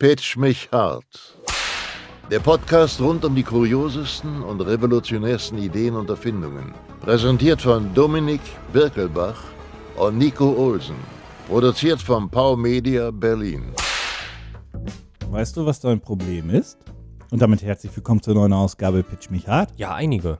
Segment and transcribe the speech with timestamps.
[0.00, 1.36] Pitch mich hart.
[2.30, 6.72] Der Podcast rund um die kuriosesten und revolutionärsten Ideen und Erfindungen.
[7.02, 8.40] Präsentiert von Dominik
[8.72, 9.42] Birkelbach
[9.98, 10.96] und Nico Olsen.
[11.46, 13.74] Produziert von Pau Media Berlin.
[15.28, 16.78] Weißt du, was dein Problem ist?
[17.30, 19.70] Und damit herzlich willkommen zur neuen Ausgabe Pitch mich hart.
[19.76, 20.38] Ja, einige.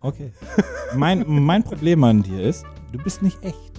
[0.00, 0.32] Okay.
[0.96, 3.69] mein, mein Problem an dir ist, du bist nicht echt.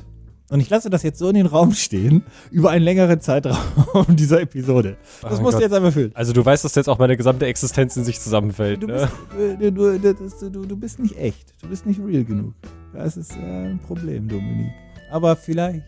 [0.51, 3.57] Und ich lasse das jetzt so in den Raum stehen, über einen längeren Zeitraum
[4.09, 4.97] dieser Episode.
[5.21, 5.61] Das Oh musst Gott.
[5.61, 6.11] du jetzt einmal fühlen.
[6.13, 8.83] Also du weißt, dass jetzt auch meine gesamte Existenz in sich zusammenfällt.
[8.83, 9.09] Du Ne?
[9.37, 11.53] bist, äh, du, du, das, du, du bist nicht echt.
[11.63, 12.53] Du bist nicht real genug.
[12.93, 14.71] Das ist äh, ein Problem, Dominik.
[15.09, 15.81] Aber vielleicht,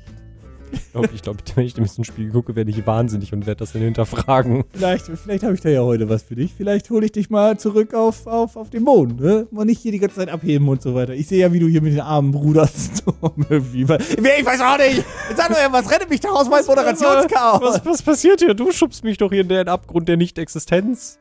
[1.14, 3.82] Ich glaube, wenn ich so ein Spiel gucke, werde ich wahnsinnig und werde das dann
[3.82, 4.64] hinterfragen.
[4.74, 6.54] vielleicht, vielleicht habe ich da ja heute was für dich.
[6.56, 9.20] Vielleicht hole ich dich mal zurück auf, auf, auf den Mond.
[9.20, 9.48] Ne?
[9.52, 11.14] Mal nicht hier die ganze Zeit abheben und so weiter.
[11.14, 13.04] Ich sehe ja, wie du hier mit den Armen bruderst.
[13.50, 13.82] Irgendwie.
[13.82, 15.04] ich weiß auch nicht.
[15.30, 15.90] Jetzt sag doch irgendwas.
[15.92, 17.62] Rette mich doch aus meinem Moderationschaos.
[17.62, 18.54] Was, was passiert hier?
[18.54, 21.20] Du schubst mich doch hier in den Abgrund der Nicht-Existenz.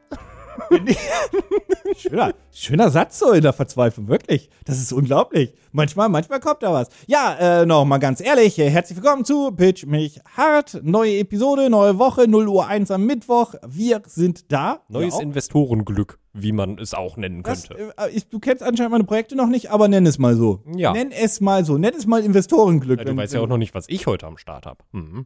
[1.97, 4.49] Schöner, schöner Satz so in der Verzweiflung, wirklich.
[4.65, 5.55] Das ist unglaublich.
[5.73, 6.89] Manchmal, manchmal kommt da was.
[7.07, 10.81] Ja, äh, noch mal ganz ehrlich, äh, herzlich willkommen zu Pitch mich hart.
[10.83, 13.55] Neue Episode, neue Woche, 0 Uhr 1 am Mittwoch.
[13.67, 14.81] Wir sind da.
[14.89, 15.23] Neues Ja.
[15.23, 17.95] Investorenglück, wie man es auch nennen das, könnte.
[17.97, 20.61] äh, ich, du kennst anscheinend meine Projekte noch nicht, aber nenn es mal so.
[20.77, 20.93] Ja.
[20.93, 21.79] Nenn es mal so.
[21.79, 22.99] Nenn es mal Investorenglück.
[22.99, 24.79] Ja, du weißt ja auch noch nicht, was ich heute am Start habe.
[24.93, 25.25] Mhm.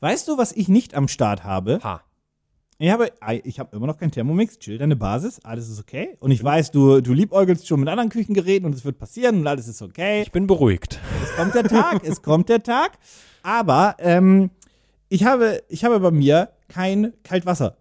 [0.00, 1.80] Weißt du, was ich nicht am Start habe?
[1.82, 2.00] Ha.
[2.82, 3.12] Ich habe,
[3.44, 6.16] ich habe immer noch kein Thermomix, chill deine Basis, alles ist okay.
[6.18, 9.46] Und ich weiß, du, du liebäugelst schon mit anderen Küchengeräten und es wird passieren und
[9.46, 10.22] alles ist okay.
[10.22, 10.98] Ich bin beruhigt.
[11.22, 12.92] Es kommt der Tag, es kommt der Tag.
[13.42, 14.48] Aber ähm,
[15.10, 17.76] ich, habe, ich habe bei mir kein Kaltwasser.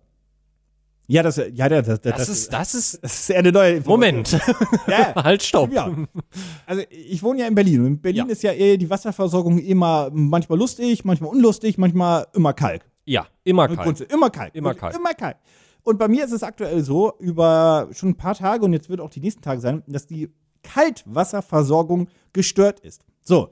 [1.08, 3.00] Ja, das, ja, das, das, Das ist, das ist.
[3.02, 3.80] das ist eine neue.
[3.86, 4.38] Moment.
[4.88, 5.72] Ja, halt, stopp.
[5.72, 5.90] ja.
[6.66, 8.32] Also ich wohne ja in Berlin und in Berlin Ja.
[8.34, 12.84] ist ja eh die Wasserversorgung immer manchmal lustig, manchmal unlustig, manchmal immer Kalk.
[13.06, 14.02] Ja, immer kalt.
[14.02, 14.56] Immer kalt.
[14.56, 14.96] Immer kalt.
[14.96, 15.38] Immer kalt.
[15.84, 19.00] Und bei mir ist es aktuell so, über schon ein paar Tage und jetzt wird
[19.02, 20.30] auch die nächsten Tage sein, dass die
[20.64, 23.04] Kaltwasserversorgung gestört ist.
[23.22, 23.50] So.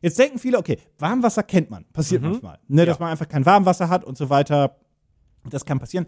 [0.00, 1.84] Jetzt denken viele, okay, Warmwasser kennt man.
[1.92, 2.58] Passiert manchmal.
[2.68, 3.00] Ne, Dass Mhm.
[3.02, 3.04] Ja.
[3.06, 4.76] man einfach kein Warmwasser hat und so weiter.
[5.50, 6.06] Das kann passieren.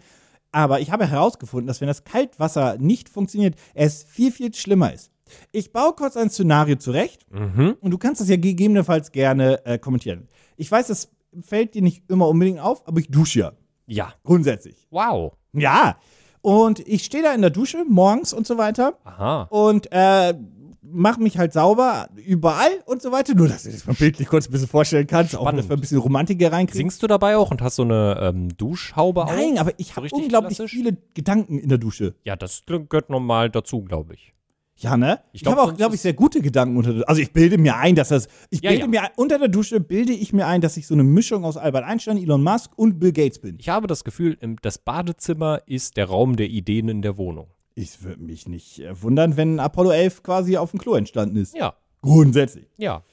[0.53, 5.11] Aber ich habe herausgefunden, dass wenn das Kaltwasser nicht funktioniert, es viel, viel schlimmer ist.
[5.51, 7.77] Ich baue kurz ein Szenario zurecht Mhm.
[7.81, 10.27] und du kannst das ja gegebenenfalls gerne äh, kommentieren.
[10.57, 11.09] Ich weiß, das
[11.41, 13.51] fällt dir nicht immer unbedingt auf, aber ich dusche ja.
[13.87, 14.13] Ja.
[14.23, 14.87] Grundsätzlich.
[14.89, 15.33] Wow.
[15.53, 15.97] Ja.
[16.41, 19.43] Und ich stehe da in der Dusche morgens und so weiter Aha.
[19.51, 20.33] und äh,
[20.81, 23.35] mache mich halt sauber überall und so weiter.
[23.35, 25.35] Nur, dass du das mal bildlich kurz ein bisschen vorstellen kannst.
[25.35, 25.69] Auch, dass Spannend.
[25.69, 26.77] wir ein bisschen Romantik hier reinkriegen.
[26.89, 29.31] Singst du dabei auch und hast so eine ähm, Duschhaube auf?
[29.35, 30.71] Nein, aber ich So habe unglaublich klassisch?
[30.71, 32.15] viele Gedanken in der Dusche.
[32.23, 34.33] Ja, das gehört normal dazu, glaube ich.
[34.81, 35.19] Ja, ne?
[35.31, 37.77] Ich Ich, habe auch, glaube ich, sehr gute Gedanken unter der Also ich bilde mir
[37.77, 38.27] ein, dass das.
[38.49, 38.87] Ich Ja, bilde ja.
[38.89, 41.83] mir unter der Dusche bilde ich mir ein, dass ich so eine Mischung aus Albert
[41.85, 43.57] Einstein, Elon Musk und Bill Gates bin.
[43.59, 47.47] Ich habe das Gefühl, das Badezimmer ist der Raum der Ideen in der Wohnung.
[47.75, 51.55] Ich würde mich nicht äh, wundern, wenn Apollo 11 quasi auf dem Klo entstanden ist.
[51.55, 52.65] Ja, Grundsätzlich.
[52.77, 53.03] ja.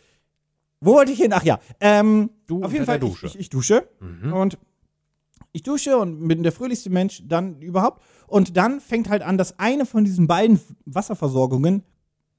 [0.80, 1.32] Wo wollte ich hin?
[1.32, 3.26] Ach ja, ähm, Du auf jeden Fall, Dusche.
[3.26, 4.32] ich, ich dusche Mhm.
[4.32, 4.58] und
[5.58, 8.02] ich dusche und bin der fröhlichste Mensch dann überhaupt.
[8.26, 11.82] Und dann fängt halt an, dass eine von diesen beiden Wasserversorgungen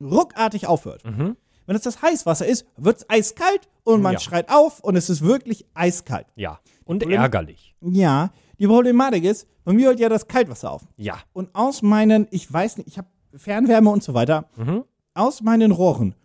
[0.02, 1.04] ruckartig aufhört.
[1.06, 1.36] Mhm.
[1.66, 4.20] Wenn es das Heißwasser ist, wird es eiskalt und man Ja.
[4.20, 6.28] schreit auf und es ist wirklich eiskalt.
[6.36, 6.60] Ja.
[6.86, 7.76] Und Problem- ärgerlich.
[7.82, 10.84] Ja, die Problematik ist, bei mir hört ja das Kaltwasser auf.
[10.98, 11.18] Ja.
[11.34, 14.84] Und aus meinen, ich weiß nicht, ich habe Fernwärme und so weiter, Mhm.
[15.14, 16.16] aus meinen Rohren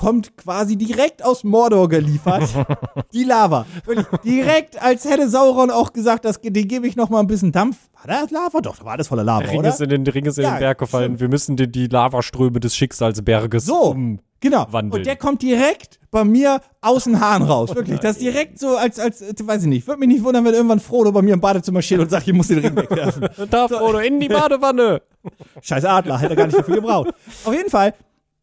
[0.00, 2.48] kommt quasi direkt aus Mordor geliefert
[3.12, 3.66] die Lava.
[3.84, 7.52] Wirklich, direkt, als hätte Sauron auch gesagt, das, den gebe ich noch mal ein bisschen
[7.52, 7.76] Dampf.
[8.02, 8.60] War das Lava?
[8.62, 9.68] Doch, da war alles voller Lava, Der Ring oder?
[9.68, 11.04] ist in den, Ring ist in Ja, den Berg gefallen.
[11.04, 11.20] stimmt.
[11.20, 14.20] Wir müssen die, die Lavaströme des Schicksalsberges So, um.
[14.40, 14.66] genau.
[14.70, 15.00] wandeln.
[15.00, 17.68] Und der kommt direkt bei mir aus den Haaren raus.
[17.74, 18.00] Wirklich.
[18.00, 19.86] Das ist direkt so, als, als, äh, weiß ich nicht.
[19.86, 22.32] Würde mich nicht wundern, wenn irgendwann Frodo bei mir im Badezimmer steht und sagt, ich
[22.32, 23.28] muss den Ring wegwerfen.
[23.50, 25.02] Da, Frodo, in die Badewanne.
[25.60, 27.10] Scheiß Adler, hätte er gar nicht dafür gebraucht.
[27.44, 27.92] Auf jeden Fall,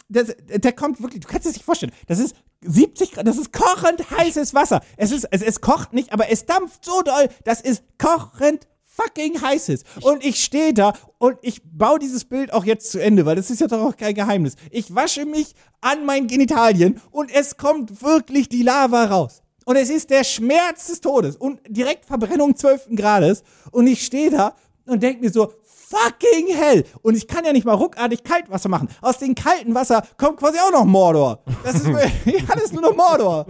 [0.09, 1.91] das, der kommt wirklich, du kannst es nicht vorstellen.
[2.07, 4.81] Das ist 70 Grad, das ist kochend heißes Wasser.
[4.95, 9.41] Es ist, es, es kocht nicht, aber es dampft so doll, das ist kochend fucking
[9.41, 9.83] heißes.
[10.01, 13.49] Und ich stehe da und ich baue dieses Bild auch jetzt zu Ende, weil das
[13.49, 14.55] ist ja doch auch kein Geheimnis.
[14.71, 19.43] Ich wasche mich an meinen Genitalien und es kommt wirklich die Lava raus.
[19.65, 22.95] Und es ist der Schmerz des Todes und direkt Verbrennung 12.
[22.95, 23.43] Grades.
[23.71, 24.55] Und ich stehe da
[24.85, 25.51] und denke mir so,
[25.89, 26.83] fucking hell.
[27.01, 28.89] Und ich kann ja nicht mal ruckartig Kaltwasser machen.
[29.01, 31.43] Aus dem kalten Wasser kommt quasi auch noch Mordor.
[31.63, 33.45] Das ist, ja, das ist nur noch Mordor.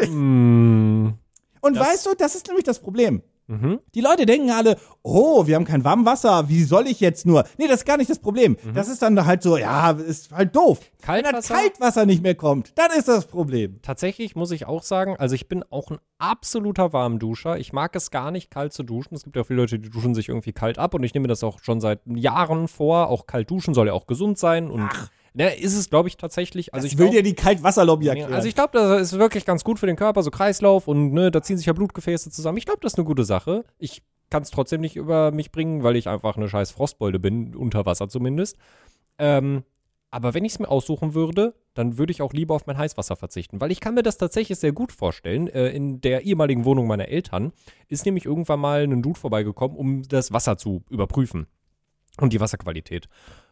[0.00, 1.14] Hm.
[1.60, 3.22] Und weißt du, das ist nämlich das Problem.
[3.48, 3.80] Mhm.
[3.94, 7.44] Die Leute denken alle, oh, wir haben kein Warmwasser, wie soll ich jetzt nur?
[7.56, 8.56] Nee, das ist gar nicht das Problem.
[8.74, 10.78] Das ist dann halt so, ja, ist halt doof.
[11.06, 11.54] Wenn das Kaltwasser?
[11.54, 13.80] Kaltwasser nicht mehr kommt, dann ist das Problem.
[13.82, 17.58] Tatsächlich muss ich auch sagen, also ich bin auch ein absoluter Warmduscher.
[17.58, 19.14] Ich mag es gar nicht, kalt zu duschen.
[19.14, 21.42] Es gibt ja viele Leute, die duschen sich irgendwie kalt ab und ich nehme das
[21.42, 23.08] auch schon seit Jahren vor.
[23.08, 24.90] Auch kalt duschen soll ja auch gesund sein und
[25.34, 26.74] ne, ist es, glaube ich, tatsächlich.
[26.74, 28.34] Also Das ich will glaub- dir die Kaltwasserlobby Ja, erklären.
[28.34, 31.30] Also ich glaube, das ist wirklich ganz gut für den Körper, so Kreislauf und ne,
[31.30, 32.58] da ziehen sich ja Blutgefäße zusammen.
[32.58, 33.64] Ich glaube, das ist eine gute Sache.
[33.78, 37.54] Ich kann es trotzdem nicht über mich bringen, weil ich einfach eine scheiß Frostbeule bin,
[37.56, 38.56] unter Wasser zumindest.
[39.18, 39.64] Ähm,
[40.10, 43.14] aber wenn ich es mir aussuchen würde, dann würde ich auch lieber auf mein Heißwasser
[43.16, 45.48] verzichten, weil ich kann mir das tatsächlich sehr gut vorstellen.
[45.48, 47.52] Äh, in der ehemaligen Wohnung meiner Eltern
[47.88, 51.46] ist nämlich irgendwann mal ein Dude vorbeigekommen, um das Wasser zu überprüfen
[52.20, 53.08] und die Wasserqualität.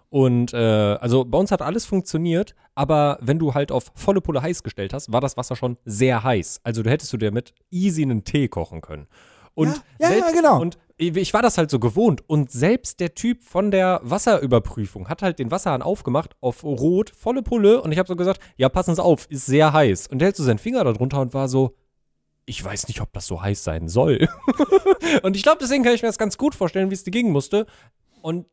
[0.08, 4.42] Und äh, also bei uns hat alles funktioniert, aber wenn du halt auf volle Pulle
[4.42, 6.60] heiß gestellt hast, war das Wasser schon sehr heiß.
[6.62, 9.06] Also du hättest du dir mit easy einen Tee kochen können.
[9.54, 10.60] Und Ja, ja, selbst, ja, genau.
[10.60, 12.22] Und ich war das halt so gewohnt.
[12.26, 17.42] Und selbst der Typ von der Wasserüberprüfung hat halt den Wasserhahn aufgemacht auf rot, volle
[17.42, 17.82] Pulle.
[17.82, 20.06] Und ich habe so gesagt, ja, passen Sie auf, ist sehr heiß.
[20.08, 21.74] Und der hält so seinen Finger da drunter und war so,
[22.46, 24.28] ich weiß nicht, ob das so heiß sein soll.
[25.22, 27.32] und ich glaube, deswegen kann ich mir das ganz gut vorstellen, wie es dir gingen
[27.32, 27.66] musste.
[28.22, 28.46] Und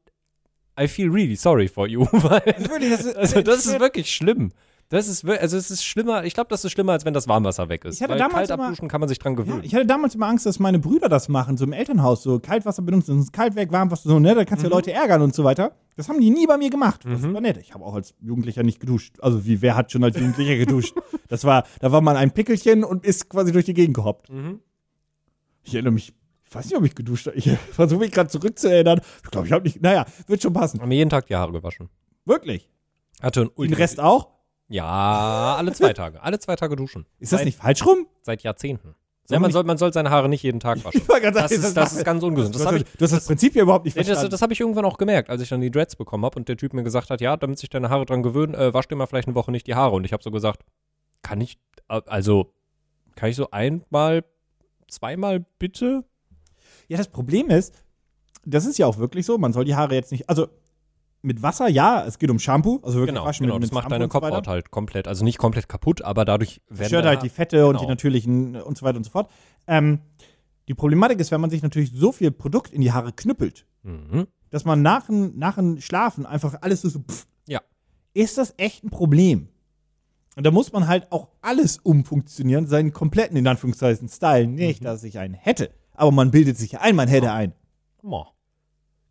[0.80, 4.52] I feel really sorry for you, weil das ist- also das ist wirklich schlimm.
[4.90, 6.24] Das ist also es ist schlimmer.
[6.24, 7.96] Ich glaube, das ist schlimmer, als wenn das Warmwasser weg ist.
[7.96, 9.62] Ich hatte weil damals kalt immer- abduschen kann man sich dran Ja, gewöhnen.
[9.64, 12.82] ich hatte damals immer Angst, dass meine Brüder das machen, so im Elternhaus, so Kaltwasser
[12.84, 15.44] benutzen, ist kalt weg, Warmwasser, so, ne, da kannst du ja Leute ärgern und so
[15.44, 15.76] weiter.
[15.96, 17.02] Das haben die nie bei mir gemacht.
[17.06, 17.58] Das war nett.
[17.58, 19.16] Ich habe auch als Jugendlicher nicht geduscht.
[19.22, 20.96] Also wie, wer hat schon als Jugendlicher geduscht?
[21.28, 24.30] Das war, da war man ein Pickelchen und ist quasi durch die Gegend gehoppt.
[25.64, 26.16] Ich erinnere mich, ich
[26.56, 27.38] weiß nicht, ob ich geduscht habe.
[27.38, 29.02] Ich versuche mich gerade zurückzuerinnern.
[29.24, 30.82] Ich glaube, ich habe nicht, naja, wird schon passen.
[30.82, 31.90] Haben mir jeden Tag die Haare gewaschen.
[32.26, 32.70] Wirklich.
[33.22, 34.30] Hatte einen Den Ultra Rest auch?
[34.70, 36.22] Ja, alle zwei Tage.
[36.22, 37.06] Alle zwei Tage duschen.
[37.20, 38.08] Ist das seit, nicht falsch rum?
[38.22, 38.96] Seit Jahrzehnten.
[39.30, 41.00] Ja, man, nicht- soll, man soll seine Haare nicht jeden Tag waschen.
[41.02, 42.54] Ich wollte gerade Das sagen, ist, das ist ganz ungesund.
[42.56, 44.32] Du Das hast, habe ich, du hast das Prinzip hier überhaupt nicht nee, das, verstanden.
[44.32, 46.58] das hab ich irgendwann auch gemerkt, als ich dann die Dreads bekommen habe und der
[46.58, 49.06] Typ mir gesagt hat, ja, damit sich deine Haare dran gewöhnen, äh, wasch dir mal
[49.06, 49.96] vielleicht eine Woche nicht die Haare.
[49.96, 50.64] Und ich habe so gesagt,
[51.22, 51.58] kann ich,
[51.90, 52.54] äh, also,
[53.16, 54.26] kann ich so einmal,
[54.90, 56.04] zweimal bitte?
[56.88, 57.74] Ja, das Problem ist,
[58.46, 60.48] das ist ja auch wirklich so, man soll die Haare jetzt nicht, also
[61.22, 63.56] mit Wasser, ja, es geht um Shampoo, also wirklich Genau, waschen genau.
[63.56, 64.08] mit, Das mit macht Shampoo deine.
[64.10, 67.76] Kopfhaut halt komplett, also nicht komplett kaputt, aber dadurch werden Stört halt die Fette und
[67.76, 67.92] die Genau.
[67.92, 69.32] natürlichen und so weiter und so fort.
[69.66, 70.00] Ähm,
[70.68, 74.28] die Problematik ist, wenn man sich natürlich so viel Produkt in die Haare knüppelt, Mhm.
[74.50, 77.62] dass man nach dem, nach Schlafen einfach alles so, so pff, Ja.
[78.14, 79.48] ist das echt ein Problem.
[80.36, 84.48] Und da muss man halt auch alles umfunktionieren, seinen kompletten, in Anführungszeichen, Style.
[84.48, 84.86] Nicht, Mhm.
[84.86, 87.54] dass ich einen hätte, aber man bildet sich ein, man hätte ein.
[88.02, 88.28] Mo,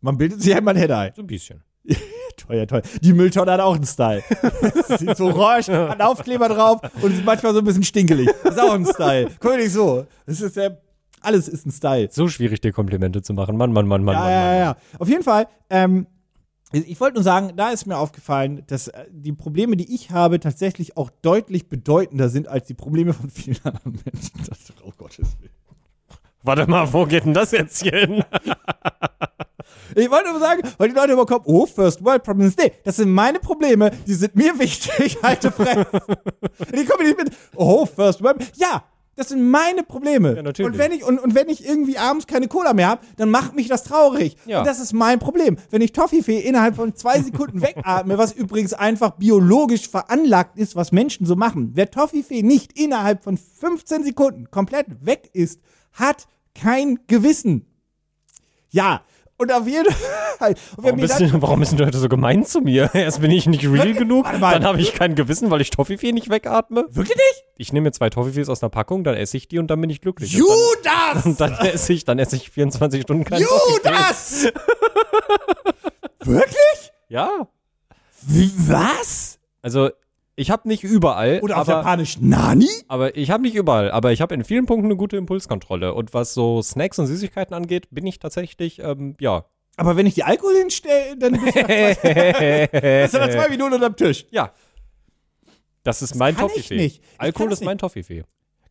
[0.01, 1.11] Man bildet sich ein, man hätte ein.
[1.15, 1.63] so ein bisschen.
[2.37, 2.81] Teuer, teuer.
[3.01, 4.23] Die Mülltonne hat auch einen Style.
[4.97, 8.27] Sieht so orange, hat einen Aufkleber drauf und ist manchmal so ein bisschen stinkelig.
[8.27, 9.29] Ist auch ein Style.
[9.39, 10.05] Guck nicht so.
[10.25, 10.69] Das ist ja,
[11.21, 12.09] alles ist ein Style.
[12.11, 13.55] So schwierig, dir Komplimente zu machen.
[13.55, 14.57] Mann, Mann, Mann, Mann, Ja, Mann, ja, Mann.
[14.57, 14.75] ja.
[14.99, 16.07] Auf jeden Fall, ähm,
[16.71, 20.39] ich wollte nur sagen, da ist mir aufgefallen, dass äh, die Probleme, die ich habe,
[20.39, 24.31] tatsächlich auch deutlich bedeutender sind als die Probleme von vielen anderen Menschen.
[24.49, 25.51] Das, oh Gottes Willen.
[26.43, 28.23] Warte mal, wo geht denn das jetzt hier hin?
[29.95, 32.57] Ich wollte nur sagen, weil die Leute immer kommen, oh, First World Problems.
[32.57, 35.85] Nee, das sind meine Probleme, die sind mir wichtig, halte Fresse.
[36.75, 38.43] die kommen nicht mit, oh, First World.
[38.55, 38.83] Ja,
[39.15, 40.35] das sind meine Probleme.
[40.35, 40.71] Ja, natürlich.
[40.71, 43.55] Und wenn ich, und, und wenn ich irgendwie abends keine Cola mehr habe, dann macht
[43.55, 44.35] mich das traurig.
[44.45, 44.59] Ja.
[44.59, 45.57] Und das ist mein Problem.
[45.69, 50.91] Wenn ich Toffifee innerhalb von zwei Sekunden wegatme, was übrigens einfach biologisch veranlagt ist, was
[50.91, 51.71] Menschen so machen.
[51.75, 55.59] Wer Toffifee nicht innerhalb von 15 Sekunden komplett weg ist,
[55.93, 57.65] hat kein Gewissen.
[58.69, 59.03] Ja,
[59.37, 59.91] und auf jeden
[60.39, 60.55] Fall.
[60.77, 62.89] Warum, bist dann, du, warum sind die Leute so gemein zu mir?
[62.93, 66.29] Erst bin ich nicht real genug, dann habe ich kein Gewissen, weil ich Toffifee nicht
[66.29, 66.85] wegatme.
[66.89, 67.45] wirklich nicht?
[67.57, 69.89] Ich nehme mir zwei Toffifees aus einer Packung, dann esse ich die und dann bin
[69.89, 70.31] ich glücklich.
[70.31, 71.25] Dann, Judas!
[71.25, 73.41] und dann esse ich, dann esse ich 24 Stunden kein.
[73.41, 74.47] Judas!
[76.19, 76.93] wirklich?
[77.09, 77.47] Ja.
[78.21, 79.39] Wie, was?
[79.61, 79.89] Also,
[80.35, 82.69] ich habe nicht überall, Oder auf aber, Japanisch Nani?
[82.87, 85.93] aber ich habe nicht überall, aber ich habe in vielen Punkten eine gute Impulskontrolle.
[85.93, 89.45] Und was so Snacks und Süßigkeiten angeht, bin ich tatsächlich, ähm, ja.
[89.75, 94.25] Aber wenn ich die Alkohol hinstelle, dann bist du nach zwei, Minuten unterm Tisch.
[94.31, 94.51] ja.
[95.83, 96.77] Das ist mein kann ich Toffifee.
[96.77, 97.03] nicht.
[97.17, 98.23] Alkohol das ist mein Toffifee.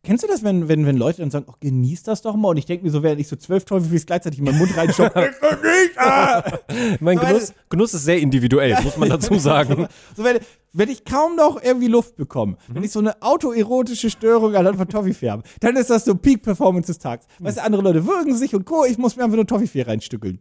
[0.05, 2.49] Kennst du das, wenn, wenn, wenn Leute dann sagen, oh, genieß das doch mal?
[2.49, 5.97] Und ich denke mir so, während ich so zwölf Toffifees gleichzeitig in meinen Mund nicht!
[5.97, 6.43] Ah!
[6.99, 9.87] Mein So, Genuss, Genuss ist sehr individuell, muss man dazu sagen.
[10.17, 10.39] So, wenn,
[10.73, 12.75] wenn ich kaum noch irgendwie Luft bekomme, Mhm.
[12.75, 16.87] wenn ich so eine autoerotische Störung anhand von Toffifee habe, dann ist das so Peak-Performance
[16.87, 17.25] des Tages.
[17.39, 17.45] Mhm.
[17.45, 20.39] Weißt du, andere Leute würgen sich und Co., ich muss mir einfach nur Toffifee reinstückeln.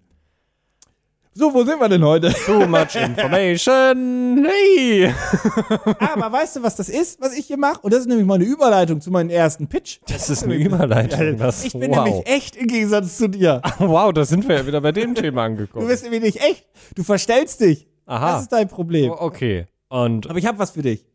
[1.34, 2.30] So, wo sind wir denn heute?
[2.44, 4.46] Too much information.
[4.46, 5.06] Hey.
[5.98, 7.80] Aber weißt du, was das ist, was ich hier mache?
[7.80, 10.00] Und das ist nämlich meine Überleitung zu meinem ersten Pitch.
[10.08, 11.38] Das ist eine Überleitung.
[11.38, 12.04] Das, Ich bin wow.
[12.04, 13.62] nämlich echt im Gegensatz zu dir.
[13.78, 15.86] Wow, da sind wir ja wieder bei dem Thema Du angekommen.
[15.88, 16.66] bist nämlich nicht echt.
[16.94, 17.86] Du verstellst dich.
[18.04, 18.32] Aha.
[18.32, 19.10] Das ist dein Problem.
[19.12, 19.66] Oh, Okay.
[19.88, 21.06] Und Aber ich habe was für dich.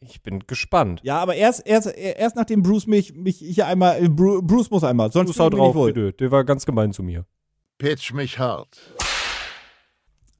[0.00, 1.00] ich bin gespannt.
[1.02, 4.84] Ja, aber erst, erst, erst nachdem Bruce mich, mich hier einmal, äh, Bru- Bruce muss
[4.84, 5.92] einmal, sonst Du ich mich drauf, nicht wohl.
[5.94, 6.12] bitte.
[6.14, 7.24] Der war ganz gemein zu mir.
[7.78, 8.78] Pitch mich hart.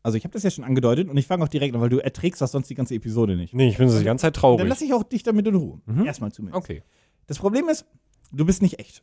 [0.02, 1.98] Also ich habe das ja schon angedeutet und ich fange auch direkt an, weil du
[1.98, 3.54] erträgst das sonst die ganze Episode nicht.
[3.54, 4.68] Nee, ich bin so die ganze Zeit Dann traurig.
[4.68, 5.80] lasse ich auch dich damit in Ruhe.
[6.04, 6.62] Erstmal zumindest.
[6.64, 6.82] Okay.
[7.26, 7.86] Das Problem ist,
[8.32, 9.02] du bist nicht echt.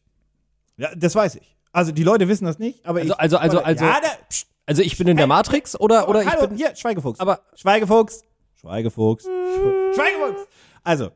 [0.77, 1.55] Ja, das weiß ich.
[1.71, 3.19] Also die Leute wissen das nicht, aber Also- ich.
[3.19, 6.27] also- also- also- ja, da, pst, Also ich bin in der Matrix oder, oder ich
[6.29, 6.57] hallo, bin.
[6.57, 7.19] hier, Schweigefuchs.
[7.19, 8.23] Aber Schweigefuchs.
[8.59, 9.25] Schweigefuchs.
[9.25, 10.47] Schwe- Schweigefuchs.
[10.83, 11.11] Also,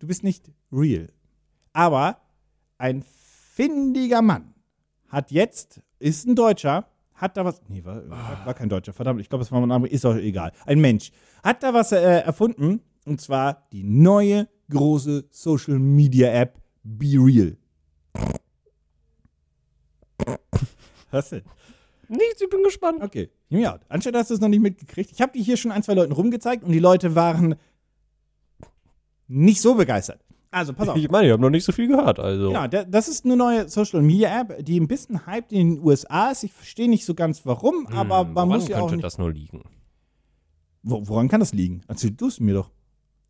[0.00, 1.08] du bist nicht real.
[1.72, 2.18] Aber
[2.78, 3.02] ein
[3.54, 4.54] findiger Mann
[5.08, 6.86] hat jetzt, ist ein Deutscher,
[7.20, 9.70] hat da was, nee, war, war, war kein Deutscher, verdammt, ich glaube, es war ein
[9.70, 10.52] anderer, ist doch egal.
[10.66, 11.10] Ein Mensch.
[11.42, 17.56] Hat da was äh, erfunden, und zwar die neue große Social Media App Be Real.
[21.10, 21.42] Was denn?
[22.08, 23.02] nichts, ich bin gespannt.
[23.02, 23.80] Okay, hear me out.
[23.88, 25.10] Anstatt hast du es noch nicht mitgekriegt.
[25.12, 27.56] Ich habe die hier schon ein, zwei Leuten rumgezeigt und die Leute waren
[29.28, 30.20] nicht so begeistert.
[30.52, 30.96] Also, pass auf.
[30.96, 32.48] Ich meine, ich habe noch nicht so viel gehört, also.
[32.48, 35.84] Genau, da- das ist eine neue Social Media App, die ein bisschen hyped in den
[35.84, 36.42] USA ist.
[36.42, 39.04] Ich verstehe nicht so ganz warum, aber Hm, man woran muss ja auch könnte nicht.
[39.04, 39.62] das nur liegen?
[40.82, 41.82] Wo, woran kann das liegen?
[41.88, 42.70] Erzähl du es mir doch.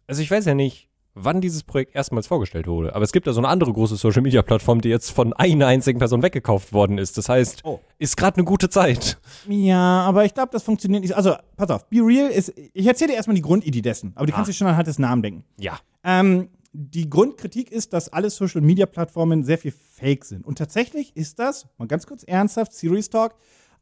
[0.06, 3.32] Also ich weiß ja nicht, wann dieses Projekt erstmals vorgestellt wurde, aber es gibt ja
[3.32, 6.98] so eine andere große Social Media Plattform, die jetzt von einer einzigen Person weggekauft worden
[6.98, 7.18] ist.
[7.18, 7.80] Das heißt, Oh.
[7.98, 9.18] ist gerade eine gute Zeit.
[9.48, 11.14] Ja, aber ich glaube, das funktioniert nicht.
[11.14, 12.54] Also, pass auf, Be Real ist.
[12.72, 15.22] Ich erzähle dir erstmal die Grundidee dessen, aber die kannst du schon anhand des Namens
[15.22, 15.44] denken.
[15.58, 15.78] Ja.
[16.04, 20.46] Ähm, die Grundkritik ist, dass alle Social Media Plattformen sehr viel Fake sind.
[20.46, 23.34] Und tatsächlich ist das, mal ganz kurz ernsthaft, Serious Talk,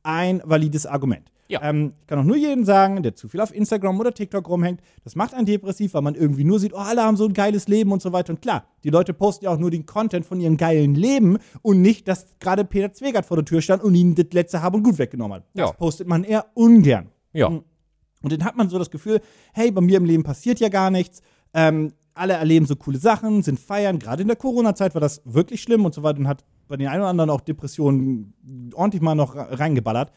[0.03, 1.31] ein valides Argument.
[1.49, 1.63] Ja.
[1.63, 4.81] Ähm, ich kann auch nur jedem sagen, der zu viel auf Instagram oder TikTok rumhängt,
[5.03, 7.69] das macht einen depressiv, weil man irgendwie nur sieht, oh, alle haben so ein geiles
[7.69, 8.35] Leben und so weiter.
[8.35, 11.81] Und klar, die Leute posten ja auch nur den Content von ihrem geilen Leben und
[11.81, 14.83] nicht, dass gerade Peter Zwegert vor der Tür stand und ihnen das letzte Hab und
[14.83, 15.45] Gut weggenommen hat.
[15.55, 15.73] Das Ja.
[15.73, 17.09] postet man eher ungern.
[17.33, 17.47] Ja.
[17.49, 19.21] Und dann hat man so das Gefühl,
[19.55, 21.23] hey, bei mir im Leben passiert ja gar nichts.
[21.55, 23.99] Ähm, alle erleben so coole Sachen, sind feiern.
[23.99, 26.89] Gerade in der Corona-Zeit war das wirklich schlimm und so weiter und hat bei den
[26.89, 28.35] einen oder anderen auch Depressionen
[28.75, 30.13] ordentlich mal noch reingeballert.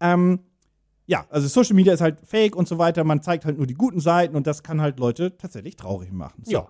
[0.00, 0.40] Ähm,
[1.06, 3.04] ja, also Social Media ist halt fake und so weiter.
[3.04, 6.42] Man zeigt halt nur die guten Seiten und das kann halt Leute tatsächlich traurig machen.
[6.44, 6.52] So.
[6.52, 6.68] Ja.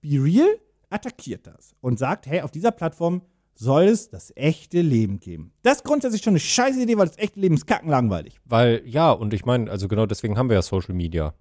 [0.00, 0.48] Be Real
[0.90, 3.22] attackiert das und sagt, hey, auf dieser Plattform
[3.54, 5.52] soll es das echte Leben geben.
[5.62, 8.38] Das ist grundsätzlich schon eine scheiße Idee, weil das echte Leben ist kackenlangweilig.
[8.44, 11.34] Weil, ja, und ich meine, also genau deswegen haben wir ja Social Media,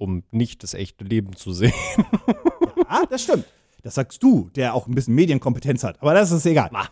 [0.00, 1.72] um nicht das echte Leben zu sehen.
[2.92, 3.44] Ah, das stimmt.
[3.84, 6.02] Das sagst du, der auch ein bisschen Medienkompetenz hat.
[6.02, 6.70] Aber das ist egal.
[6.74, 6.86] Ein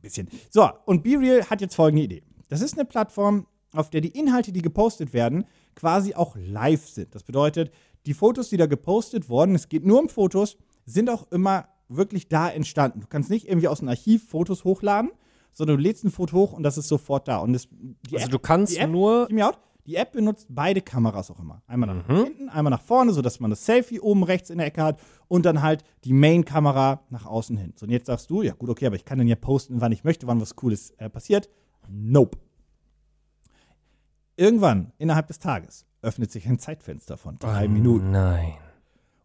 [0.00, 0.28] bisschen.
[0.50, 2.22] So, und BeReal hat jetzt folgende Idee.
[2.48, 5.44] Das ist eine Plattform, auf der die Inhalte, die gepostet werden,
[5.74, 7.12] quasi auch live sind.
[7.16, 7.72] Das bedeutet,
[8.06, 10.56] die Fotos, die da gepostet wurden, es geht nur um Fotos,
[10.86, 13.00] sind auch immer wirklich da entstanden.
[13.00, 15.10] Du kannst nicht irgendwie aus dem Archiv Fotos hochladen,
[15.52, 17.38] sondern du lädst ein Foto hoch und das ist sofort da.
[17.38, 17.66] Und das,
[18.12, 21.62] Also App- du kannst App, nur- out, die App benutzt beide Kameras auch immer.
[21.66, 24.82] Einmal nach hinten, einmal nach vorne, sodass man das Selfie oben rechts in der Ecke
[24.82, 27.72] hat und dann halt die Main-Kamera nach außen hin.
[27.76, 29.92] So, und jetzt sagst du, ja gut, okay, aber ich kann dann ja posten, wann
[29.92, 31.48] ich möchte, wann was Cooles äh, passiert.
[31.88, 32.38] Nope.
[34.36, 38.12] Irgendwann, innerhalb des Tages, öffnet sich ein Zeitfenster von drei Minuten.
[38.12, 38.54] Nein.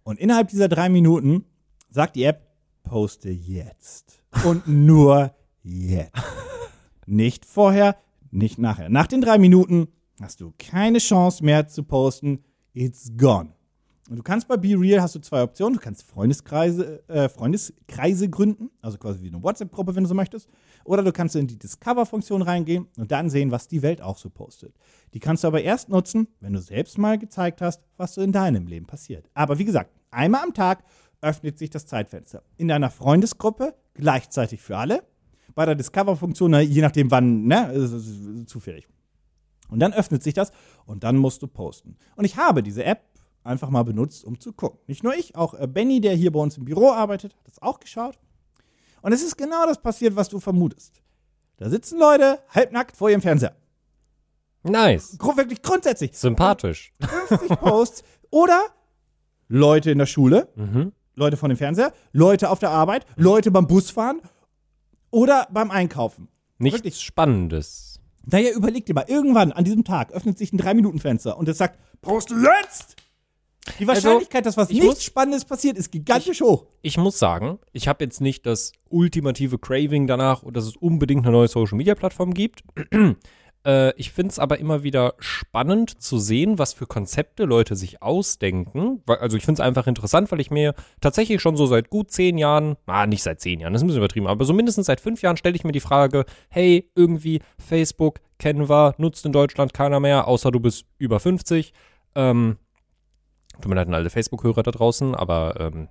[0.04, 1.46] Und innerhalb dieser drei Minuten
[1.90, 2.48] sagt die App,
[2.84, 4.24] poste jetzt.
[4.44, 6.16] Und nur jetzt.
[7.06, 7.96] nicht vorher,
[8.32, 8.90] nicht nachher.
[8.90, 9.90] Nach den drei Minuten
[10.21, 12.43] hast du keine Chance mehr zu posten.
[12.74, 13.53] It's gone.
[14.09, 15.74] Und du kannst bei BeReal hast du zwei Optionen.
[15.74, 20.47] Du kannst Freundeskreise, äh, Freundeskreise gründen, also quasi wie eine WhatsApp-Gruppe, wenn du so möchtest.
[20.86, 24.29] Oder du kannst in die Discover-Funktion reingehen und dann sehen, was die Welt auch so
[24.29, 24.74] postet.
[25.13, 28.31] Die kannst du aber erst nutzen, wenn du selbst mal gezeigt hast, was so in
[28.31, 29.29] deinem Leben passiert.
[29.33, 30.83] Aber wie gesagt, einmal am Tag
[31.21, 32.43] öffnet sich das Zeitfenster.
[32.55, 35.03] In deiner Freundesgruppe gleichzeitig für alle.
[35.53, 38.88] Bei der Discover-Funktion, je nachdem wann, ne, zufällig.
[39.69, 40.51] Und dann öffnet sich das
[40.86, 41.97] und dann musst du posten.
[42.15, 43.01] Und ich habe diese App
[43.43, 44.79] einfach mal benutzt, um zu gucken.
[44.88, 47.62] Nicht nur ich, auch äh, Benny, der hier bei uns im Büro arbeitet, hat das
[47.62, 48.17] auch geschaut.
[49.01, 51.01] Und es ist genau das passiert, was du vermutest.
[51.57, 53.55] Da sitzen Leute halbnackt vor ihrem Fernseher.
[54.63, 55.17] Nice.
[55.17, 56.17] Gru- Wirklich grundsätzlich.
[56.17, 56.91] Sympathisch.
[57.27, 58.03] 50 Posts.
[58.31, 58.62] Oder
[59.47, 60.91] Leute in der Schule, Mhm.
[61.15, 64.21] Leute von dem Fernseher, Leute auf der Arbeit, Leute beim Busfahren
[65.09, 66.27] oder beim Einkaufen.
[66.59, 67.01] Nichts Wirklich.
[67.01, 67.87] Spannendes.
[68.29, 71.79] Daher überleg dir mal, irgendwann an diesem Tag öffnet sich ein 3-Minuten-Fenster und es sagt,
[72.01, 72.96] poste jetzt!
[73.79, 76.65] Die Wahrscheinlichkeit, dass was ich nichts muss- Spannendes passiert, ist gigantisch hoch.
[76.81, 81.31] Ich muss sagen, ich habe jetzt nicht das ultimative Craving danach, dass es unbedingt eine
[81.34, 82.63] neue Social Media Plattform gibt.
[83.67, 88.01] Äh, ich finde es aber immer wieder spannend zu sehen, was für Konzepte Leute sich
[88.01, 89.03] ausdenken.
[89.05, 92.38] Also ich finde es einfach interessant, weil ich mir tatsächlich schon so seit gut zehn
[92.38, 95.01] Jahren, ah, nicht seit zehn Jahren, das ist ein bisschen übertrieben, aber so mindestens seit
[95.01, 100.00] fünf Jahren stelle ich mir die Frage, hey, irgendwie Facebook wir, nutzt in Deutschland keiner
[100.00, 101.74] mehr, außer du bist über 50.
[102.15, 102.57] Ähm,
[103.55, 105.89] tut mir leid alle Facebook-Hörer da draußen, aber ähm,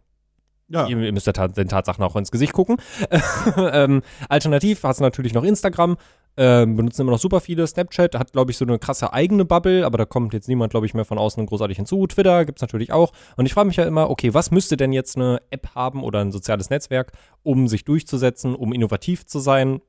[0.69, 0.89] Ja.
[0.89, 2.77] Ihr, ihr müsst der den Tatsachen auch ins Gesicht gucken.
[3.57, 5.97] ähm, alternativ hast du natürlich noch Instagram.
[6.39, 7.67] Ähm, benutzen immer noch super viele.
[7.67, 10.85] Snapchat hat, glaube ich, so eine krasse eigene Bubble, aber da kommt jetzt niemand, glaube
[10.85, 12.07] ich, mehr von außen großartig hinzu.
[12.07, 13.13] Twitter gibt's natürlich auch.
[13.37, 16.21] Und ich frage mich ja immer, okay, was müsste denn jetzt eine App haben oder
[16.21, 19.81] ein soziales Netzwerk, um sich durchzusetzen, um innovativ zu sein,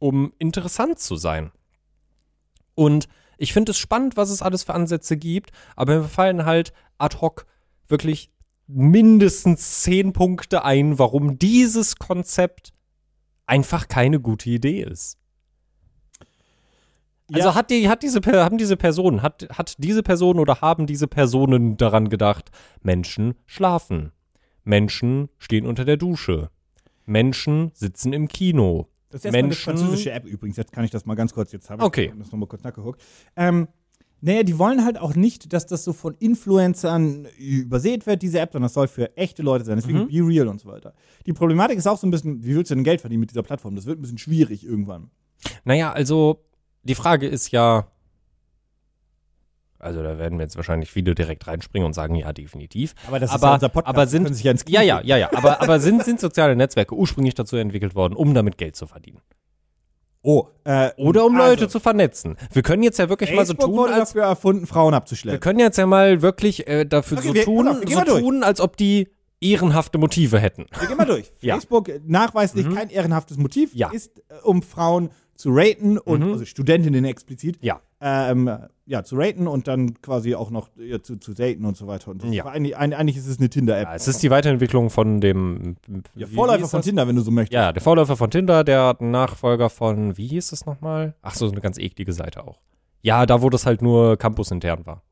[0.00, 1.52] um interessant zu sein?
[2.74, 3.06] Und
[3.38, 7.18] ich finde es spannend, was es alles für Ansätze gibt, aber mir fallen halt ad
[7.20, 7.46] hoc
[7.86, 8.30] wirklich
[8.66, 12.72] mindestens zehn Punkte ein, warum dieses Konzept
[13.46, 15.18] einfach keine gute Idee ist.
[17.32, 17.54] Also Ja.
[17.54, 21.76] hat, die, hat diese, haben diese Personen, hat, hat diese Person oder haben diese Personen
[21.76, 22.50] daran gedacht,
[22.82, 24.12] Menschen schlafen,
[24.62, 26.50] Menschen stehen unter der Dusche,
[27.06, 30.56] Menschen sitzen im Kino, Das ist erstmal eine Menschen- französische App übrigens.
[30.58, 32.12] Jetzt kann ich das mal ganz kurz, jetzt habe ich Okay.
[32.18, 33.02] das nochmal kurz nachgeguckt.
[33.36, 33.68] Ähm,
[34.24, 38.52] naja, die wollen halt auch nicht, dass das so von Influencern übersät wird, diese App,
[38.52, 39.76] sondern das soll für echte Leute sein.
[39.76, 40.08] Deswegen Mhm.
[40.08, 40.94] Be Real und so weiter.
[41.26, 43.42] Die Problematik ist auch so ein bisschen, wie willst du denn Geld verdienen mit dieser
[43.42, 43.76] Plattform?
[43.76, 45.10] Das wird ein bisschen schwierig irgendwann.
[45.64, 46.42] Naja, also
[46.84, 47.86] die Frage ist ja,
[49.78, 52.94] also da werden jetzt wahrscheinlich viele direkt reinspringen und sagen, ja, definitiv.
[53.06, 53.94] Aber das ist aber, ja unser Podcast.
[53.94, 56.56] aber sind, sich ja ins Knie ja, ja, ja, ja, aber, aber sind, sind soziale
[56.56, 59.20] Netzwerke ursprünglich dazu entwickelt worden, um damit Geld zu verdienen?
[60.26, 62.38] Oh, äh, Oder um also, Leute zu vernetzen?
[62.50, 65.38] Wir können jetzt ja wirklich mal so Facebook tun, als dafür erfunden, Frauen wir abzuschleppen.
[65.40, 68.42] können jetzt ja mal wirklich äh, dafür Okay, so wir- tun, auf, wir so tun,
[68.42, 69.08] als ob die
[69.42, 70.64] ehrenhafte Motive hätten.
[70.80, 71.30] Wir gehen mal durch.
[71.42, 71.54] Ja.
[71.56, 72.74] Facebook, äh, nachweislich Mhm.
[72.74, 73.90] kein ehrenhaftes Motiv, Ja.
[73.92, 76.32] ist, äh, um Frauen zu raten und, Mhm.
[76.32, 77.82] also Studentinnen explizit, Ja.
[78.00, 78.50] ähm,
[78.86, 82.10] ja, zu raten und dann quasi auch noch ja, zu, zu daten und so weiter.
[82.10, 82.28] Und so.
[82.28, 82.44] Ja.
[82.46, 83.88] Eigentlich, eigentlich ist es eine Tinder-App.
[83.88, 83.94] ja.
[83.94, 85.76] Es ist die Weiterentwicklung von dem
[86.14, 86.82] ja, wie Vorläufer von?
[86.82, 87.54] Tinder, wenn du so möchtest.
[87.54, 91.14] Ja, der Vorläufer von Tinder, der Nachfolger von, wie hieß es nochmal?
[91.22, 92.60] Ach so, so eine ganz eklige Seite auch.
[93.00, 95.02] Ja, da wo das halt nur campusintern war.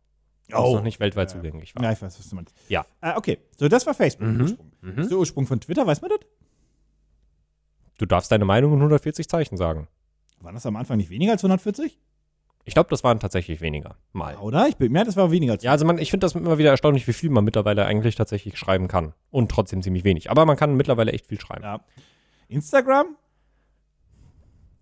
[0.51, 1.83] Wo es noch nicht weltweit zugänglich war.
[1.83, 2.55] Ja, ich weiß, was du meinst.
[2.69, 2.85] Ja.
[3.01, 4.29] Äh, okay, so das war Facebook.
[4.29, 4.41] Mhm.
[4.43, 4.73] Ursprung.
[4.83, 4.97] Mhm.
[4.97, 6.21] Das ist der Ursprung von Twitter, weiß man das?
[7.99, 9.89] Du darfst deine Meinung in 140 Zeichen sagen.
[10.41, 11.99] Waren das am Anfang nicht weniger als 140?
[12.65, 13.97] Ich glaube, das waren tatsächlich weniger.
[14.13, 14.37] Mal.
[14.37, 14.69] Oder?
[14.69, 16.71] Ich bin mir, das war weniger als Ja, also man, ich finde das immer wieder
[16.71, 19.15] erstaunlich, wie viel man mittlerweile eigentlich tatsächlich schreiben kann.
[19.31, 20.31] Und trotzdem ziemlich wenig.
[20.31, 21.65] Aber man kann mittlerweile echt viel schreiben.
[21.65, 21.81] Ja.
[22.49, 23.17] Instagram?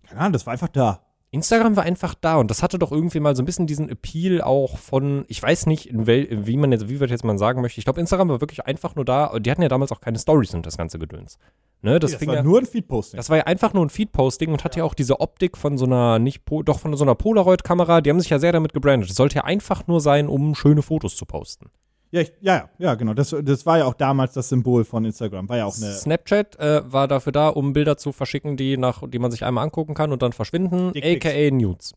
[0.03, 1.01] Keine Ahnung, das war einfach da.
[1.33, 4.41] Instagram war einfach da und das hatte doch irgendwie mal so ein bisschen diesen Appeal
[4.41, 7.79] auch von, ich weiß nicht, wel, wie man jetzt, wie wir jetzt mal sagen möchte.
[7.79, 9.27] Ich glaube, Instagram war wirklich einfach nur da.
[9.27, 11.39] und Die hatten ja damals auch keine Stories und das ganze Gedöns.
[11.83, 13.17] Ne, das, Das, fing war ja, nur ein Feed-Posting.
[13.17, 15.85] das war ja einfach nur ein Feed-Posting und hatte ja auch diese Optik von so
[15.85, 18.01] einer, nicht, doch von so einer Polaroid-Kamera.
[18.01, 19.09] Die haben sich ja sehr damit gebrandet.
[19.09, 21.71] Es sollte ja einfach nur sein, um schöne Fotos zu posten.
[22.11, 23.13] Ja, ich, ja, ja, genau.
[23.13, 25.47] Das, das war ja auch damals das Symbol von Instagram.
[25.47, 25.93] War ja auch eine.
[25.93, 29.63] Snapchat äh, war dafür da, um Bilder zu verschicken, die, nach, die man sich einmal
[29.63, 31.25] angucken kann und dann verschwinden, Dickpics.
[31.25, 31.93] aka Nudes.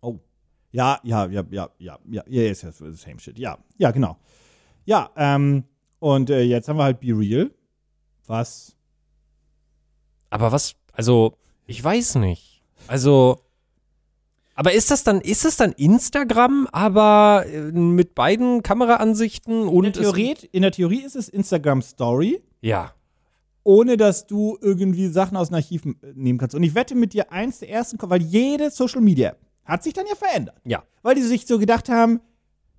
[0.00, 0.16] Oh.
[0.70, 3.38] Ja, ja, ja, ja, ja, ja, ja, yes, yes, same shit.
[3.38, 4.16] Ja, ja, genau.
[4.86, 5.64] Ja, ähm,
[5.98, 7.50] und äh, jetzt haben wir halt Be Real.
[8.26, 8.74] Was?
[10.30, 12.62] Aber was, also, ich weiß nicht.
[12.86, 13.40] Also,
[14.58, 19.92] aber ist das dann, ist das dann Instagram, aber äh, mit beiden Kameraansichten und In
[19.92, 22.92] der, Theorie, in der Theorie ist es Instagram Story, ja.
[23.62, 26.56] ohne dass du irgendwie Sachen aus dem Archiv äh, nehmen kannst.
[26.56, 29.92] Und ich wette mit dir, eins der ersten, weil jede Social Media App hat sich
[29.92, 30.56] dann ja verändert.
[30.64, 32.20] Ja, Weil die sich so gedacht haben,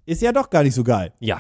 [0.06, 1.13] ist ja doch gar nicht so geil.
[1.22, 1.39] ja.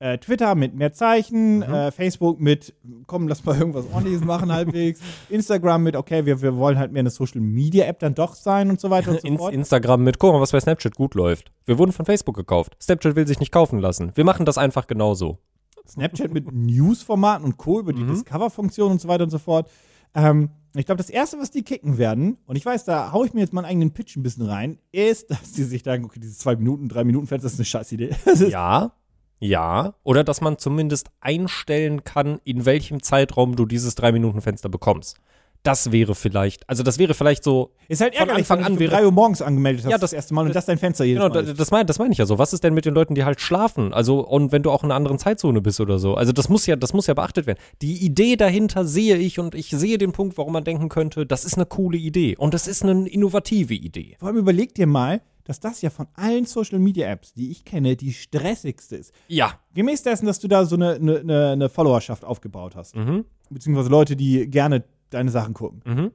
[0.00, 1.62] Äh, Twitter mit mehr Zeichen, Mhm.
[1.62, 2.74] äh, Facebook mit,
[3.06, 7.00] komm, lass mal irgendwas ordentliches machen halbwegs, Instagram mit, okay, wir, wir wollen halt mehr
[7.00, 9.52] eine Social Media App dann doch sein und so weiter und so In, fort.
[9.54, 11.52] Instagram mit, guck mal, was bei Snapchat gut läuft.
[11.66, 12.76] Wir wurden von Facebook gekauft.
[12.82, 14.12] Snapchat will sich nicht kaufen lassen.
[14.14, 15.38] Wir machen das einfach genauso.
[15.86, 17.80] Snapchat mit News-Formaten und Co.
[17.80, 18.08] über die Mhm.
[18.12, 19.68] Discover-Funktion und so weiter und so fort.
[20.14, 23.34] Ähm, ich glaube, das Erste, was die kicken werden, und ich weiß, da haue ich
[23.34, 26.36] mir jetzt meinen eigenen Pitch ein bisschen rein, ist, dass die sich denken, okay, diese
[26.38, 28.10] zwei Minuten, drei Minuten Fenster ist eine Scheißidee.
[28.24, 28.92] Das ist, Ja,
[29.40, 29.94] ja.
[30.04, 35.16] Oder dass man zumindest einstellen kann, in welchem Zeitraum du dieses 3-Minuten-Fenster bekommst.
[35.62, 38.78] Das wäre vielleicht, also das wäre vielleicht so, ist halt von ärgerlich, Anfang wenn an
[38.78, 41.04] wäre- drei Uhr morgens angemeldet hast, Ja, das, das- erste Mal und das dein Fenster
[41.04, 41.60] jedes Genau, Mal ist.
[41.60, 42.38] das meine das mein ich ja so.
[42.38, 43.92] Was ist denn mit den Leuten, die halt schlafen?
[43.92, 46.14] Also, und wenn du auch in einer anderen Zeitzone bist oder so.
[46.14, 47.58] Also, das muss ja, das muss ja beachtet werden.
[47.82, 51.44] Die Idee dahinter sehe ich und ich sehe den Punkt, warum man denken könnte, das
[51.44, 52.36] ist eine coole Idee.
[52.38, 54.16] Und das ist eine innovative Idee.
[54.18, 57.64] Vor allem überleg dir mal, dass das ja von allen Social Media Apps, die ich
[57.64, 59.12] kenne, die stressigste ist.
[59.28, 59.58] Ja.
[59.74, 63.24] Gemäß dessen, dass du da so eine, eine, eine, Followerschaft aufgebaut hast, Mhm.
[63.50, 66.10] beziehungsweise Leute, die gerne deine Sachen gucken, Mhm.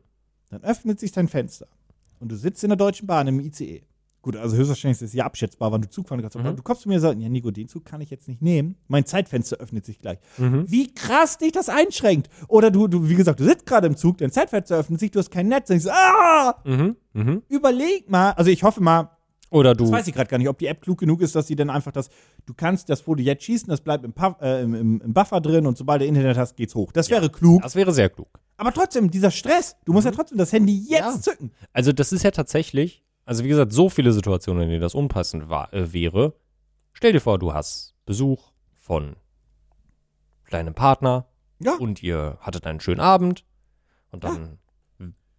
[0.50, 1.68] dann öffnet sich dein Fenster
[2.20, 3.84] und du sitzt in der Deutschen Bahn im ICE
[4.22, 6.36] Gut, also höchstwahrscheinlich ist es ja abschätzbar, wann du Zug fahren kannst.
[6.36, 6.56] Aber Mhm.
[6.56, 8.76] du kommst zu mir und sagst, ja, Nico, den Zug kann ich jetzt nicht nehmen.
[8.88, 10.18] Mein Zeitfenster öffnet sich gleich.
[10.40, 10.66] Mhm.
[10.68, 12.28] Wie krass dich das einschränkt.
[12.48, 15.20] Oder du, du wie gesagt, du sitzt gerade im Zug, dein Zeitfenster öffnet sich, du
[15.20, 15.70] hast kein Netz.
[15.70, 16.56] Und ich so, ah!
[16.66, 16.96] Mhm.
[17.14, 17.44] Mhm.
[17.50, 19.15] Überleg mal, also ich hoffe mal,
[19.56, 19.86] Oder du.
[19.86, 21.70] das weiß ich gerade gar nicht, ob die App klug genug ist, dass sie dann
[21.70, 22.10] einfach das,
[22.46, 25.40] du kannst das Foto jetzt schießen, das bleibt im, Puff, äh, im, im, im Buffer
[25.40, 26.92] drin und sobald du Internet hast, geht's hoch.
[26.92, 27.62] Das wäre klug.
[27.62, 28.28] Das wäre sehr klug.
[28.58, 31.20] Aber trotzdem, dieser Stress, du musst ja trotzdem das Handy jetzt Ja.
[31.22, 31.52] zücken.
[31.74, 35.48] Also das ist ja tatsächlich, also wie gesagt, so viele Situationen, in denen das unpassend
[35.50, 36.34] war, äh, wäre.
[36.94, 39.16] Stell dir vor, du hast Besuch von
[40.52, 41.28] deinem Partner
[41.60, 41.76] Ja.
[41.78, 43.46] und ihr hattet einen schönen Abend
[44.12, 44.60] und dann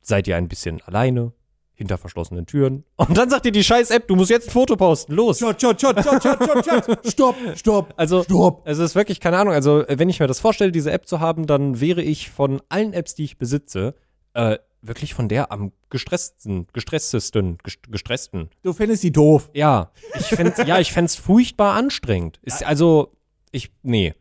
[0.01, 1.33] seid ihr ein bisschen alleine
[1.77, 4.77] hinter verschlossenen Türen und dann sagt dir die scheiß App, du musst jetzt ein Foto
[4.77, 5.39] posten, los.
[5.39, 7.07] Shot, shot, shot, shot, shot, shot, shot.
[7.07, 7.95] Stopp, stopp.
[7.97, 8.63] Also, Stopp.
[8.65, 9.55] es ist wirklich keine Ahnung.
[9.55, 12.61] Also, äh, wenn ich mir das vorstelle, diese App zu haben, dann wäre ich von
[12.69, 13.95] allen Apps, die ich besitze,
[14.35, 18.51] äh, wirklich von der am gestresstesten, gestresstesten, gest- gestressten.
[18.63, 19.51] Du findest sie doof.
[19.53, 22.39] Ja, ich fänd's, ja, ich fänd's furchtbar anstrengend.
[22.43, 23.13] Ist, also,
[23.53, 24.15] ich, nee,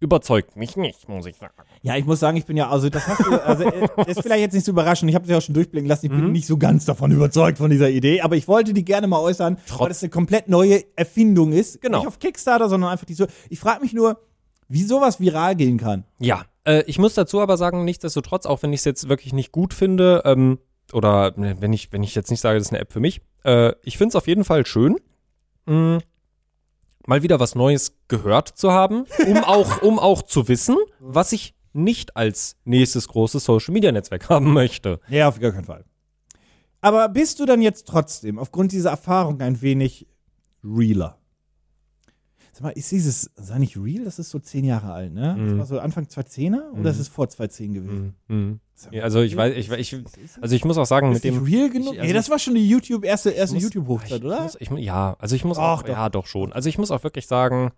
[0.00, 1.52] überzeugt mich nicht, muss ich sagen.
[1.82, 4.40] Ja, ich muss sagen, ich bin ja, also das hast du, also äh, ist vielleicht
[4.40, 6.22] jetzt nicht so überraschend, ich habe es ja auch schon durchblicken lassen, ich Mhm.
[6.22, 9.20] bin nicht so ganz davon überzeugt von dieser Idee, aber ich wollte die gerne mal
[9.20, 11.80] äußern, weil das eine komplett neue Erfindung ist.
[11.80, 11.98] Genau.
[11.98, 13.26] Nicht auf Kickstarter, sondern einfach die so.
[13.50, 14.18] Ich frage mich nur,
[14.68, 16.04] wie sowas viral gehen kann.
[16.18, 19.52] Ja, äh, ich muss dazu aber sagen, nichtsdestotrotz, auch wenn ich es jetzt wirklich nicht
[19.52, 20.58] gut finde, ähm,
[20.92, 23.20] oder ne, wenn ich, wenn ich jetzt nicht sage, das ist eine App für mich,
[23.44, 24.96] äh, ich finde es auf jeden Fall schön,
[25.66, 25.98] mh,
[27.10, 31.54] mal wieder was Neues gehört zu haben, um auch, um auch zu wissen, was ich
[31.72, 35.00] nicht als nächstes großes Social Media Netzwerk haben möchte.
[35.08, 35.84] Ja, auf gar keinen Fall.
[36.80, 40.06] Aber bist du dann jetzt trotzdem aufgrund dieser Erfahrung ein wenig
[40.64, 41.18] realer?
[42.52, 45.34] Sag mal, ist dieses, sei nicht real, das ist so zehn Jahre alt, ne?
[45.36, 45.58] Das Mhm.
[45.58, 48.14] war so Anfang 2010er oder ist es vor 2010 gewesen?
[48.28, 48.60] Mhm.
[48.90, 49.96] Ja, also ich weiß, ich, ich,
[50.40, 51.92] also ich muss auch sagen, ist mit dem real genug?
[51.94, 54.42] ich- also nee, das war schon die YouTube, erste, erste YouTube-Hochzeit, oder?
[54.42, 55.88] Muss, ich, ja, also ich muss Doch, auch, doch.
[55.90, 56.52] ja, doch schon.
[56.52, 57.72] Also ich muss auch wirklich sagen,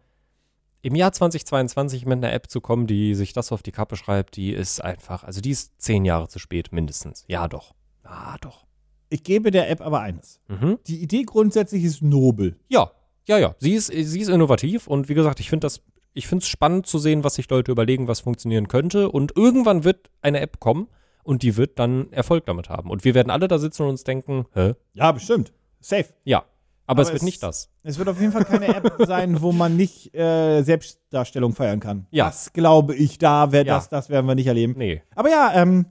[0.82, 4.36] im Jahr 2022 mit einer App zu kommen, die sich das auf die Kappe schreibt,
[4.36, 7.24] die ist einfach, also die ist zehn Jahre zu spät mindestens.
[7.28, 7.74] Ja, doch.
[8.04, 8.64] Ja, doch.
[9.08, 10.40] Ich gebe der App aber eines.
[10.48, 10.78] Mhm.
[10.86, 12.56] Die Idee grundsätzlich ist nobel.
[12.68, 12.90] Ja,
[13.28, 13.54] ja, ja.
[13.58, 15.82] Sie ist, sie ist innovativ und wie gesagt, ich finde das,
[16.14, 19.10] ich finde es spannend zu sehen, was sich Leute überlegen, was funktionieren könnte.
[19.10, 20.88] Und irgendwann wird eine App kommen
[21.24, 22.90] und die wird dann Erfolg damit haben.
[22.90, 24.74] Und wir werden alle da sitzen und uns denken, hä?
[24.94, 25.52] Ja, bestimmt.
[25.80, 26.06] Safe.
[26.24, 26.44] Ja.
[26.86, 27.70] Aber, Aber es wird es- nicht das.
[27.84, 32.06] Es wird auf jeden Fall keine App sein, wo man nicht äh, Selbstdarstellung feiern kann.
[32.10, 32.26] Ja.
[32.26, 33.76] Das glaube ich, da wäre Ja.
[33.76, 34.74] das, das werden wir nicht erleben.
[34.76, 35.02] Nee.
[35.14, 35.86] Aber ja, ähm,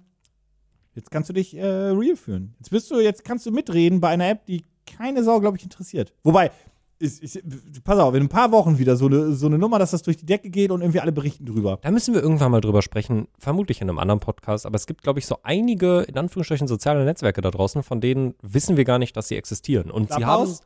[0.94, 2.54] jetzt kannst du dich äh, real fühlen.
[2.60, 5.64] Jetzt bist du, jetzt kannst du mitreden bei einer App, die keine Sau, glaube ich,
[5.64, 6.14] interessiert.
[6.24, 6.52] Wobei,
[7.02, 7.44] ich, ich,
[7.84, 10.18] pass auf, in ein paar Wochen wieder so eine so eine Nummer, dass das durch
[10.18, 11.80] die Decke geht und irgendwie alle berichten drüber.
[11.82, 15.02] Da müssen wir irgendwann mal drüber sprechen, vermutlich in einem anderen Podcast, aber es gibt,
[15.02, 19.00] glaube ich, so einige, in Anführungsstrichen, soziale Netzwerke da draußen, von denen wissen wir gar
[19.00, 19.92] nicht, dass sie existieren.
[19.92, 20.46] Und sie haben.
[20.46, 20.62] Clubhouse?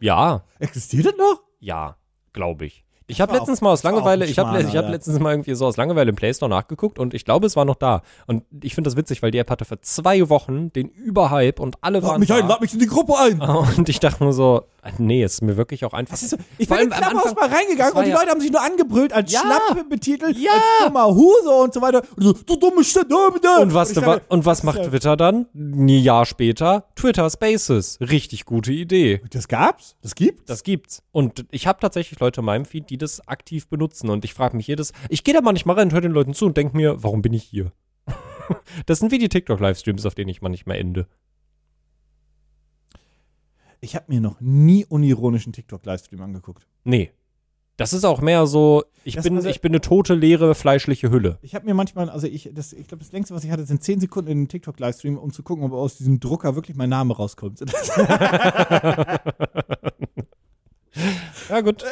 [0.00, 1.42] Ja, Existiert das noch?
[1.60, 1.96] ja,
[2.32, 2.84] glaube ich.
[3.10, 5.76] Ich habe letztens mal aus Langeweile, ich habe ich hab letztens mal irgendwie so aus
[5.76, 8.02] Langeweile im Play Store nachgeguckt und ich glaube, es war noch da.
[8.26, 11.76] Und ich finde das witzig, weil die App hatte für zwei Wochen den Überhype und
[11.80, 12.36] alle Lad waren mich da.
[12.36, 13.40] ein, lad mich in die Gruppe ein.
[13.76, 14.62] und ich dachte nur so,
[14.98, 16.16] nee, ist mir wirklich auch einfach.
[16.16, 19.12] So, ich bin Clubhouse Anfang- mal reingegangen und die ja- Leute haben sich nur angebrüllt,
[19.12, 19.40] als Ja.
[19.40, 20.52] Schlappe betitelt, Ja.
[20.52, 22.02] als dummer Huse und so weiter.
[22.16, 23.00] Und so, du dumme Stimme.
[23.60, 25.46] Und was, ich dachte, und was macht Twitter dann?
[25.54, 27.98] Ein Jahr später, Twitter Spaces.
[28.00, 29.20] Richtig gute Idee.
[29.30, 29.96] Das gab's?
[30.02, 30.44] Das gibt's?
[30.46, 31.02] Das gibt's.
[31.12, 34.10] Und ich habe tatsächlich Leute in meinem Feed, die das aktiv benutzen.
[34.10, 36.46] Und ich frage mich jedes, ich gehe da manchmal rein und höre den Leuten zu
[36.46, 37.72] und denke mir, warum bin ich hier?
[38.86, 41.06] das sind wie die TikTok-Livestreams, auf denen ich manchmal ende.
[43.80, 46.66] Ich habe mir noch nie unironischen TikTok-Livestream angeguckt.
[46.84, 47.10] Nee.
[47.78, 51.10] Das ist auch mehr so, ich, Das- bin, also- ich bin eine tote, leere, fleischliche
[51.10, 51.38] Hülle.
[51.40, 53.82] Ich habe mir manchmal, also ich, das, ich glaube, das längste, was ich hatte, sind
[53.82, 57.16] 10 Sekunden in einem TikTok-Livestream, um zu gucken, ob aus diesem Drucker wirklich mein Name
[57.16, 57.60] rauskommt.
[61.48, 61.84] Ja, gut.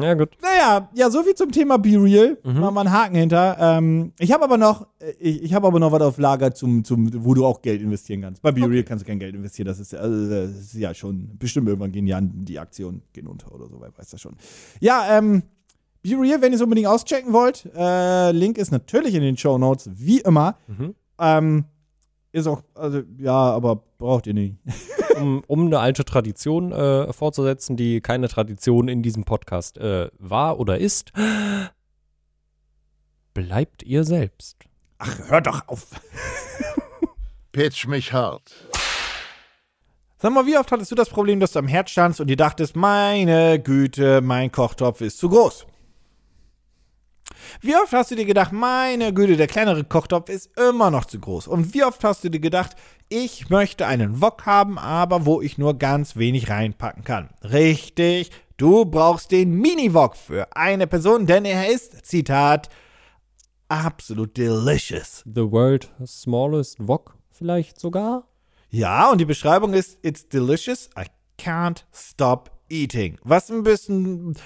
[0.00, 0.30] Ja, gut.
[0.42, 2.38] naja, ja, so viel zum Thema Be Real.
[2.42, 2.60] Mhm.
[2.60, 3.56] Machen wir einen Haken hinter.
[3.58, 6.84] Ähm, ich habe aber noch, äh, ich, ich habe aber noch was auf Lager, zum,
[6.84, 8.42] zum, wo du auch Geld investieren kannst.
[8.42, 9.66] Bei Be Real kannst du kein Geld investieren.
[9.66, 13.52] Das ist, also, das ist ja schon, bestimmt irgendwann gehen ja die Aktionen gehen unter
[13.54, 14.36] oder so, wer weiß das schon.
[14.80, 15.42] Ja, ähm,
[16.02, 19.58] Be Real, wenn ihr es unbedingt auschecken wollt, äh, Link ist natürlich in den Show
[19.58, 20.56] Notes, wie immer.
[20.66, 20.94] Mhm.
[21.18, 21.64] Ähm,
[22.36, 24.56] ist auch, also, ja, aber braucht ihr nicht.
[25.16, 30.60] Um, um eine alte Tradition äh, fortzusetzen, die keine Tradition in diesem Podcast äh, war
[30.60, 31.10] oder ist,
[33.32, 34.58] bleibt ihr selbst.
[34.98, 35.86] Ach, hör doch auf.
[37.52, 38.52] Pitch mich hart.
[40.18, 42.36] Sag mal, wie oft hattest du das Problem, dass du am Herd standst und dir
[42.36, 45.66] dachtest, meine Güte, mein Kochtopf ist zu groß?
[47.60, 51.18] Wie oft hast du dir gedacht, meine Güte, der kleinere Kochtopf ist immer noch zu
[51.18, 51.48] groß?
[51.48, 52.76] Und wie oft hast du dir gedacht,
[53.08, 57.30] ich möchte einen Wok haben, aber wo ich nur ganz wenig reinpacken kann?
[57.42, 62.68] Richtig, du brauchst den Mini-Wok für eine Person, denn er ist, Zitat,
[63.68, 65.22] absolut delicious.
[65.24, 68.24] The world smallest wok vielleicht sogar?
[68.70, 71.04] Ja, und die Beschreibung ist, it's delicious, I
[71.38, 73.18] can't stop eating.
[73.22, 74.36] Was ein bisschen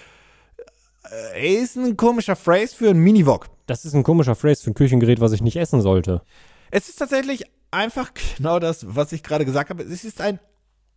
[1.10, 3.48] äh, ist ein komischer Phrase für einen Mini-Wok.
[3.66, 6.22] Das ist ein komischer Phrase für ein Küchengerät, was ich nicht essen sollte.
[6.70, 9.82] Es ist tatsächlich einfach genau das, was ich gerade gesagt habe.
[9.82, 10.38] Es ist ein,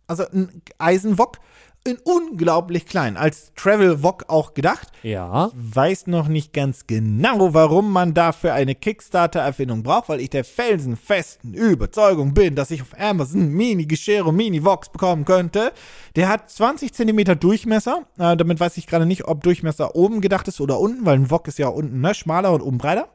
[0.06, 1.38] also ein Eisenwok
[1.86, 4.88] in unglaublich klein, als Travel-Wok auch gedacht.
[5.02, 5.50] Ja.
[5.54, 11.52] Weiß noch nicht ganz genau, warum man dafür eine Kickstarter-Erfindung braucht, weil ich der felsenfesten
[11.52, 15.72] Überzeugung bin, dass ich auf Amazon Mini-Geschirr und Mini-Woks bekommen könnte.
[16.16, 18.06] Der hat 20 cm Durchmesser.
[18.18, 21.30] Äh, damit weiß ich gerade nicht, ob Durchmesser oben gedacht ist oder unten, weil ein
[21.30, 23.10] Wok ist ja unten ne, schmaler und oben breiter.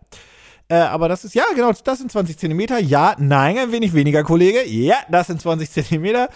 [0.67, 2.79] Äh, aber das ist, ja, genau, das sind 20 Zentimeter.
[2.79, 4.63] Ja, nein, ein wenig weniger, Kollege.
[4.67, 6.29] Ja, das sind 20 Zentimeter.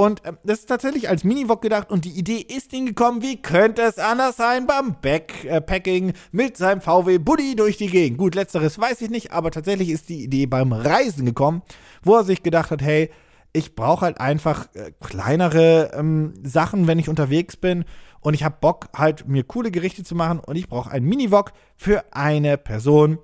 [0.00, 3.36] Und ähm, das ist tatsächlich als Mini-Wok gedacht und die Idee ist ihm gekommen, wie
[3.36, 4.66] könnte es anders sein?
[4.66, 8.16] Beim Backpacking mit seinem VW Buddy durch die Gegend.
[8.16, 11.60] Gut, letzteres weiß ich nicht, aber tatsächlich ist die Idee beim Reisen gekommen,
[12.02, 13.10] wo er sich gedacht hat, hey,
[13.52, 17.84] ich brauche halt einfach äh, kleinere ähm, Sachen, wenn ich unterwegs bin.
[18.20, 20.38] Und ich habe Bock halt mir coole Gerichte zu machen.
[20.38, 23.18] Und ich brauche einen Mini-Wok für eine Person.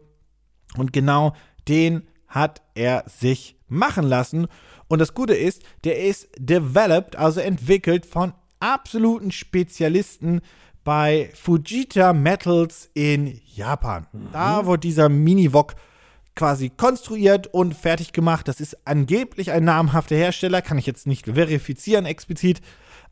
[0.77, 1.33] Und genau
[1.69, 4.47] den hat er sich machen lassen.
[4.89, 10.41] Und das Gute ist, der ist developed, also entwickelt von absoluten Spezialisten
[10.85, 14.07] bei Fujita Metals in Japan.
[14.33, 15.75] Da wurde dieser Mini-Wok
[16.37, 18.47] quasi konstruiert und fertig gemacht.
[18.47, 22.61] Das ist angeblich ein namhafter Hersteller, kann ich jetzt nicht verifizieren explizit.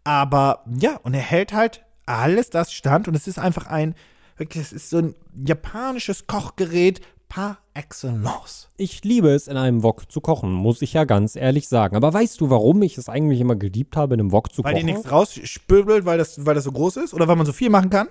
[0.04, 3.08] Aber ja, und er hält halt alles, das stand.
[3.08, 3.94] Und es ist einfach ein,
[4.36, 7.00] wirklich, es ist so ein japanisches Kochgerät
[7.34, 8.68] par excellence.
[8.76, 11.96] Ich liebe es, in einem Wok zu kochen, muss ich ja ganz ehrlich sagen.
[11.96, 14.74] Aber weißt du, warum ich es eigentlich immer geliebt habe, in einem Wok zu Weil
[14.74, 14.94] dir kochen?
[14.94, 17.12] nichts rausspürbelt, weil das, weil das so groß ist?
[17.14, 18.08] Oder weil man so viel machen kann?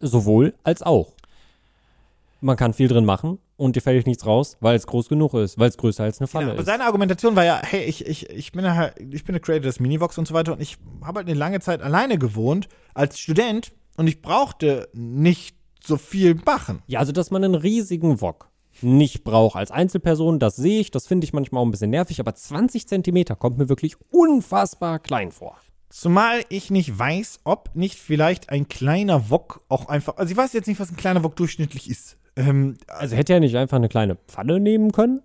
[0.00, 1.12] Sowohl als auch.
[2.40, 5.58] Man kann viel drin machen und dir fällt nichts raus, weil es groß genug ist,
[5.58, 6.66] weil es größer als eine Pfanne Ja, aber ist.
[6.66, 9.80] seine Argumentation war ja, hey, ich, ich, ich bin halt, ich bin der Creator des
[9.80, 13.72] Minivox und so weiter und ich habe halt eine lange Zeit alleine gewohnt als Student
[13.96, 16.82] und ich brauchte nicht so viel machen.
[16.88, 18.48] Ja, also dass man einen riesigen Wok
[18.82, 22.20] nicht braucht als Einzelperson, das sehe ich, das finde ich manchmal auch ein bisschen nervig,
[22.20, 25.56] aber 20 Zentimeter kommt mir wirklich unfassbar klein vor.
[25.88, 30.52] Zumal ich nicht weiß, ob nicht vielleicht ein kleiner Wok auch einfach, also ich weiß
[30.52, 32.18] jetzt nicht, was ein kleiner Wok durchschnittlich ist.
[32.36, 35.22] Ähm, Also hätte er nicht einfach eine kleine Pfanne nehmen können?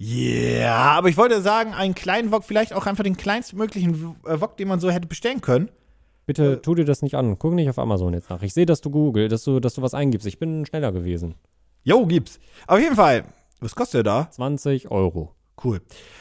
[0.00, 4.56] ja, aber ich wollte sagen, einen kleinen Wok, vielleicht auch einfach den kleinstmöglichen äh, Wok,
[4.56, 5.70] den man so hätte bestellen können.
[6.24, 7.38] Bitte tu dir das nicht an.
[7.38, 8.42] Guck nicht auf Amazon jetzt nach.
[8.42, 10.26] Ich sehe, dass du Google, dass du, dass du was eingibst.
[10.26, 11.34] Ich bin schneller gewesen.
[11.84, 12.38] Jo, gibt's.
[12.66, 13.24] Auf jeden Fall.
[13.60, 14.30] Was kostet der da?
[14.30, 15.34] 20 Euro.
[15.64, 15.80] Cool.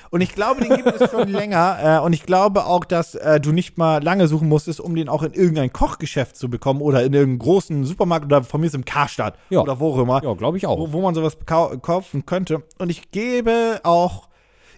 [0.09, 1.99] Und ich glaube, den gibt es schon länger.
[1.99, 5.09] Äh, und ich glaube auch, dass äh, du nicht mal lange suchen musstest, um den
[5.09, 8.73] auch in irgendein Kochgeschäft zu bekommen oder in irgendeinem großen Supermarkt oder von mir ist
[8.75, 9.61] im Karstadt Ja.
[9.61, 10.79] oder wo auch immer, Ja, glaube ich auch.
[10.79, 12.63] wo, wo man sowas kau- kaufen könnte.
[12.79, 14.27] Und ich gebe auch,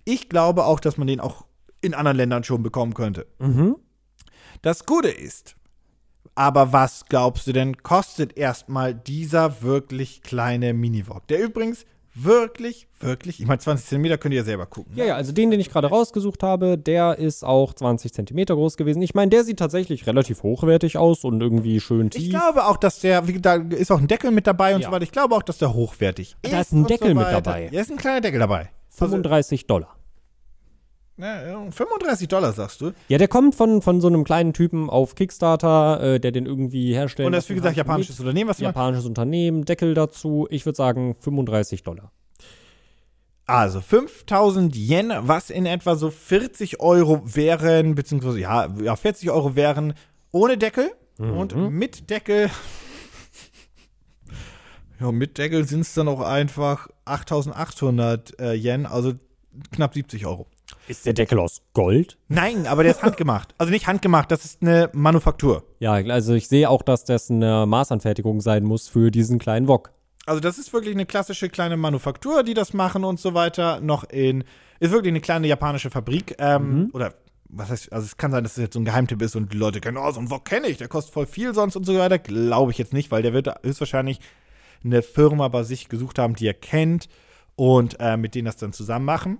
[0.03, 1.45] ich glaube auch, dass man den auch
[1.79, 3.27] in anderen Ländern schon bekommen könnte.
[3.39, 3.77] Mhm.
[4.61, 5.55] Das Gute ist,
[6.39, 11.27] aber was glaubst du denn, kostet erstmal dieser wirklich kleine Mini-Wok?
[11.27, 14.93] Der übrigens wirklich, wirklich, ich meine, 20 Zentimeter könnt ihr ja selber gucken.
[14.95, 18.77] Ja, ja, also den, den ich gerade rausgesucht habe, der ist auch 20 Zentimeter groß
[18.77, 19.01] gewesen.
[19.01, 22.23] Ich meine, der sieht tatsächlich relativ hochwertig aus und irgendwie schön tief.
[22.23, 24.87] Ich glaube auch, dass der, da ist auch ein Deckel mit dabei und Ja.
[24.87, 25.03] so weiter.
[25.03, 26.53] Ich glaube auch, dass der hochwertig ist.
[26.53, 27.41] Da ist ein Deckel mit weiter.
[27.41, 27.69] dabei.
[27.69, 28.69] Ja, ist ein kleiner Deckel dabei.
[28.91, 29.98] Also, 35 Dollar.
[31.19, 32.91] Ja, ja, 35 Dollar, sagst du.
[33.09, 36.93] Ja, der kommt von, von so einem kleinen Typen auf Kickstarter, äh, der den irgendwie
[36.93, 37.27] herstellt.
[37.27, 38.59] Und das ist, wie gesagt, japanisches Unternehmen, was.
[38.59, 40.47] Japanisches Unternehmen, Deckel dazu.
[40.49, 42.11] Ich würde sagen 35 Dollar.
[43.45, 49.55] Also 5000 Yen, was in etwa so 40 Euro wären, beziehungsweise ja, ja 40 Euro
[49.55, 49.95] wären
[50.31, 52.49] ohne Deckel und mit Deckel.
[54.99, 59.13] Ja, mit Deckel sind es dann auch einfach 8800 äh, Yen, also
[59.71, 60.47] knapp 70 Euro.
[60.87, 62.17] Ist der Deckel aus Gold?
[62.27, 63.53] Nein, aber der ist handgemacht.
[63.57, 65.63] Also nicht handgemacht, das ist eine Manufaktur.
[65.79, 69.91] Ja, also ich sehe auch, dass das eine Maßanfertigung sein muss für diesen kleinen Wok.
[70.25, 73.79] Also das ist wirklich eine klassische kleine Manufaktur, die das machen und so weiter.
[73.81, 74.43] Noch in,
[74.79, 76.35] ist wirklich eine kleine japanische Fabrik.
[76.39, 77.13] Ähm, Oder
[77.49, 79.57] was heißt, also es kann sein, dass es jetzt so ein Geheimtipp ist und die
[79.57, 81.97] Leute kennen, oh, so ein Wok kenne ich, der kostet voll viel sonst und so
[81.97, 82.19] weiter.
[82.19, 84.19] Glaube ich jetzt nicht, weil der wird höchstwahrscheinlich
[84.83, 87.09] eine Firma bei sich gesucht haben, die er kennt
[87.55, 89.39] und äh, mit denen das dann zusammen machen.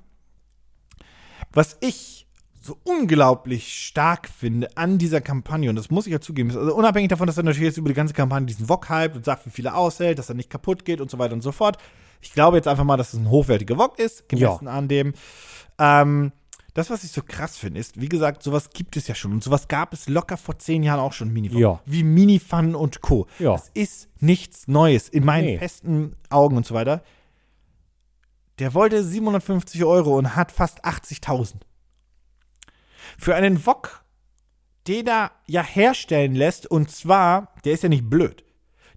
[1.52, 2.28] Was ich
[2.62, 6.76] so unglaublich stark finde an dieser Kampagne, und das muss ich ja zugeben, ist also
[6.76, 9.46] unabhängig davon, dass er natürlich jetzt über die ganze Kampagne diesen Wok hype und sagt,
[9.46, 11.78] wie viel er aushält, dass er nicht kaputt geht und so weiter und so fort.
[12.22, 15.14] Ich glaube jetzt einfach mal, dass es ein hochwertiger Wok ist, gemessen an dem.
[15.80, 16.34] Ähm,
[16.74, 19.32] das, was ich so krass finde, ist, wie gesagt, sowas gibt es ja schon.
[19.32, 21.58] Und sowas gab es locker vor zehn Jahren auch schon, Minifun.
[21.60, 21.82] Ja.
[21.86, 23.26] Wie Minifun und Co.
[23.40, 23.54] Ja.
[23.54, 25.58] Das ist nichts Neues in meinen Nee.
[25.58, 27.02] festen Augen und so weiter.
[28.60, 31.56] Der wollte 750 Euro und hat fast 80.000.
[33.17, 34.04] Für einen Wok,
[34.88, 38.43] den er ja herstellen lässt, und zwar, der ist ja nicht blöd.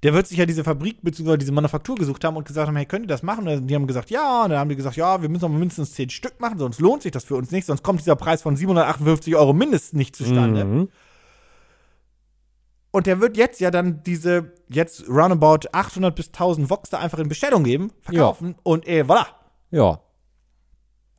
[0.03, 1.37] Der wird sich ja diese Fabrik bzw.
[1.37, 3.47] diese Manufaktur gesucht haben und gesagt haben, hey, könnt ihr das machen?
[3.47, 4.43] Und die haben gesagt, ja.
[4.43, 7.03] Und dann haben die gesagt, ja, wir müssen aber mindestens 10 Stück machen, sonst lohnt
[7.03, 10.65] sich das für uns nicht, sonst kommt dieser Preis von 758 Euro mindestens nicht zustande.
[10.65, 10.89] Mhm.
[12.91, 17.19] Und der wird jetzt ja dann diese, jetzt roundabout 800 bis 1000 Vox da einfach
[17.19, 19.27] in Bestellung geben, verkaufen und eh, voilà.
[19.73, 20.01] Ja.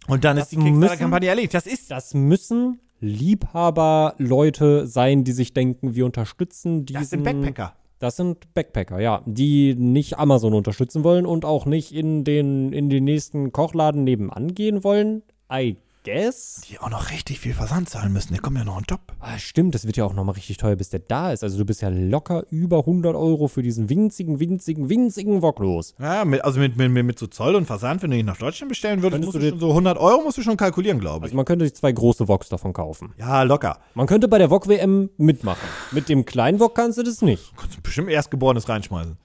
[0.07, 1.53] Und dann Das ist die Kickstarter-Kampagne erledigt.
[1.53, 7.01] Das ist, Das müssen Liebhaber-Leute sein, die sich denken, wir unterstützen diesen.
[7.01, 7.75] das sind Backpacker.
[7.99, 12.89] Das sind Backpacker, ja, die nicht Amazon unterstützen wollen und auch nicht in den, in
[12.89, 15.23] den nächsten Kochladen nebenan gehen wollen.
[15.51, 16.61] I guess.
[16.69, 18.33] Die auch noch richtig viel Versand zahlen müssen.
[18.33, 19.01] Der kommt ja noch on top.
[19.19, 21.43] Ah, stimmt, das wird ja auch nochmal richtig teuer, bis der da ist.
[21.43, 25.95] Also du bist ja locker über 100 Euro für diesen winzigen, winzigen, winzigen Wok los.
[25.99, 28.69] Ja, mit, also mit, mit, mit so Zoll und Versand, wenn du ihn nach Deutschland
[28.69, 31.31] bestellen würdest, musst du schon so 100 Euro musst du schon kalkulieren, glaube ich.
[31.31, 33.13] Also man könnte sich zwei große Woks davon kaufen.
[33.17, 33.79] ja, locker.
[33.95, 35.67] Man könnte bei der Wok-WM mitmachen.
[35.91, 37.53] Mit dem kleinen Wok kannst du das nicht.
[37.57, 39.17] Kannst du bestimmt Erstgeborenes reinschmeißen.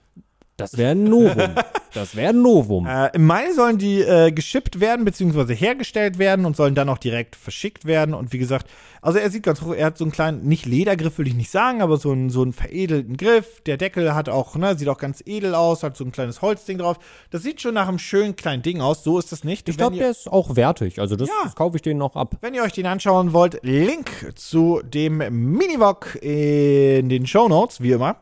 [0.59, 1.35] Das wäre ein Novum.
[1.95, 2.87] Das wäre ein Novum.
[2.87, 6.99] Äh, Im Mai sollen die äh, geschippt werden, beziehungsweise hergestellt werden und sollen dann auch
[6.99, 8.13] direkt verschickt werden.
[8.15, 8.69] Und wie gesagt,
[9.01, 11.51] also er sieht ganz hoch, er hat so einen kleinen, nicht Ledergriff will ich nicht
[11.51, 13.63] sagen, aber so einen, so einen veredelten Griff.
[13.63, 16.77] Der Deckel hat auch, ne, sieht auch ganz edel aus, hat so ein kleines Holzding
[16.77, 16.99] drauf.
[17.31, 19.67] Das sieht schon nach einem schönen kleinen Ding aus, so ist das nicht.
[19.71, 21.01] Ich glaube, der ist auch wertig.
[21.01, 21.35] Also das, Ja.
[21.45, 22.37] das kaufe ich den noch ab.
[22.43, 25.17] Wenn ihr euch den anschauen wollt, Link zu dem
[25.57, 28.17] Minivok in den Show Notes, wie immer.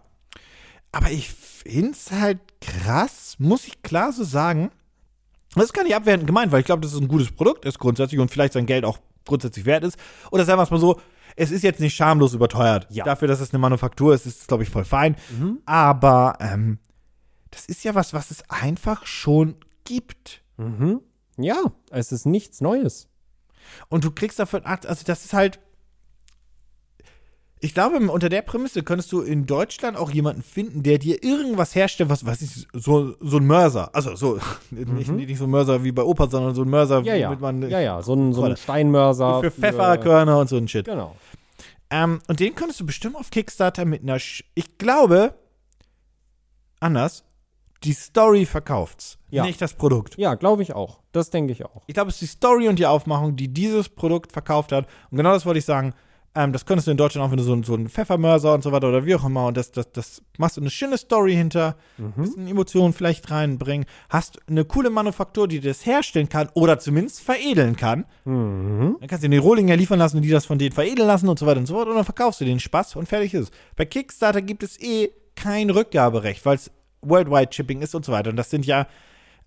[0.92, 1.30] Aber ich
[1.66, 4.70] finde es halt krass, muss ich klar so sagen.
[5.54, 7.78] Das ist gar nicht abwertend gemeint, weil ich glaube, das ist ein gutes Produkt, ist
[7.78, 9.98] grundsätzlich und vielleicht sein Geld auch grundsätzlich wert ist.
[10.30, 11.00] Oder sagen wir es mal so,
[11.36, 12.86] es ist jetzt nicht schamlos überteuert.
[12.90, 13.04] Ja.
[13.04, 15.16] Dafür, dass es eine Manufaktur ist, ist es, glaube ich, voll fein.
[15.66, 16.78] Aber ähm,
[17.50, 20.42] das ist ja was, was es einfach schon gibt.
[20.56, 21.00] Mhm.
[21.38, 23.08] Ja, es ist nichts Neues.
[23.88, 25.58] Und du kriegst dafür, also das ist halt,
[27.66, 31.74] ich glaube, unter der Prämisse könntest du in Deutschland auch jemanden finden, der dir irgendwas
[31.74, 33.92] herstellt, was, was ist, so, so ein Mörser.
[33.92, 34.38] Also so,
[34.70, 37.34] nicht, nicht so ein Mörser wie bei Opa, sondern so ein Mörser, Ja, ja.
[37.34, 38.02] man ja, ja.
[38.02, 38.56] So ein, so ein.
[38.56, 39.40] Steinmörser.
[39.40, 40.86] für Pfefferkörner und so ein Shit.
[40.86, 41.16] Genau.
[41.90, 45.34] Ähm, und den könntest du bestimmt auf Kickstarter mit einer, Sch ich glaube,
[46.78, 47.24] anders,
[47.82, 49.44] die Story verkauft's, Ja.
[49.44, 50.16] nicht das Produkt.
[50.18, 51.00] Ja, glaube ich auch.
[51.10, 51.82] Das denke ich auch.
[51.88, 54.86] Ich glaube, es ist die Story und die Aufmachung, die dieses Produkt verkauft hat.
[55.10, 55.94] Und genau das wollte ich sagen.
[56.36, 58.70] Ähm, das könntest du in Deutschland auch, wenn du so, so einen Pfeffermörser und so
[58.70, 59.46] weiter oder wie auch immer.
[59.46, 64.38] Und das, das, das machst du eine schöne Story hinter, bisschen Emotionen vielleicht reinbringen, hast
[64.46, 68.04] eine coole Manufaktur, die das herstellen kann oder zumindest veredeln kann.
[68.26, 68.96] Mhm.
[69.00, 71.38] Dann kannst du den Rohlinger liefern lassen und die das von denen veredeln lassen und
[71.38, 71.88] so weiter und so fort.
[71.88, 73.50] Und dann verkaufst du den Spaß und fertig ist es.
[73.74, 76.70] Bei Kickstarter gibt es eh kein Rückgaberecht, weil es
[77.00, 78.28] Worldwide Shipping ist und so weiter.
[78.28, 78.86] Und das sind ja,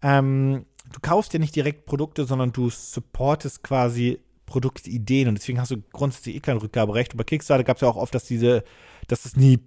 [0.02, 5.71] ähm, du kaufst ja nicht direkt Produkte, sondern du supportest quasi Produktideen und deswegen hast
[5.71, 7.13] du grundsätzlich eh kein Rückgaberecht.
[7.13, 8.63] Und bei Kickstarter gab es ja auch oft, dass diese,
[9.07, 9.59] dass es nie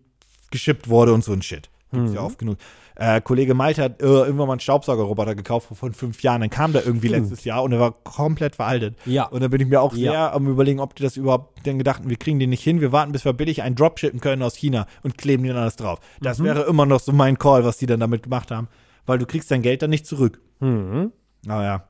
[0.50, 1.70] geschippt wurde und so ein Shit.
[1.92, 2.56] Gibt's ja oft genug.
[2.96, 6.40] Äh, Kollege Malte hat äh, irgendwann mal einen Staubsaugerroboter gekauft vor von fünf Jahren.
[6.40, 8.96] Dann kam der irgendwie letztes Jahr und er war komplett veraltet.
[9.04, 9.26] Ja.
[9.26, 10.10] Und da bin ich mir auch Ja.
[10.12, 12.92] sehr am überlegen, ob die das überhaupt denn gedachten, wir kriegen den nicht hin, wir
[12.92, 16.00] warten, bis wir billig einen Dropshippen können aus China und kleben den alles drauf.
[16.22, 16.44] Das Mhm.
[16.44, 18.68] wäre immer noch so mein Call, was die dann damit gemacht haben.
[19.04, 20.40] Weil du kriegst dein Geld dann nicht zurück.
[20.60, 21.12] Mhm.
[21.44, 21.88] Naja.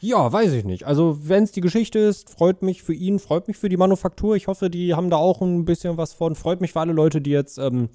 [0.00, 0.84] Ja, weiß ich nicht.
[0.84, 4.36] Also, wenn es die Geschichte ist, freut mich für ihn, freut mich für die Manufaktur.
[4.36, 6.34] Ich hoffe, die haben da auch ein bisschen was von.
[6.36, 7.88] Freut mich für alle Leute, die jetzt ähm,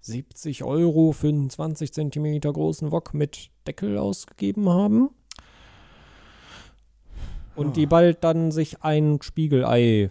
[0.00, 5.10] 70 Euro für einen 20 Zentimeter großen Wok mit Deckel ausgegeben haben.
[7.54, 10.10] Und die bald dann sich ein Spiegelei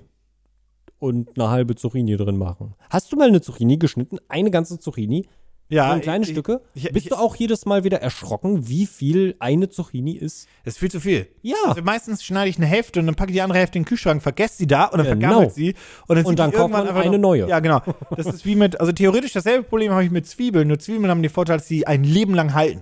[1.00, 2.76] und eine halbe Zucchini drin machen.
[2.90, 4.20] Hast du mal eine Zucchini geschnitten?
[4.30, 5.28] Eine ganze Zucchini?
[5.70, 6.62] Ja, so in kleine ich- Stücke?
[6.76, 10.48] ich- Bist ich- du auch jedes Mal wieder erschrocken, wie viel eine Zucchini ist?
[10.66, 11.28] Das ist viel zu viel.
[11.42, 11.56] Ja.
[11.66, 13.88] Also meistens schneide ich eine Hälfte und dann packe ich die andere Hälfte in den
[13.88, 15.28] Kühlschrank, vergesse sie da und dann Genau.
[15.30, 15.74] vergammelt sie.
[16.08, 17.48] Und dann, Und dann kauft man eine noch, neue.
[17.48, 17.82] Ja, genau.
[18.16, 20.68] Das ist wie mit, also theoretisch dasselbe Problem habe ich mit Zwiebeln.
[20.68, 22.82] Nur Zwiebeln haben den Vorteil, dass sie ein Leben lang halten.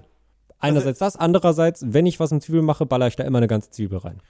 [0.60, 3.72] Einerseits das, andererseits, wenn ich was in Zwiebeln mache, baller ich da immer eine ganze
[3.72, 4.22] Zwiebel rein.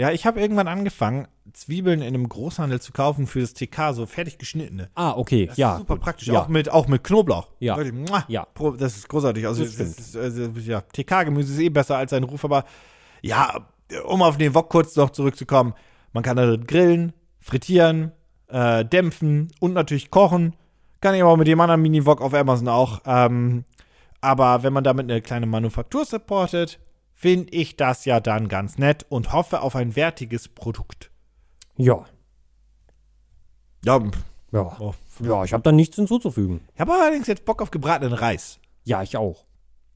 [0.00, 4.06] Ja, ich habe irgendwann angefangen, Zwiebeln in einem Großhandel zu kaufen für das TK, so
[4.06, 4.90] fertig geschnittene.
[4.94, 5.72] Ah, okay, Das ja.
[5.72, 6.04] ist super gut.
[6.04, 6.40] praktisch, Ja.
[6.42, 7.48] auch mit, auch mit Knoblauch.
[7.58, 7.74] Ja.
[8.28, 8.46] Ja.
[8.78, 9.46] Das ist großartig.
[9.46, 12.64] Also, Das das ist, also ja, TK-Gemüse ist eh besser als ein Ruf, aber
[13.22, 13.66] ja,
[14.06, 15.74] um auf den Wok kurz noch zurückzukommen,
[16.12, 18.12] man kann da grillen, frittieren,
[18.48, 20.54] äh, dämpfen und natürlich kochen.
[21.00, 23.00] Kann ich aber auch mit dem anderen Mini-Wok auf Amazon auch.
[23.04, 23.64] Ähm,
[24.20, 26.78] aber wenn man damit eine kleine Manufaktur supportet,
[27.18, 31.10] finde ich das ja dann ganz nett und hoffe auf ein wertiges Produkt.
[31.76, 32.06] Ja.
[33.84, 34.00] Ja,
[34.52, 34.76] Ja.
[34.78, 34.94] oh.
[35.20, 36.60] Ja, ich habe da nichts hinzuzufügen.
[36.72, 38.60] ich habe allerdings jetzt Bock auf gebratenen Reis.
[38.84, 39.46] Ja, ich auch.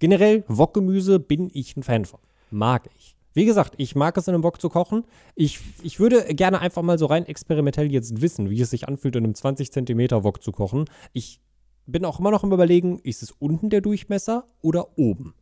[0.01, 2.19] Generell, Wokgemüse bin ich ein Fan von.
[2.51, 3.15] Mag ich.
[3.35, 5.05] Wie gesagt, ich mag es in einem Wok zu kochen.
[5.37, 9.15] Ich, ich würde gerne einfach mal so rein experimentell jetzt wissen, wie es sich anfühlt,
[9.15, 10.87] in einem 20 Zentimeter Wok zu kochen.
[11.13, 11.41] Ich
[11.87, 15.35] bin auch immer noch im Überlegen, ist es unten der Durchmesser oder oben?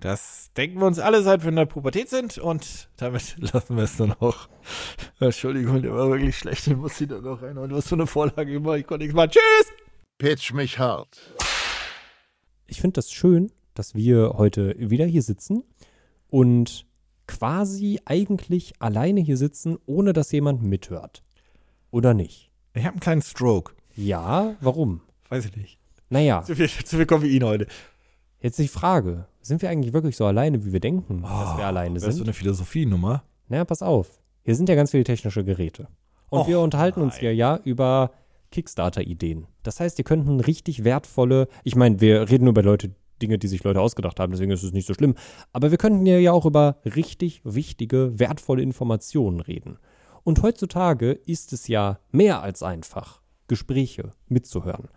[0.00, 3.84] Das denken wir uns alle, seit wir in der Pubertät sind und damit lassen wir
[3.84, 4.48] es dann auch.
[5.20, 7.56] Entschuldigung, der war wirklich schlecht, den muss ich dann noch rein.
[7.56, 9.30] Und du hast so eine Vorlage immer, ich konnte nichts machen.
[9.30, 9.72] Tschüss!
[10.18, 11.20] Pitch mich hart.
[12.66, 15.62] Ich finde das schön, dass wir heute wieder hier sitzen
[16.28, 16.86] und
[17.26, 21.22] quasi eigentlich alleine hier sitzen, ohne dass jemand mithört.
[21.90, 22.50] Oder nicht?
[22.74, 23.74] Ich habe einen kleinen Stroke.
[23.94, 25.02] Ja, warum?
[25.28, 25.78] Weiß ich nicht.
[26.08, 27.66] Naja, Zu viel, zu viel Koffein heute.
[28.42, 31.94] Jetzt die Frage, sind wir eigentlich wirklich so alleine, wie wir denken, dass wir alleine
[31.94, 32.26] Das ist so sind?
[32.26, 33.22] eine Philosophienummer.
[33.48, 34.20] Naja, pass auf.
[34.44, 35.88] Hier sind ja ganz viele technische Geräte.
[36.28, 37.20] Und Och, wir unterhalten uns nein.
[37.20, 38.10] hier ja über
[38.50, 39.46] Kickstarter-Ideen.
[39.62, 42.90] Das heißt, ihr könnten richtig wertvolle, ich meine, wir reden nur über Leute,
[43.20, 45.14] Dinge, die sich Leute ausgedacht haben, deswegen ist es nicht so schlimm.
[45.52, 49.78] Aber wir könnten hier ja auch über richtig wichtige, wertvolle Informationen reden.
[50.24, 54.88] Und heutzutage ist es ja mehr als einfach, Gespräche mitzuhören.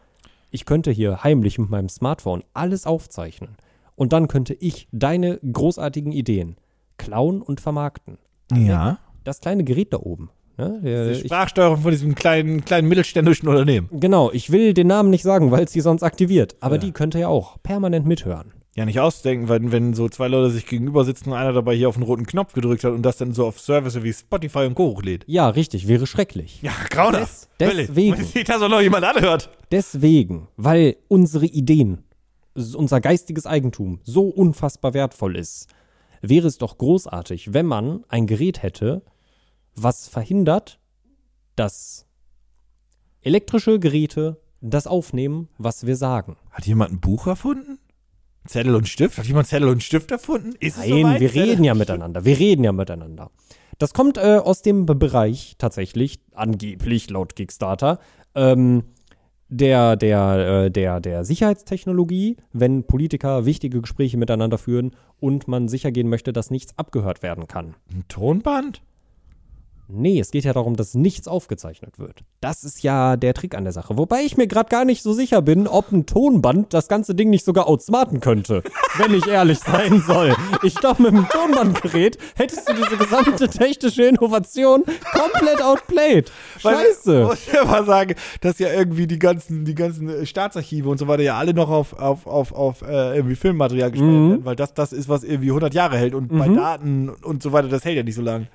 [0.56, 3.58] Ich könnte hier heimlich mit meinem Smartphone alles aufzeichnen.
[3.96, 6.56] Und dann könnte ich deine großartigen Ideen
[6.98, 8.20] klauen und vermarkten.
[8.54, 9.00] Ja.
[9.26, 10.30] Das kleine Gerät da oben.
[10.58, 10.80] Ne?
[10.82, 13.90] Der, Die ich, Sprachsteuerung von diesem kleinen, kleinen mittelständischen Unternehmen.
[13.92, 16.56] genau, ich will den Namen nicht sagen, weil es sie sonst aktiviert.
[16.62, 18.54] Aber die könnte ja auch permanent mithören.
[18.78, 21.88] Ja, nicht ausdenken, weil wenn so zwei Leute sich gegenüber sitzen und einer dabei hier
[21.88, 24.76] auf den roten Knopf gedrückt hat und das dann so auf Services wie Spotify und
[24.76, 24.88] Co.
[24.90, 25.24] hochlädt.
[25.28, 26.62] Ja, richtig, wäre schrecklich.
[26.62, 27.48] Ja, grauenhaft.
[27.60, 28.18] Des- deswegen.
[28.22, 29.50] Und Nicht, dass auch noch jemand anhört.
[29.72, 32.04] Deswegen, weil unsere Ideen,
[32.54, 35.68] unser geistiges Eigentum so unfassbar wertvoll ist,
[36.22, 39.04] wäre es doch großartig, wenn man ein Gerät hätte,
[39.74, 40.80] was verhindert,
[41.56, 42.08] dass
[43.22, 46.36] elektrische Geräte das aufnehmen, was wir sagen.
[46.52, 47.80] Hat jemand ein Buch erfunden?
[48.46, 49.18] Zettel und Stift?
[49.18, 50.54] Hat jemand Zettel und Stift erfunden?
[50.60, 51.20] Ist Nein, soweit?
[51.22, 52.26] wir Zettel reden ja miteinander.
[52.26, 53.32] Wir reden ja miteinander.
[53.78, 58.00] Das kommt äh, aus dem Be- Bereich tatsächlich, angeblich laut Kickstarter,
[58.34, 58.84] ähm,
[59.50, 65.92] der, der, äh, der, der Sicherheitstechnologie, wenn Politiker wichtige Gespräche miteinander führen und man sicher
[65.92, 67.76] gehen möchte, dass nichts abgehört werden kann.
[67.94, 68.82] Ein Tonband?
[69.88, 72.24] Nee, es geht ja darum, dass nichts aufgezeichnet wird.
[72.42, 73.98] Das ist ja der Trick an der Sache.
[73.98, 77.30] Wobei ich mir gerade gar nicht so sicher bin, ob ein Tonband das ganze Ding
[77.30, 78.64] nicht sogar outsmarten könnte.
[78.98, 80.36] wenn ich ehrlich sein soll.
[80.64, 86.32] Ich glaube, mit dem Tonbandgerät hättest du diese gesamte technische Innovation komplett outplayed.
[86.60, 87.24] Scheiße.
[87.26, 91.08] Muss ich mal sagen, dass ja irgendwie die ganzen, die ganzen äh, Staatsarchive und so
[91.08, 94.30] weiter ja alle noch auf, auf, auf, auf äh, irgendwie Filmmaterial gespeichert Mhm.
[94.32, 97.52] werden, weil das das ist, was irgendwie 100 Jahre hält und bei Daten und so
[97.52, 98.48] weiter, das hält ja nicht so lang.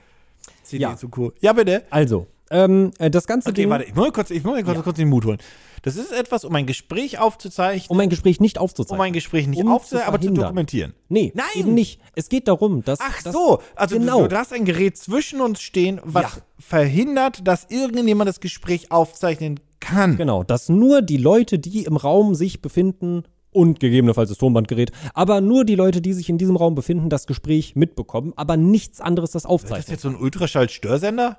[0.71, 0.97] CD Ja.
[0.97, 1.33] zu cool.
[1.41, 1.83] Ja, bitte.
[1.91, 4.83] Also, ähm, äh, das ganze Okay, Ding, warte, ich muss mir kurz, ich muss kurz,
[4.83, 5.39] kurz den Mut holen.
[5.83, 8.99] Das ist etwas, um ein Gespräch aufzuzeichnen, um ein Gespräch nicht aufzuzeichnen.
[8.99, 10.95] um ein Gespräch nicht Um aufzuzeichnen, zu aber zu dokumentieren.
[11.09, 11.47] Nee, Nein.
[11.55, 12.01] eben nicht.
[12.15, 12.99] Es geht darum, dass.
[13.01, 14.23] Ach dass, so, also genau.
[14.23, 16.43] du, du hast ein Gerät zwischen uns stehen, was Ja.
[16.59, 20.17] verhindert, dass irgendjemand das Gespräch aufzeichnen kann.
[20.19, 25.41] Genau, dass nur die Leute, die im Raum sich befinden und gegebenenfalls das Tonbandgerät, aber
[25.41, 29.33] nur die Leute, die sich in diesem Raum befinden, das Gespräch mitbekommen, aber nichts anderes
[29.33, 29.89] das Ist das aufzeichnet.
[29.89, 31.39] jetzt so ein Ultraschall-Störsender?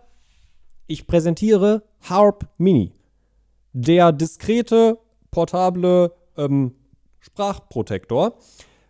[0.87, 2.91] Ich präsentiere Harp Mini.
[3.73, 4.97] Der diskrete,
[5.31, 6.73] portable ähm,
[7.19, 8.35] Sprachprotektor,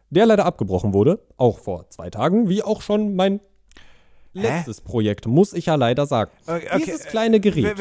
[0.10, 3.40] der leider abgebrochen wurde, auch vor zwei Tagen, wie auch schon mein
[4.34, 6.32] letztes Projekt, muss ich ja leider sagen.
[6.48, 7.78] Okay, okay, Dieses kleine Gerät.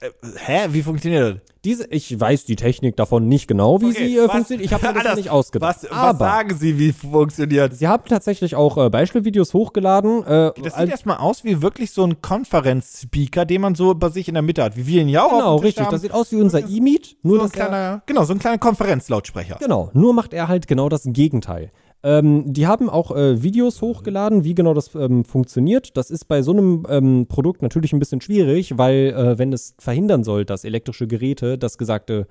[0.00, 0.68] W- Hä?
[0.70, 1.42] Wie funktioniert das?
[1.64, 4.66] Diese, ich weiß die Technik davon nicht genau, wie Okay, sie äh, was- funktioniert.
[4.66, 5.16] Ich habe mir das Anders.
[5.16, 5.76] nicht ausgedacht.
[5.82, 7.74] Was, was Aber sagen Sie, wie funktioniert?
[7.74, 10.24] sie haben tatsächlich auch äh, Beispielvideos hochgeladen.
[10.24, 14.28] Äh, Das sieht erstmal aus wie wirklich so ein Konferenzspeaker, den man so bei sich
[14.28, 14.76] in der Mitte hat.
[14.76, 15.84] Wie wir ihn ja auch genau, richtig.
[15.84, 15.92] haben.
[15.92, 19.56] Das sieht aus wie unser E-Meet, nur so ein er, genau, so ein kleiner Konferenzlautsprecher.
[19.60, 21.70] Genau, nur macht er halt genau das Gegenteil.
[22.02, 25.96] Ähm, die haben auch äh, Videos hochgeladen, wie genau das ähm, funktioniert.
[25.96, 29.74] Das ist bei so einem ähm, Produkt natürlich ein bisschen schwierig, weil äh, wenn es
[29.78, 32.28] verhindern soll, dass elektrische Geräte das Gesagte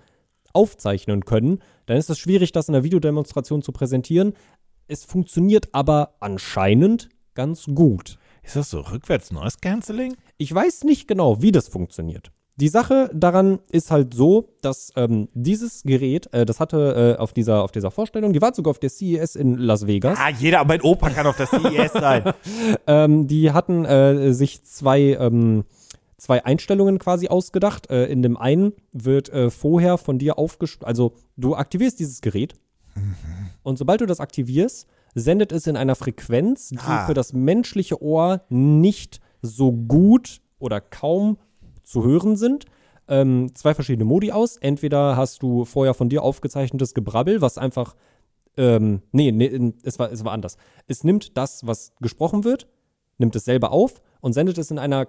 [0.53, 4.34] aufzeichnen können, dann ist es schwierig, das in einer Videodemonstration zu präsentieren.
[4.88, 8.18] Es funktioniert aber anscheinend ganz gut.
[8.43, 10.15] Ist das so rückwärts Noise Cancelling?
[10.38, 12.32] Ich weiß nicht genau, wie das funktioniert.
[12.60, 17.32] Die Sache daran ist halt so, dass ähm, dieses Gerät, äh, das hatte äh, auf,
[17.32, 20.18] dieser, auf dieser Vorstellung, die war sogar auf der CES in Las Vegas.
[20.20, 22.24] Ah, jeder, mein Opa kann auf das CES sein.
[22.88, 25.66] Ähm, die hatten äh, sich zwei, ähm,
[26.18, 27.89] zwei Einstellungen quasi ausgedacht.
[27.91, 32.55] Äh, in dem einen wird äh, vorher von dir aufgespielt, also du aktivierst dieses Gerät
[33.64, 37.05] und sobald du das aktivierst, sendet es in einer Frequenz, die Ah.
[37.05, 41.38] für das menschliche Ohr nicht so gut oder kaum
[41.88, 42.66] zu hören sind.
[43.08, 44.58] Ähm, zwei verschiedene Modi aus.
[44.58, 47.96] Entweder hast du vorher von dir aufgezeichnetes Gebrabbel, was einfach
[48.58, 50.58] ähm, nee, nee, es war, es war anders.
[50.88, 52.68] Es nimmt das, was gesprochen wird,
[53.18, 55.08] nimmt es selber auf und sendet es in einer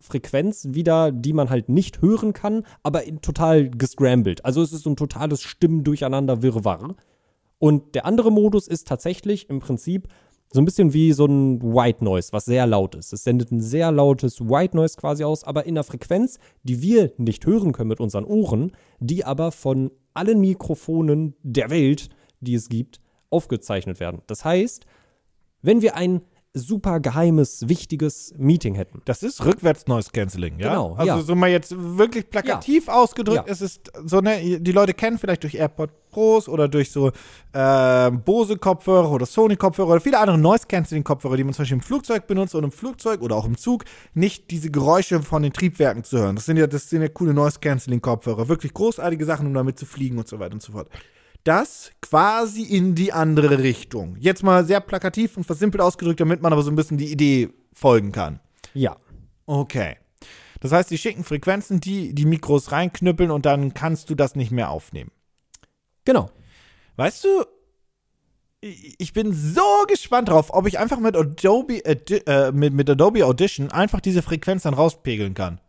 [0.00, 4.44] Frequenz wieder, die man halt nicht hören kann, aber total gescrambled.
[4.44, 6.94] Also es ist so ein totales Stimmendurcheinander Wirrwarr.
[7.58, 10.08] Und der andere Modus ist tatsächlich im Prinzip
[10.52, 13.12] so ein bisschen wie so ein White Noise, was sehr laut ist.
[13.12, 17.12] Es sendet ein sehr lautes White Noise quasi aus, aber in einer Frequenz, die wir
[17.18, 22.08] nicht hören können mit unseren Ohren, die aber von allen Mikrofonen der Welt,
[22.40, 24.22] die es gibt, aufgezeichnet werden.
[24.26, 24.86] Das heißt,
[25.62, 26.22] wenn wir ein
[26.52, 30.70] super geheimes, wichtiges Meeting hätten, Das ist rückwärts Noise Cancelling, ja?
[30.70, 31.20] Genau, Also ja.
[31.22, 33.52] so mal jetzt wirklich plakativ ausgedrückt, Ja.
[33.52, 37.12] es ist so, ne, die Leute kennen vielleicht durch AirPod Pros oder durch so
[37.52, 41.62] äh, Bose Kopfhörer oder Sony Kopfhörer oder viele andere Noise Cancelling Kopfhörer, die man zum
[41.62, 43.84] Beispiel im Flugzeug benutzt und im Flugzeug oder auch im Zug
[44.14, 46.34] nicht diese Geräusche von den Triebwerken zu hören.
[46.34, 49.78] Das sind ja, das sind ja coole Noise Cancelling Kopfhörer, wirklich großartige Sachen, um damit
[49.78, 50.88] zu fliegen und so weiter und so fort.
[51.44, 54.16] Das quasi in die andere Richtung.
[54.18, 57.48] Jetzt mal sehr plakativ und versimpelt ausgedrückt, damit man aber so ein bisschen die Idee
[57.72, 58.40] folgen kann.
[58.74, 58.96] ja,
[59.46, 59.96] Okay.
[60.60, 64.52] Das heißt, die schicken Frequenzen, die die Mikros reinknüppeln und dann kannst du das nicht
[64.52, 65.10] mehr aufnehmen.
[66.04, 66.30] genau.
[66.96, 67.44] Weißt du,
[68.60, 73.72] ich bin so gespannt drauf, ob ich einfach mit Adobe, äh, mit, mit Adobe Audition
[73.72, 75.60] einfach diese Frequenz dann rauspegeln kann.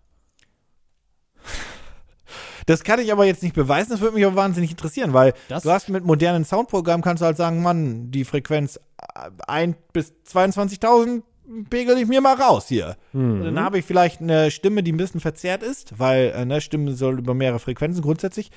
[2.65, 5.63] Das kann ich aber jetzt nicht beweisen, das würde mich aber wahnsinnig interessieren, weil Das-
[5.63, 8.77] du hast mit modernen Soundprogrammen kannst du halt sagen, Mann, die Frequenz
[9.15, 11.23] äh, 1 bis 22.000
[11.69, 12.95] pegel ich mir mal raus hier.
[13.13, 16.61] Und dann habe ich vielleicht eine Stimme, die ein bisschen verzerrt ist, weil äh, ne,
[16.61, 18.51] Stimme soll über mehrere Frequenzen grundsätzlich.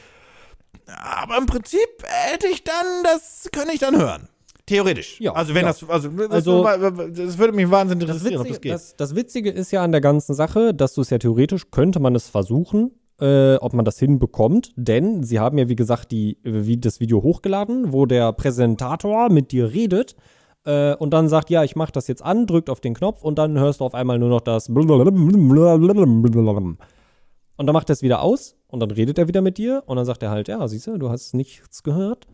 [0.87, 4.29] Aber im Prinzip hätte ich dann, das könnte ich dann hören.
[4.67, 5.21] Theoretisch.
[5.21, 5.73] Ja, also wenn ja.
[5.73, 8.73] das, also, das, Also- das würde mich wahnsinnig Das interessieren, ob das Witzige, geht.
[8.75, 12.01] das, das Witzige ist ja an der ganzen Sache, dass du es ja theoretisch, könnte
[12.01, 16.39] man es versuchen, äh, ob man das hinbekommt, denn sie haben ja, wie gesagt, die,
[16.43, 20.17] wie das Video hochgeladen, wo der Präsentator mit dir redet
[20.65, 23.39] äh, und dann sagt, ja, ich mach das jetzt an, drückt auf den Knopf und
[23.39, 24.69] dann hörst du auf einmal nur noch das
[27.57, 29.97] und dann macht er es wieder aus und dann redet er wieder mit dir und
[29.97, 32.27] dann sagt er halt, ja, siehst du, du hast nichts gehört.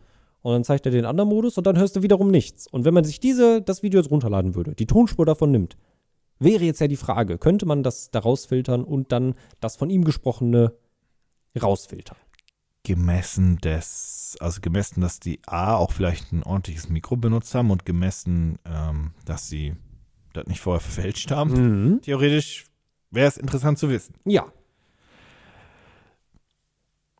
[0.43, 2.65] Und dann zeigt er den anderen Modus und dann hörst du wiederum nichts.
[2.65, 5.77] Und wenn man sich diese, das Video jetzt runterladen würde, die Tonspur davon nimmt,
[6.41, 10.03] wäre jetzt ja die Frage, könnte man das da rausfiltern und dann das von ihm
[10.03, 10.73] gesprochene
[11.61, 12.17] rausfiltern?
[12.83, 17.85] gemessen des, also gemessen, dass die A auch vielleicht ein ordentliches Mikro benutzt haben und
[17.85, 19.75] gemessen, ähm, dass sie
[20.33, 21.51] das nicht vorher verfälscht haben.
[21.91, 22.01] Mhm.
[22.01, 22.65] Theoretisch
[23.11, 24.15] wäre es interessant zu wissen.
[24.25, 24.51] Ja.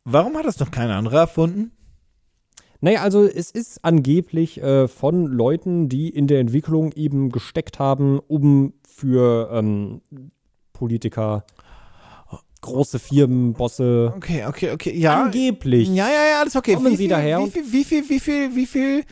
[0.04, 1.70] Warum hat das noch kein anderer erfunden?
[2.84, 8.18] Naja, also es ist angeblich äh, von Leuten, die in der Entwicklung eben gesteckt haben,
[8.18, 10.00] um für ähm,
[10.72, 11.44] Politiker,
[12.60, 15.24] große Firmen, Bosse, Okay, okay, okay, ja.
[15.24, 15.88] angeblich.
[15.90, 16.74] Ja, ja, ja, alles okay.
[16.74, 19.04] Kommen wie Sie viel, daher Wie viel, wie viel, wie viel, wie viel,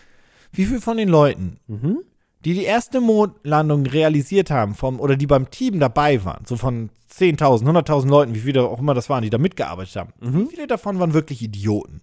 [0.52, 1.98] wie viel von den Leuten, Mhm.
[2.44, 6.90] die die erste Mondlandung realisiert haben, vom, oder die beim Team dabei waren, so von
[7.12, 10.40] 10.000, 100.000 Leuten, wie viele auch immer das waren, die da mitgearbeitet haben, Mhm.
[10.42, 12.00] wie viele davon waren wirklich Idioten?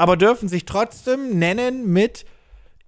[0.00, 2.24] Aber dürfen sich trotzdem nennen mit,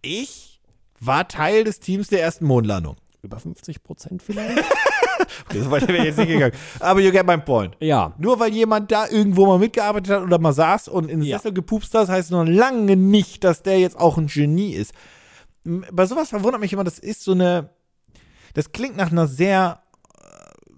[0.00, 0.62] ich
[0.98, 2.96] war Teil des Teams der ersten Mondlandung.
[3.20, 4.64] Über 50 Prozent vielleicht?
[5.46, 6.54] Okay, so weit wäre jetzt nicht gegangen.
[6.80, 7.76] Aber you get my point.
[7.80, 8.12] ja.
[8.18, 11.38] Nur weil jemand da irgendwo mal mitgearbeitet hat oder mal saß und in den Ja.
[11.38, 14.92] Sessel gepupst hat, heißt noch lange nicht, dass der jetzt auch ein Genie ist.
[15.64, 17.70] Bei sowas verwundert mich immer, das ist so eine,
[18.54, 19.81] das klingt nach einer sehr,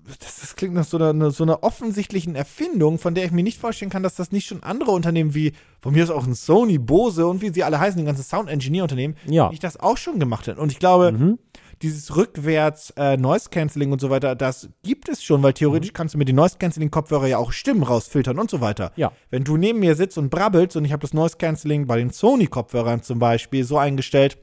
[0.07, 3.59] das, das klingt nach so einer, so einer offensichtlichen Erfindung, von der ich mir nicht
[3.59, 6.79] vorstellen kann, dass das nicht schon andere Unternehmen wie, von mir ist auch ein Sony,
[6.79, 9.49] Bose und wie sie alle heißen, die ganzen Sound-Engineer-Unternehmen, Ja.
[9.51, 10.61] nicht das auch schon gemacht hätten.
[10.61, 11.39] Und ich glaube, Mhm.
[11.83, 16.15] dieses rückwärts äh, Noise Cancelling und so weiter, das gibt es schon, weil theoretisch kannst
[16.15, 18.93] du mit den Noise Cancelling Kopfhörer ja auch Stimmen rausfiltern und so weiter.
[18.97, 19.13] Ja.
[19.31, 22.11] Wenn du neben mir sitzt und brabbelst und ich habe das Noise Cancelling bei den
[22.11, 24.39] Sony Kopfhörern zum Beispiel so eingestellt,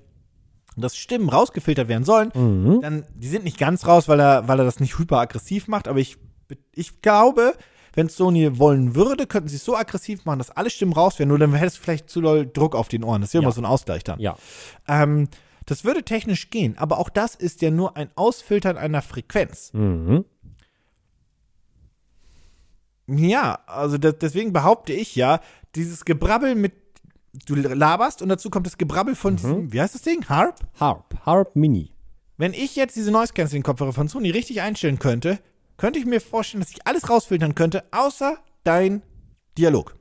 [0.78, 2.80] dass Stimmen rausgefiltert werden sollen, Mhm.
[2.82, 6.00] dann die sind nicht ganz raus, weil er weil er das nicht hyperaggressiv macht, aber
[6.00, 6.18] ich
[6.74, 7.54] ich glaube,
[7.94, 11.30] wenn Sony wollen würde, könnten sie es so aggressiv machen, dass alle Stimmen raus wären,
[11.30, 13.22] nur dann hättest du vielleicht zu doll Druck auf den Ohren.
[13.22, 14.20] Das ist ja immer so ein Ausgleich dann.
[14.20, 14.38] Ja.
[14.88, 15.28] Ähm,
[15.66, 19.72] das würde technisch gehen, aber auch das ist ja nur ein Ausfiltern einer Frequenz.
[19.74, 20.26] Mhm.
[23.08, 25.42] Ja, also das, deswegen behaupte ich ja,
[25.76, 26.74] dieses Gebrabbel mit,
[27.46, 30.28] du laberst und dazu kommt das Gebrabbel von diesem, wie heißt das Ding?
[30.28, 30.60] Harp?
[30.80, 31.16] Harp.
[31.26, 31.92] Harp Mini.
[32.38, 35.40] Wenn ich jetzt diese Noise Cancelling Kopfhörer von Sony richtig einstellen könnte,
[35.78, 39.02] könnte ich mir vorstellen, dass ich alles rausfiltern könnte, außer dein
[39.58, 39.96] Dialog.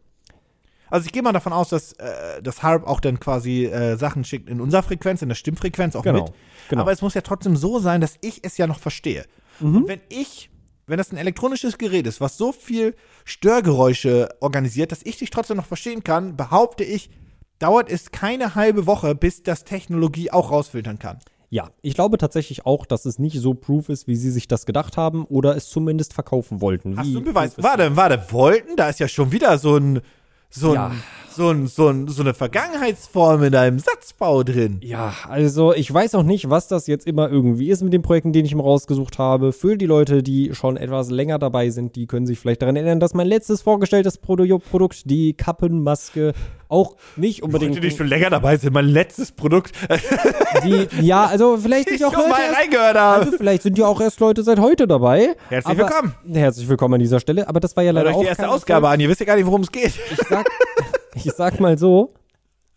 [0.89, 4.25] Also ich gehe mal davon aus, dass äh, das Harp auch dann quasi äh, Sachen
[4.25, 6.33] schickt in unserer Frequenz, in der Stimmfrequenz auch Genau, mit.
[6.69, 6.83] genau.
[6.83, 9.25] Aber es muss ja trotzdem so sein, dass ich es ja noch verstehe.
[9.61, 9.77] Mhm.
[9.77, 10.51] Und wenn ich,
[10.91, 15.57] wenn das ein elektronisches Gerät ist, was so viel Störgeräusche organisiert, dass ich dich trotzdem
[15.57, 17.11] noch verstehen kann, behaupte ich,
[17.59, 21.19] dauert es keine halbe Woche, bis das Technologie auch rausfiltern kann.
[21.49, 24.67] Ja, ich glaube tatsächlich auch, dass es nicht so proof ist, wie sie sich das
[24.67, 26.97] gedacht haben oder es zumindest verkaufen wollten.
[26.97, 27.55] Hast du einen Beweis?
[27.57, 28.77] Warte, warte, wollten?
[28.77, 30.01] Da ist ja schon wieder so ein,
[30.51, 30.91] so ein, Ja.
[31.35, 34.81] so ein, so ein, so eine Vergangenheitsform in deinem Satzbau drin.
[34.83, 38.33] Ja, also ich weiß auch nicht, was das jetzt immer irgendwie ist mit den Projekten,
[38.33, 39.53] die ich mir rausgesucht habe.
[39.53, 43.01] Für die Leute, die schon etwas länger dabei sind, die können sich vielleicht daran erinnern,
[43.01, 46.33] dass mein letztes vorgestelltes Produ Produkt, die Kappenmaske,
[46.69, 47.75] auch nicht unbedingt.
[47.75, 49.73] Leute, die schon länger dabei sind, mein letztes Produkt,
[50.65, 53.25] die, ja, also vielleicht sind ja auch schon mal erst, reingehört habe.
[53.27, 55.37] also vielleicht sind ja auch erst Leute seit heute dabei.
[55.49, 56.15] Herzlich aber, willkommen.
[56.35, 57.49] Herzlich willkommen an dieser Stelle.
[57.49, 58.95] Aber das war ja Hört leider euch auch die erste Ausgabe Erfolg.
[58.95, 59.93] an, ihr wisst ja gar nicht, worum es geht.
[60.11, 60.47] Ich sag,
[61.15, 62.15] ich sag mal so,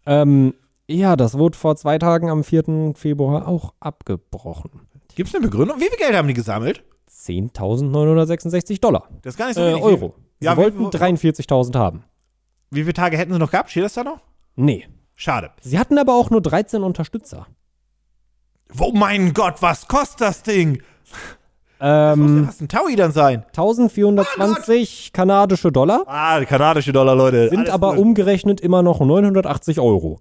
[0.05, 0.53] ähm,
[0.87, 2.93] ja, das wurde vor zwei Tagen am 4.
[2.95, 4.71] Februar auch abgebrochen.
[5.15, 5.79] Gibt es eine Begründung?
[5.79, 6.83] Wie viel Geld haben die gesammelt?
[7.11, 9.07] 10.966 Dollar.
[9.21, 9.83] Das ist gar nicht so Äh, wenig.
[9.83, 10.15] Euro.
[10.39, 12.03] Sie Ja, wollten wo- 43.000 haben.
[12.71, 13.69] Wie viele Tage hätten sie noch gehabt?
[13.69, 14.19] Steht das da noch?
[14.55, 14.87] Nee.
[15.15, 15.51] Schade.
[15.61, 17.47] Sie hatten aber auch nur 13 Unterstützer.
[18.79, 20.71] Oh mein Gott, was kostet das Ding?
[20.73, 20.81] Muss
[21.89, 23.43] Ähm, ja fast ein Taui dann sein.
[23.47, 27.49] 1420 kanadische Dollar Ah, kanadische Dollar, Leute.
[27.49, 27.99] sind Alles aber gut.
[27.99, 30.19] umgerechnet immer noch 980 Euro.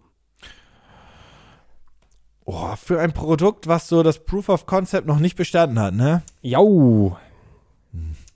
[2.44, 6.22] Oh, für ein Produkt, was so das Proof of Concept noch nicht bestanden hat, ne?
[6.42, 7.16] Jau.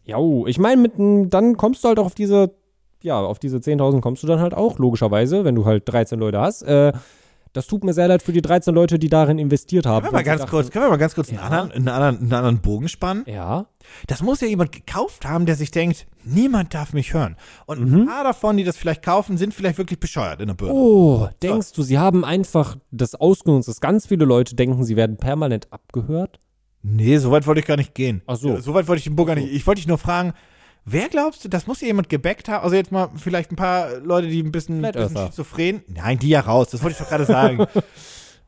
[0.04, 0.46] Jau.
[0.46, 2.54] Ich meine, mit n- dann kommst du halt auch auf diese,
[3.02, 6.40] ja, auf diese 10.000 kommst du dann halt auch, logischerweise, wenn du halt 13 Leute
[6.40, 6.62] hast.
[6.62, 6.92] Äh,
[7.56, 10.02] das tut mir sehr leid für die 13 Leute, die darin investiert haben.
[10.02, 11.44] Können wir mal ganz dachten, kurz, können wir mal ganz kurz einen, Ja.
[11.44, 13.24] anderen, einen, anderen, einen anderen Bogen spannen?
[13.26, 13.66] Ja.
[14.08, 17.36] Das muss ja jemand gekauft haben, der sich denkt, niemand darf mich hören.
[17.66, 18.00] Und Mhm.
[18.02, 20.74] ein paar davon, die das vielleicht kaufen, sind vielleicht wirklich bescheuert in der Birne.
[20.74, 25.16] Oh, denkst du, sie haben einfach das ausgenutzt, dass ganz viele Leute denken, sie werden
[25.16, 26.38] permanent abgehört?
[26.82, 28.22] Nee, so weit wollte ich gar nicht gehen.
[28.26, 28.58] Ach so.
[28.60, 29.52] So weit wollte ich den Bogen gar nicht.
[29.52, 30.34] Ich wollte dich nur fragen,
[30.86, 32.64] wer glaubst du, das muss ja jemand gebackt haben?
[32.64, 35.82] Also jetzt mal vielleicht ein paar Leute, die ein bisschen, bisschen schizophren.
[35.88, 37.66] Nein, die ja raus, das wollte ich doch gerade sagen.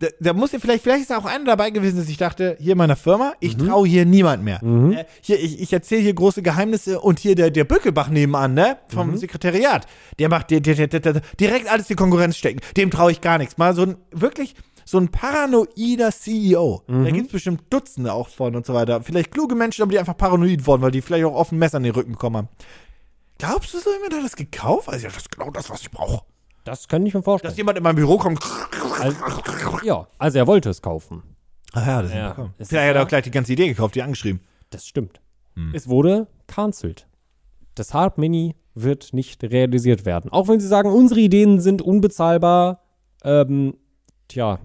[0.01, 2.71] Da, da muss ja vielleicht, vielleicht ist auch einer dabei gewesen, dass ich dachte, hier
[2.71, 3.67] in meiner Firma, ich Mhm.
[3.67, 4.63] traue hier niemand mehr.
[4.63, 8.77] Äh, hier, ich, ich erzähle hier große Geheimnisse und hier der, der Böckelbach nebenan, ne,
[8.87, 9.17] vom Mhm.
[9.17, 9.89] Sekretariat,
[10.21, 12.61] der macht der, der, der, direkt alles die Konkurrenz stecken.
[12.77, 13.59] Dem traue ich gar nichts.
[13.59, 14.55] Mal so ein, wirklich,
[14.89, 16.83] so ein paranoider CEO.
[16.87, 17.05] Mhm.
[17.05, 19.03] Da gibt es bestimmt Dutzende auch von und so weiter.
[19.03, 21.83] Vielleicht kluge Menschen, aber die einfach paranoid wurden, weil die vielleicht auch offen Messer in
[21.85, 22.49] den Rücken bekommen haben.
[23.39, 24.89] Glaubst du, so jemand hat das gekauft?
[24.89, 26.25] Also, ja, das ist genau das, was ich brauche.
[26.65, 27.51] Das kann ich mir vorstellen.
[27.51, 28.41] Dass jemand in mein Büro kommt.
[29.01, 29.17] Also,
[29.85, 31.23] ja, also er wollte es kaufen.
[31.75, 33.53] Ach ja, das ist Ja, es Vielleicht ist hat er ja- auch gleich die ganze
[33.53, 34.41] Idee gekauft, die angeschrieben.
[34.71, 35.21] Das stimmt.
[35.73, 37.07] Es wurde cancelled.
[37.75, 40.31] Das Harp Mini wird nicht realisiert werden.
[40.31, 42.81] Auch wenn sie sagen, unsere Ideen sind unbezahlbar.
[43.25, 43.75] Ähm,
[44.29, 44.61] tja,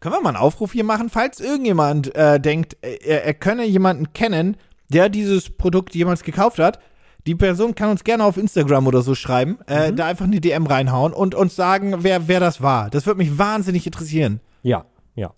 [0.00, 4.12] Können wir mal einen Aufruf hier machen, falls irgendjemand äh, denkt, er, er könne jemanden
[4.12, 4.56] kennen,
[4.88, 6.78] der dieses Produkt jemals gekauft hat.
[7.26, 10.66] Die Person kann uns gerne auf Instagram oder so schreiben, äh, da einfach eine DM
[10.66, 12.88] reinhauen und uns sagen, wer, wer das war.
[12.88, 14.40] Das würde mich wahnsinnig interessieren.
[14.62, 14.84] ja,
[15.14, 15.32] ja.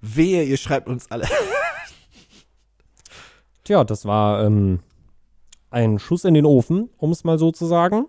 [0.00, 1.28] Wehe, ihr schreibt uns alle.
[3.64, 4.80] Tja, das war ähm,
[5.70, 8.06] ein Schuss in den Ofen, um es mal so zu sagen.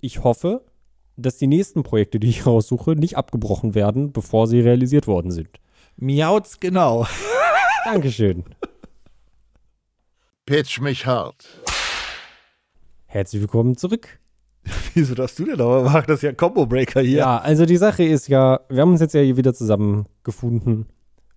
[0.00, 0.64] Ich hoffe,
[1.16, 5.48] dass die nächsten Projekte, die ich raussuche, nicht abgebrochen werden, bevor sie realisiert worden sind.
[5.96, 7.06] Miauts genau.
[7.84, 8.44] Dankeschön.
[10.44, 11.46] Pitch mich hart.
[13.06, 14.20] Herzlich willkommen zurück.
[14.94, 16.04] Wieso darfst du denn aber machen?
[16.08, 17.18] Das ist ja ein Combo-Breaker hier.
[17.18, 20.86] Ja, also die Sache ist ja, wir haben uns jetzt ja hier wieder zusammengefunden,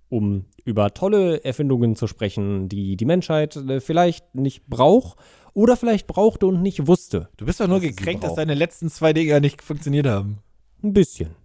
[0.10, 5.18] um über tolle Erfindungen zu sprechen, die die Menschheit äh, vielleicht nicht braucht
[5.54, 7.30] oder vielleicht brauchte und nicht wusste.
[7.38, 10.40] Du bist doch nur gekränkt, dass deine letzten zwei Dinger nicht funktioniert haben.
[10.84, 11.36] Ein bisschen.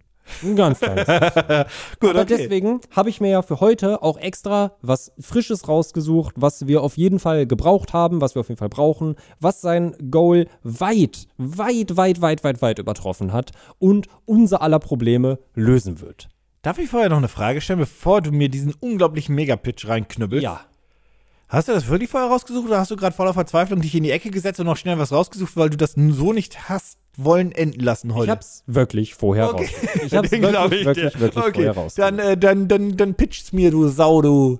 [0.43, 1.05] Ein ganz kleines.
[1.99, 6.67] Gut, Aber deswegen habe ich mir ja für heute auch extra was Frisches rausgesucht, was
[6.67, 10.47] wir auf jeden Fall gebraucht haben, was wir auf jeden Fall brauchen, was sein Goal
[10.63, 16.29] weit, weit, weit, weit, weit, weit übertroffen hat und unser aller Probleme lösen wird.
[16.65, 20.41] Darf ich vorher noch eine Frage stellen, bevor du mir diesen unglaublichen Megapitch reinknüppelst?
[20.43, 20.61] Ja.
[21.47, 24.09] Hast du das wirklich vorher rausgesucht oder hast du gerade voller Verzweiflung dich in die
[24.09, 27.81] Ecke gesetzt und noch schnell was rausgesucht, weil du das so nicht hast wollen enden
[27.81, 28.25] lassen heute?
[28.25, 29.65] Ich hab's wirklich vorher Okay.
[29.65, 29.89] raus.
[30.05, 31.19] Ich hab's Den wirklich, ich wirklich, dir.
[31.19, 31.53] wirklich okay.
[31.53, 31.93] vorher raus.
[31.93, 34.59] Dann, äh, dann, dann, dann pitch's mir, du Sau, du.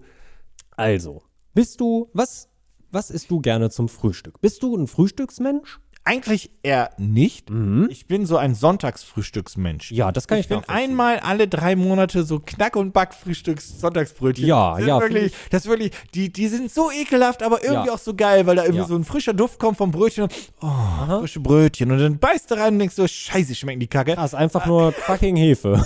[0.78, 1.24] Also,
[1.56, 2.50] bist du, was,
[2.92, 4.40] was isst du gerne zum Frühstück?
[4.42, 5.80] Bist du ein Frühstücksmensch?
[6.08, 7.48] Eigentlich eher nicht.
[7.90, 9.92] Ich bin so ein Sonntagsfrühstücksmensch.
[9.92, 14.46] Ja, das kann ich, Ich bin einmal alle drei Monate so Knack- und Back-Frühstücks-Sonntagsbrötchen.
[14.46, 17.88] Ja, Das sind ja, Wirklich, das ist wirklich, die, die sind so ekelhaft, aber irgendwie
[17.88, 17.94] Ja.
[17.96, 18.88] auch so geil, weil da irgendwie Ja.
[18.88, 20.28] so ein frischer Duft kommt vom Brötchen.
[20.62, 21.92] Oh, frische Brötchen.
[21.92, 24.16] Und dann beißt du rein und denkst so, scheiße, schmecken die Kacke.
[24.16, 25.72] Das ist einfach nur fucking Hefe.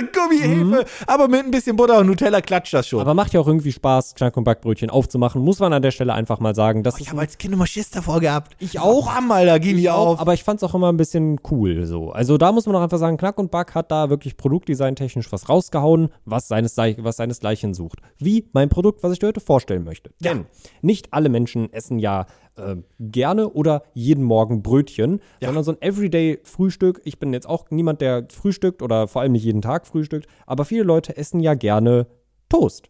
[0.00, 3.00] mit Gummihefe, aber mit ein bisschen Butter und Nutella klatscht das schon.
[3.00, 5.40] Aber macht ja auch irgendwie Spaß, Knack- und Backbrötchen aufzumachen.
[5.42, 6.82] Muss man an der Stelle einfach mal sagen.
[6.82, 8.54] Das ich ist habe als Kind immer Schiss davor gehabt.
[8.58, 9.05] Ich auch.
[9.06, 10.18] Bam, Alter, gehen die auf.
[10.18, 12.10] aber ich fand's auch immer ein bisschen cool so.
[12.10, 15.48] Also da muss man auch einfach sagen, Knack und Back hat da wirklich produktdesigntechnisch was
[15.48, 18.00] rausgehauen, was, seines, was seinesgleichen sucht.
[18.18, 20.10] Wie mein Produkt, was ich dir heute vorstellen möchte.
[20.18, 20.46] Denn
[20.82, 22.26] nicht alle Menschen essen ja
[22.56, 27.00] äh, gerne oder jeden Morgen Brötchen, sondern so ein Everyday-Frühstück.
[27.04, 30.64] Ich bin jetzt auch niemand, der frühstückt oder vor allem nicht jeden Tag frühstückt, aber
[30.64, 32.08] viele Leute essen ja gerne
[32.48, 32.88] Toast.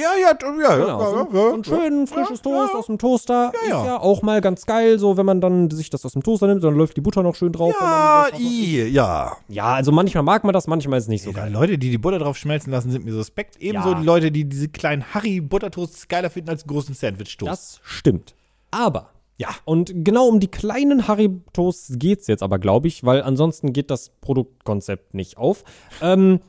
[0.00, 2.86] Ja, ja, ja, ja, Genau, ja, so, ja, ein- so ein schön frisches Toast aus
[2.86, 3.80] dem Toaster Ja, ja.
[3.80, 6.46] ist ja auch mal ganz geil, so wenn man dann sich das aus dem Toaster
[6.46, 7.74] nimmt, dann läuft die Butter noch schön drauf.
[7.80, 9.36] Ja, i, ja.
[9.48, 11.52] ja, also manchmal mag man das, manchmal ist es nicht so Ja, geil.
[11.52, 13.56] Leute, die die Butter drauf schmelzen lassen, sind mir suspekt.
[13.60, 13.98] Ebenso Ja.
[14.00, 17.50] die Leute, die diese kleinen Harry-Buttertoasts geiler finden als großen Sandwich-Toast.
[17.50, 18.34] Das stimmt.
[18.70, 19.10] Aber
[19.40, 19.48] Ja.
[19.64, 24.10] Und genau um die kleinen Harry-Toasts geht's jetzt aber, glaube ich, weil ansonsten geht das
[24.20, 25.64] Produktkonzept nicht auf.
[26.02, 26.40] Ähm,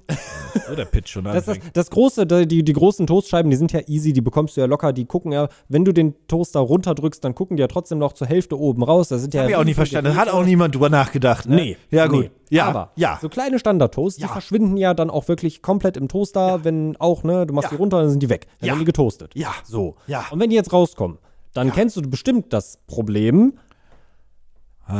[0.68, 3.80] so der Pitch schon das, das, das große, die, die großen Toastscheiben, die sind ja
[3.88, 7.34] easy, die bekommst du ja locker, die gucken ja, wenn du den Toaster runterdrückst, dann
[7.34, 9.08] gucken die ja trotzdem noch zur Hälfte oben raus.
[9.08, 10.18] Das sind ja Hab ich auch nicht verstanden.
[10.18, 11.48] Hat auch niemand drüber nachgedacht.
[11.48, 11.56] Ne?
[11.56, 11.78] Nee.
[11.92, 12.26] Ja, gut.
[12.26, 12.58] Nee.
[12.58, 13.18] Ja, Aber ja.
[13.22, 14.28] so kleine Standard-Toasts, die Ja.
[14.28, 17.78] verschwinden ja dann auch wirklich komplett im Toaster, wenn auch, ne, du machst Ja.
[17.78, 18.48] die runter, dann sind die weg.
[18.60, 18.74] Dann Ja.
[18.74, 19.32] werden die getoastet.
[19.34, 19.54] Ja.
[19.64, 19.96] So.
[20.08, 20.26] Ja.
[20.32, 21.18] Und wenn die jetzt rauskommen,
[21.54, 23.54] dann kennst du bestimmt das Problem.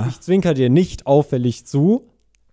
[0.08, 2.08] Ich zwinker dir nicht auffällig zu.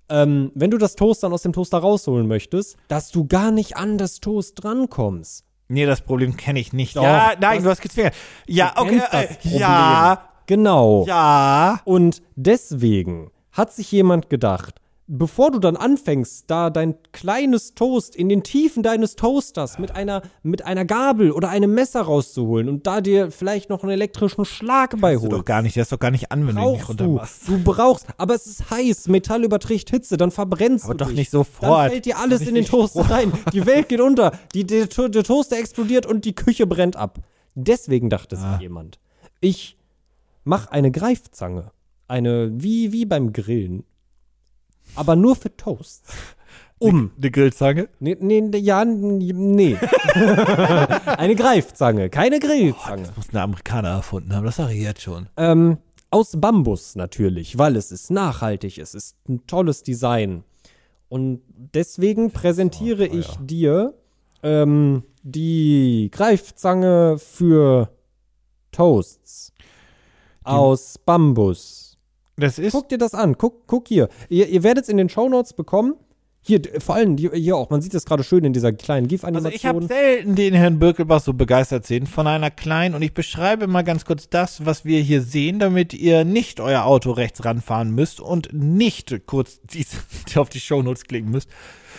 [0.09, 3.76] Ähm, wenn du das Toast dann aus dem Toaster rausholen möchtest, dass du gar nicht
[3.76, 5.44] an das Toast drankommst.
[5.68, 6.96] Nee, das Problem kenne ich nicht.
[6.96, 8.11] Doch, ja, nein, das- du hast gezwungen.
[8.46, 9.03] Ja, okay.
[9.12, 9.26] Äh,
[9.59, 11.05] ja, Genau.
[11.07, 11.80] ja.
[11.84, 14.80] Und deswegen hat sich jemand gedacht,
[15.11, 20.22] bevor du dann anfängst, da dein kleines Toast in den Tiefen deines Toasters mit einer,
[20.42, 25.00] mit einer Gabel oder einem Messer rauszuholen und da dir vielleicht noch einen elektrischen Schlag
[25.00, 25.46] bei Du doch holst.
[25.46, 27.04] gar nicht, das ist doch gar nicht an, wenn du ihn nicht Brauchst runter
[27.46, 31.09] du, du brauchst, aber es ist heiß, Metall überträgt Hitze, dann verbrennst Aber du doch
[31.09, 31.16] dich.
[31.16, 31.84] nicht sofort.
[31.84, 33.32] Dann fällt dir alles in den Toaster rein.
[33.52, 34.32] Die Welt geht unter.
[34.54, 37.18] Die, der, der Toaster explodiert und die Küche brennt ab.
[37.54, 38.52] Deswegen dachte Ah.
[38.52, 38.98] sich jemand,
[39.40, 39.76] ich
[40.44, 41.70] mach eine Greifzange.
[42.09, 43.84] Eine, wie, wie beim Grillen.
[44.99, 46.05] Aber nur für Toast.
[46.80, 47.11] Um.
[47.16, 47.88] Eine Grillzange?
[47.99, 49.76] Nee, nee, nee, ja, nee.
[50.14, 53.03] eine Greifzange, keine Grillzange.
[53.03, 55.28] Das muss ein Amerikaner erfunden haben, das sage ich jetzt schon.
[55.36, 55.78] Ähm,
[56.12, 60.44] aus Bambus natürlich, weil es ist nachhaltig, es ist ein tolles Design.
[61.09, 61.42] Und
[61.74, 63.94] deswegen präsentiere ich dir
[64.42, 67.90] ähm, die Greifzange für
[68.72, 69.53] Toasts
[70.44, 71.88] aus Bambus.
[72.39, 72.72] Das ist.
[72.72, 74.09] Guck dir das an, guck, guck hier.
[74.28, 75.95] Ihr, ihr werdet es in den Shownotes bekommen.
[76.41, 79.53] Hier, vor allem hier auch, man sieht das gerade schön in dieser kleinen Also GIF-Animation.
[79.55, 83.66] ich habe selten den Herrn Birkelbach so begeistert sehen von einer kleinen und ich beschreibe
[83.66, 87.91] mal ganz kurz das, was wir hier sehen, damit ihr nicht euer Auto rechts ranfahren
[87.91, 89.97] müsst und nicht kurz dies,
[90.36, 91.51] auf die Shownotes klicken müsst.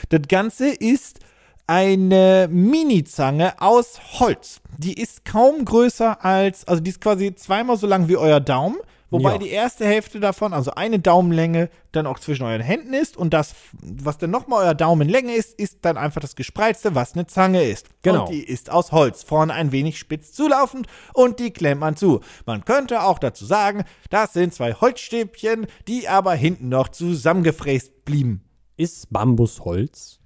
[0.08, 1.20] Das Ganze ist
[1.68, 4.62] eine Mini-Zange aus Holz.
[4.78, 8.78] Die ist kaum größer als, also die ist quasi zweimal so lang wie euer Daumen,
[9.10, 9.38] wobei Ja.
[9.38, 13.54] die erste Hälfte davon, also eine Daumenlänge, dann auch zwischen euren Händen ist und das,
[13.82, 17.88] was dann nochmal euer Daumenlänge ist, ist dann einfach das Gespreizte, was eine Zange ist.
[18.04, 18.26] Genau.
[18.26, 22.22] Und die ist aus Holz, vorne ein wenig spitz zulaufend und die klemmt man zu.
[22.46, 28.44] Man könnte auch dazu sagen, das sind zwei Holzstäbchen, die aber hinten noch zusammengefräst blieben.
[28.78, 30.20] ist Bambus Holz?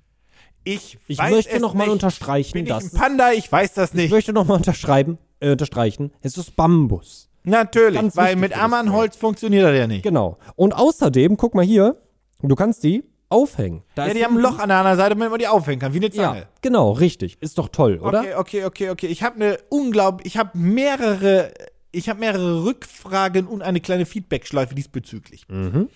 [0.65, 1.93] Ich, Ich weiß möchte es noch mal nicht.
[1.93, 3.31] unterstreichen, Bin ich dass ein Panda?
[3.33, 4.11] Ich weiß das Ich nicht.
[4.11, 7.29] möchte nochmal unterschreiben, äh, unterstreichen, es ist Bambus.
[7.43, 10.03] Natürlich, Ganz weil mit Ammanholz funktioniert das ja nicht.
[10.03, 10.37] Genau.
[10.55, 11.97] Und außerdem, guck mal hier,
[12.41, 13.83] du kannst die aufhängen.
[13.95, 15.93] Da Ja, die haben ein Loch an der anderen Seite, damit man die aufhängen kann,
[15.93, 16.39] wie eine Zange.
[16.41, 17.37] Ja, genau, richtig.
[17.41, 18.19] Ist doch toll, oder?
[18.19, 19.07] Okay, okay, okay, okay.
[19.07, 21.51] Ich habe eine unglaublich, ich habe mehrere,
[21.91, 25.45] ich habe mehrere Rückfragen und eine kleine Feedbackschleife diesbezüglich.
[25.49, 25.89] Mhm.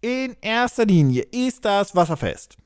[0.00, 2.56] In erster Linie ist das wasserfest.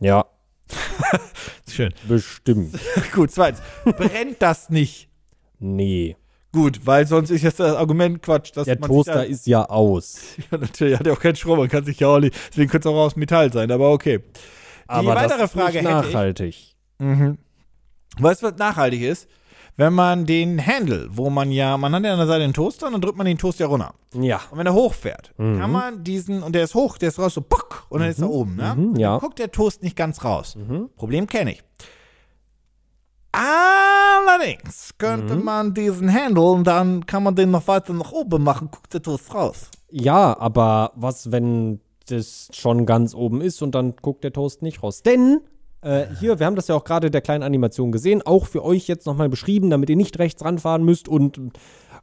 [0.00, 0.26] Ja,
[1.68, 1.94] Schön.
[2.08, 2.78] bestimmt.
[3.12, 3.62] Gut, zweitens.
[3.84, 5.08] Brennt das nicht?
[5.58, 6.16] Nee.
[6.52, 9.64] Gut, weil sonst ist jetzt das Argument Quatsch, dass Der man Toaster sich ist ja
[9.68, 10.20] aus.
[10.52, 12.88] ja, natürlich hat ja auch keinen Strom, man kann sich ja auch nicht, deswegen könnte
[12.88, 14.20] es auch aus Metall sein, aber okay.
[14.86, 16.14] Aber weitere das ist Frage nicht hätte ich.
[16.14, 17.36] nachhaltig.
[18.18, 19.28] Weißt du, was nachhaltig ist?
[19.76, 22.86] Wenn man den Handle, wo man ja, man hat ja an der Seite den Toaster
[22.86, 23.92] und dann drückt man den Toaster runter.
[24.12, 24.40] Ja.
[24.52, 25.58] Und wenn er hochfährt, Mhm.
[25.58, 28.20] kann man diesen, und der ist hoch, der ist raus so, puck, und dann ist
[28.20, 28.72] er oben, ne?
[28.76, 29.10] Mhm, ja.
[29.14, 30.56] Dann guckt der Toast nicht ganz raus.
[30.96, 31.64] Problem kenne ich.
[33.34, 35.44] Allerdings könnte Mhm.
[35.44, 39.02] man diesen Handle und dann kann man den noch weiter nach oben machen, guckt der
[39.02, 39.70] Toast raus.
[39.90, 44.82] Ja, aber was, wenn das schon ganz oben ist und dann guckt der Toast nicht
[44.82, 45.02] raus?
[45.02, 45.40] Denn
[45.84, 48.64] äh, hier, wir haben das ja auch gerade in der kleinen Animation gesehen, auch für
[48.64, 51.40] euch jetzt nochmal beschrieben, damit ihr nicht rechts ranfahren müsst und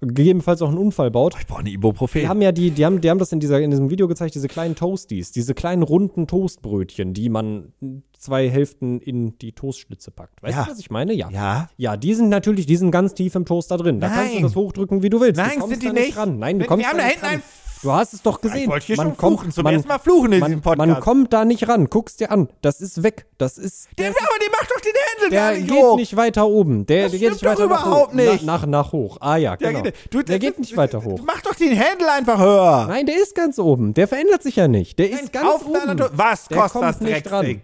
[0.03, 1.36] gegebenenfalls auch einen Unfall baut.
[1.39, 2.21] Ich brauche eine Ibuprofen.
[2.21, 4.34] Die haben ja die, die haben, die haben das in, dieser, in diesem Video gezeigt,
[4.34, 7.73] diese kleinen Toasties, diese kleinen runden Toastbrötchen, die man
[8.17, 10.41] zwei Hälften in die Toastschlitze packt.
[10.41, 10.63] Weißt Ja.
[10.65, 11.13] du, was ich meine?
[11.13, 11.29] Ja.
[11.29, 11.69] Ja.
[11.77, 13.99] Ja, die sind natürlich, die sind ganz tief im Toaster drin.
[13.99, 14.43] Da kannst du Nein.
[14.43, 15.38] das hochdrücken, wie du willst.
[15.38, 16.17] Nein, du sind die da nicht.
[16.17, 16.39] ran.
[16.39, 17.43] Nein, du Wir- kommst wir haben da nicht hinten einen
[17.84, 18.63] Du hast es doch gesehen.
[18.63, 20.61] Ich wollte hier man schon kommt, fluchen, zum man, ersten Mal fluchen in man, diesem
[20.61, 20.88] Podcast.
[20.88, 21.88] Man kommt da nicht ran.
[21.89, 22.49] Guck's dir an.
[22.61, 23.25] Das ist weg.
[23.39, 23.88] Das ist.
[23.97, 24.91] Der, Der, aber die macht doch den
[25.32, 25.95] gar der nicht geht hoch.
[25.97, 26.86] nicht weiter oben.
[26.86, 28.13] Der, der geht nicht weiter nach überhaupt hoch.
[28.13, 28.43] nicht.
[28.43, 29.17] Na, nach, nach hoch.
[29.21, 29.84] Ah ja, Der, genau.
[29.84, 31.19] geht, du, der geht nicht weiter hoch.
[31.25, 32.86] Mach doch den Handle einfach höher.
[32.88, 33.93] Nein, der ist ganz oben.
[33.93, 34.99] Der verändert sich ja nicht.
[34.99, 36.17] Der ist ganz Auf deiner oben.
[36.17, 37.61] Was Der kostet kommt das nicht Drecksding?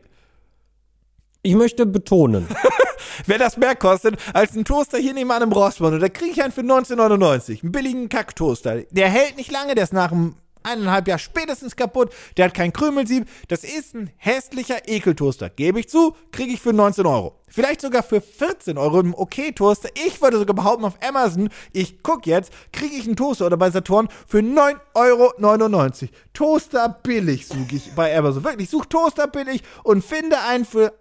[1.44, 2.48] Ich möchte betonen.
[3.26, 6.44] Wer das mehr kostet als ein Toaster hier nebenan im Rossmann, und da kriege ich
[6.44, 7.64] einen für 19,99.
[7.64, 8.84] Einen billigen Kacktoaster.
[8.92, 10.36] Der hält nicht lange, der ist nach einem
[10.68, 12.14] eineinhalb Jahr spätestens kaputt.
[12.36, 13.28] Der hat kein Krümelsieb.
[13.48, 15.50] Das ist ein hässlicher Ekeltoaster.
[15.50, 17.40] Gebe ich zu, kriege ich für 19 Euro.
[17.48, 19.90] Vielleicht sogar für 14 Euro einen okay-Toaster.
[20.06, 23.72] Ich würde sogar behaupten, auf Amazon, ich gucke jetzt, kriege ich einen Toaster oder bei
[23.72, 26.12] Saturn für 9,99 Euro.
[26.34, 28.44] Toaster billig suche ich bei Amazon.
[28.44, 30.94] Wirklich, such Toaster billig und finde einen für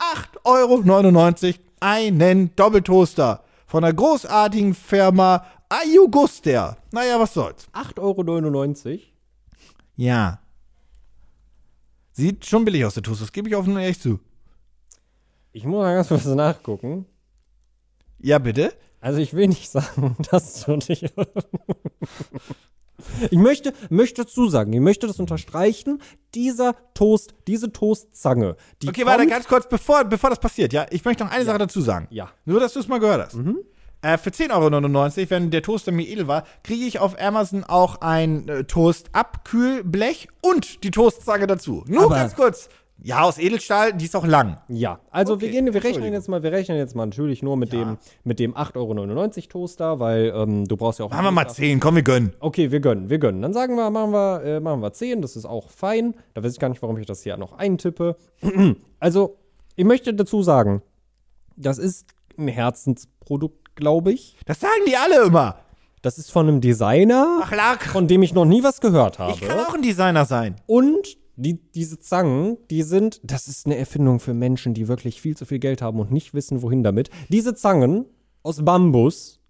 [0.44, 6.76] 8,99 Euro einen Doppeltoaster von der großartigen Firma Ayuguster.
[6.92, 7.68] Naja, was soll's.
[7.72, 9.00] 8,99 Euro.
[9.96, 10.40] Ja.
[12.12, 13.24] Sieht schon billig aus, der Toaster.
[13.24, 14.20] Das gebe ich offen und ehrlich zu.
[15.52, 17.06] Ich muss mal ganz kurz nachgucken.
[18.18, 18.72] Ja, bitte?
[19.00, 21.12] Also ich will nicht sagen, dass du dich.
[23.30, 26.00] Ich möchte, möchte dazu sagen, ich möchte das unterstreichen,
[26.34, 30.86] dieser Toast, diese Toastzange, die Okay, warte, ganz kurz, bevor, bevor das passiert, ja?
[30.90, 32.06] Ich möchte noch eine Sache dazu sagen.
[32.10, 32.30] Ja.
[32.44, 33.36] Nur, dass du es mal gehört hast.
[34.02, 34.52] Äh, für 10,99
[35.20, 40.28] Euro, wenn der Toaster mir edel war, kriege ich auf Amazon auch ein äh, Toast-Abkühlblech
[40.42, 41.84] und die Toastzange dazu.
[41.88, 42.68] Nur Aber- ganz kurz.
[43.02, 44.58] Ja, aus Edelstahl, die ist auch lang.
[44.68, 47.56] Ja, also Okay, wir, gehen, wir rechnen jetzt mal, wir rechnen jetzt mal natürlich nur
[47.56, 51.10] mit dem, mit dem 8,99 Euro Toaster, weil ähm, du brauchst ja auch.
[51.10, 52.32] Machen wir mal 10, komm, wir gönnen.
[52.40, 53.42] Okay, wir gönnen, wir gönnen.
[53.42, 56.14] Dann sagen wir, machen wir, äh, machen wir 10, das ist auch fein.
[56.34, 58.16] Da weiß ich gar nicht, warum ich das hier noch eintippe.
[58.98, 59.36] also,
[59.76, 60.82] ich möchte dazu sagen,
[61.56, 62.06] das ist
[62.38, 64.36] ein Herzensprodukt, glaube ich.
[64.46, 65.56] Das sagen die alle immer.
[66.02, 69.32] Das ist von einem Designer, Ach, von dem ich noch nie was gehört habe.
[69.32, 70.56] Ich kann auch ein Designer sein.
[70.66, 75.36] Und die, diese Zangen, die sind, das ist eine Erfindung für Menschen, die wirklich viel
[75.36, 77.10] zu viel Geld haben und nicht wissen, wohin damit.
[77.28, 78.06] Diese Zangen
[78.42, 79.40] aus Bambus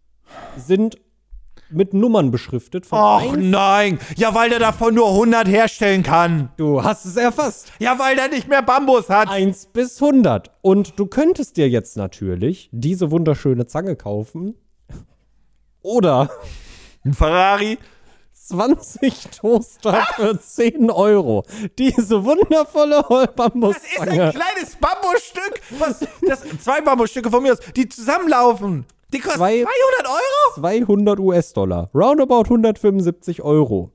[0.56, 0.98] sind
[1.70, 2.86] mit Nummern beschriftet.
[2.86, 3.98] Von Och 1 nein.
[4.16, 6.50] Ja, weil der davon nur 100 herstellen kann.
[6.56, 7.72] Du hast es erfasst.
[7.78, 9.28] Ja, weil der nicht mehr Bambus hat.
[9.28, 10.50] 1 bis 100.
[10.62, 14.54] Und du könntest dir jetzt natürlich diese wunderschöne Zange kaufen.
[15.82, 16.30] Oder
[17.04, 17.78] Ein Ferrari.
[18.48, 21.44] 20 Toaster für 10 Euro.
[21.78, 25.60] Diese wundervolle Das ist ein kleines Bambusstück.
[25.78, 28.86] Was, das, zwei Bambusstücke von mir aus, die zusammenlaufen.
[29.12, 30.54] Die kosten Zwei- 200 Euro?
[30.60, 31.90] 200 US-Dollar.
[31.94, 33.92] Roundabout 175 Euro.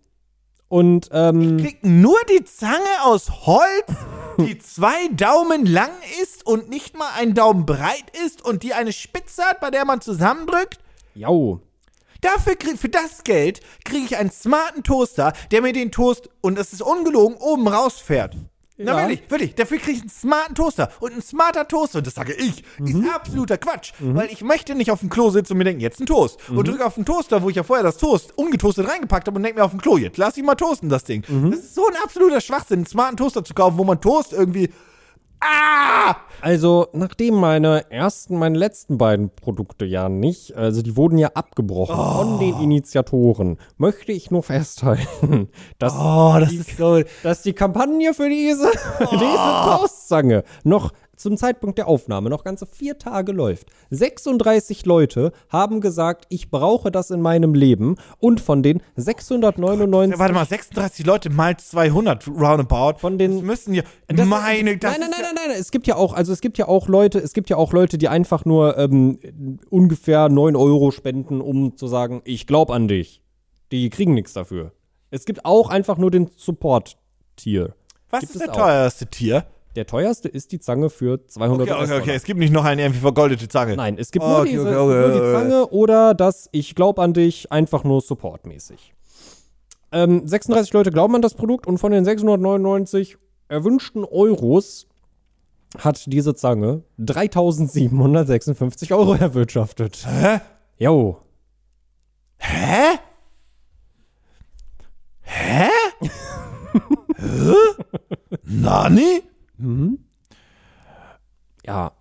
[0.68, 3.88] Und ähm, Kriegt nur die Zange aus Holz,
[4.40, 5.90] die zwei Daumen lang
[6.22, 9.84] ist und nicht mal ein Daumen breit ist und die eine Spitze hat, bei der
[9.84, 10.80] man zusammendrückt.
[11.14, 11.60] jau.
[12.22, 16.58] Dafür krieg, für das Geld kriege ich einen smarten Toaster, der mir den Toast, und
[16.58, 18.36] das ist ungelogen, oben rausfährt.
[18.84, 19.08] Na Ja.
[19.10, 19.56] wirklich, wirklich.
[19.56, 20.90] Dafür kriege ich einen smarten Toaster.
[21.02, 22.88] Und ein smarter Toaster, und das sage ich, Mhm.
[23.04, 23.94] ist absoluter Quatsch.
[24.00, 26.40] Weil ich möchte nicht auf dem Klo sitzen und mir denken, jetzt ein Toast.
[26.50, 26.58] Mhm.
[26.58, 29.44] Und drücke auf den Toaster, wo ich ja vorher das Toast ungetoastet reingepackt habe und
[29.44, 31.24] denke mir auf dem Klo, jetzt lass ich mal toasten, das Ding.
[31.28, 31.52] Mhm.
[31.52, 34.72] Das ist so ein absoluter Schwachsinn, einen smarten Toaster zu kaufen, wo man Toast irgendwie.
[35.42, 36.16] Ah!
[36.42, 41.96] Also, nachdem meine ersten, meine letzten beiden Produkte ja nicht, also die wurden ja abgebrochen
[41.96, 47.02] von den Initiatoren, möchte ich nur festhalten, dass, Oh, das ist so.
[47.22, 48.72] dass die Kampagne für diese,
[49.12, 53.68] diese Toastzange noch zum Zeitpunkt der Aufnahme noch ganze vier Tage läuft.
[53.92, 60.20] 36 Leute haben gesagt, ich brauche das in meinem Leben und von den 699 Ja,
[60.20, 63.00] warte mal, 36 Leute mal 200 roundabout.
[63.00, 63.84] Von den- Das müssen ja.
[64.08, 65.58] Das- meine, das nein, nein, nein, nein, nein.
[65.60, 67.98] Es gibt ja auch, also es gibt ja auch Leute, es gibt ja auch Leute,
[67.98, 69.20] die einfach nur ähm,
[69.70, 73.22] ungefähr 9 Euro spenden, um zu sagen, ich glaube an dich.
[73.72, 74.74] Die kriegen nichts dafür.
[75.12, 77.74] Es gibt auch einfach nur den Support-Tier.
[78.10, 78.56] Was gibt ist auch.
[78.56, 79.46] teuerste Tier?
[79.76, 82.12] Der teuerste ist die Zange für 200 Okay, okay, okay.
[82.16, 83.76] Es gibt nicht noch eine irgendwie vergoldete Zange.
[83.78, 85.20] Nein, es gibt Oh, nur, okay, diese, okay, nur die.
[85.34, 88.94] Zange oder das Ich glaube an dich, einfach nur supportmäßig.
[89.94, 93.18] Ähm, 36 Leute glauben an das Produkt und von den 699
[93.48, 94.88] erwünschten Euros
[95.78, 100.06] hat diese Zange 3756 Euro erwirtschaftet.
[100.06, 100.40] Hä?
[100.78, 101.18] Jo.
[102.38, 102.98] Hä?
[105.22, 105.70] Hä?
[107.18, 107.54] Hä?
[108.44, 109.22] Nani?
[111.66, 111.92] Ja.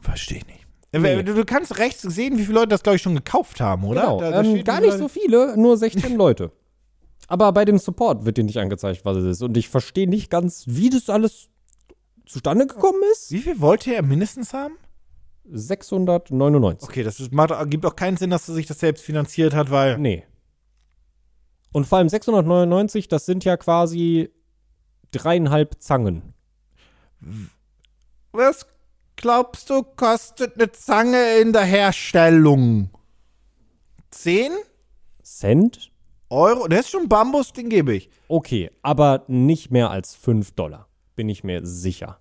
[0.00, 0.66] Verstehe ich nicht.
[0.92, 1.22] Nee.
[1.22, 4.02] Du, du kannst rechts sehen, wie viele Leute das, glaube ich, schon gekauft haben, oder?
[4.02, 4.20] Genau.
[4.20, 6.52] Da- da ähm, gar nicht so viele, nur 16 Leute.
[7.28, 9.42] Aber bei dem Support wird dir nicht angezeigt, was es ist.
[9.42, 11.48] Und ich verstehe nicht ganz, wie das alles
[12.24, 13.32] zustande gekommen ist.
[13.32, 14.76] Wie viel wollte er mindestens haben?
[15.50, 16.88] 699.
[16.88, 19.70] Okay, das ist, macht, gibt auch keinen Sinn, dass er sich das selbst finanziert hat,
[19.70, 19.98] weil.
[19.98, 20.24] Nee.
[21.72, 24.30] Und vor allem 699, das sind ja quasi
[25.12, 26.34] dreieinhalb Zangen.
[28.32, 28.66] Was
[29.16, 32.90] glaubst du, kostet eine Zange in der Herstellung?
[34.10, 34.52] 10
[35.22, 35.90] Cent?
[36.28, 36.66] Euro?
[36.68, 38.10] Das ist schon Bambus, den gebe ich.
[38.28, 40.88] Okay, aber nicht mehr als 5 Dollar.
[41.14, 42.20] Bin ich mir sicher.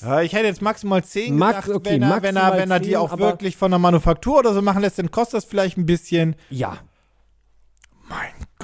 [0.00, 2.80] Ja, ich hätte jetzt maximal 10 Max- gedacht, okay, wenn, er, wenn, er, wenn er
[2.80, 5.76] die 10, auch wirklich von der Manufaktur oder so machen lässt, dann kostet das vielleicht
[5.76, 6.34] ein bisschen.
[6.50, 6.78] Ja.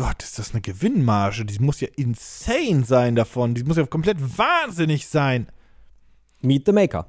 [0.01, 1.45] Gott, ist das eine Gewinnmarge?
[1.45, 3.55] Die muss ja insane sein davon.
[3.55, 5.47] Die muss ja komplett wahnsinnig sein.
[6.41, 7.07] Meet the Maker.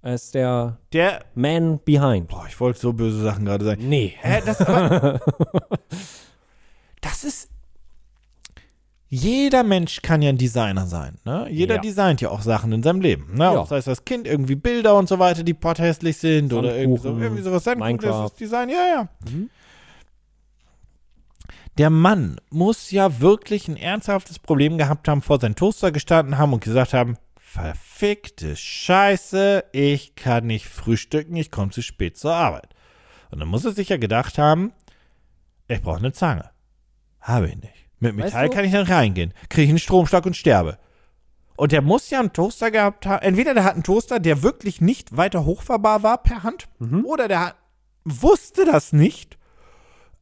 [0.00, 1.24] Er ist der Der.
[1.34, 2.28] Man behind.
[2.28, 3.86] Boah, ich wollte so böse Sachen gerade sagen.
[3.86, 4.14] Nee.
[4.18, 5.20] Hä, das aber.
[7.02, 7.50] das ist.
[9.10, 11.48] Jeder Mensch kann ja ein Designer sein, ne?
[11.50, 11.80] Jeder Ja.
[11.82, 13.44] designt ja auch Sachen in seinem Leben, ne?
[13.44, 13.66] Ja.
[13.66, 17.08] Sei es das Kind, irgendwie Bilder und so weiter, die potthässlich sind oder irgendwie, so,
[17.18, 17.64] irgendwie sowas.
[17.64, 18.26] Sandkuchen, das Minecraft.
[18.26, 19.08] ist Design, ja, ja.
[21.78, 26.52] Der Mann muss ja wirklich ein ernsthaftes Problem gehabt haben, vor seinen Toaster gestanden haben
[26.52, 32.74] und gesagt haben, verfickte Scheiße, ich kann nicht frühstücken, ich komme zu spät zur Arbeit.
[33.30, 34.72] Und dann muss er sich ja gedacht haben,
[35.68, 36.50] ich brauche eine Zange.
[37.20, 37.72] Habe ich nicht.
[38.00, 40.78] Mit Weißt Metall du- kann ich dann reingehen, kriege ich einen Stromschlag und sterbe.
[41.56, 43.22] Und der muss ja einen Toaster gehabt haben.
[43.22, 46.68] Entweder der hat einen Toaster, der wirklich nicht weiter hochfahrbar war per Hand,
[47.04, 47.56] oder der hat,
[48.04, 49.37] wusste das nicht,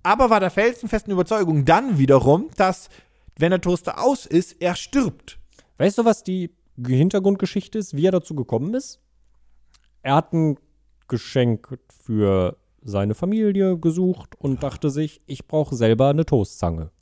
[0.07, 2.91] aber war der felsenfesten Überzeugung dann wiederum, dass,
[3.37, 5.41] wenn der Toaster aus ist, er stirbt.
[5.79, 6.53] Weißt du, was die
[6.87, 9.01] Hintergrundgeschichte ist, wie er dazu gekommen ist?
[10.03, 10.59] Er hat ein
[11.09, 16.93] Geschenk für seine Familie gesucht und dachte sich, ich brauche selber eine Toastzange.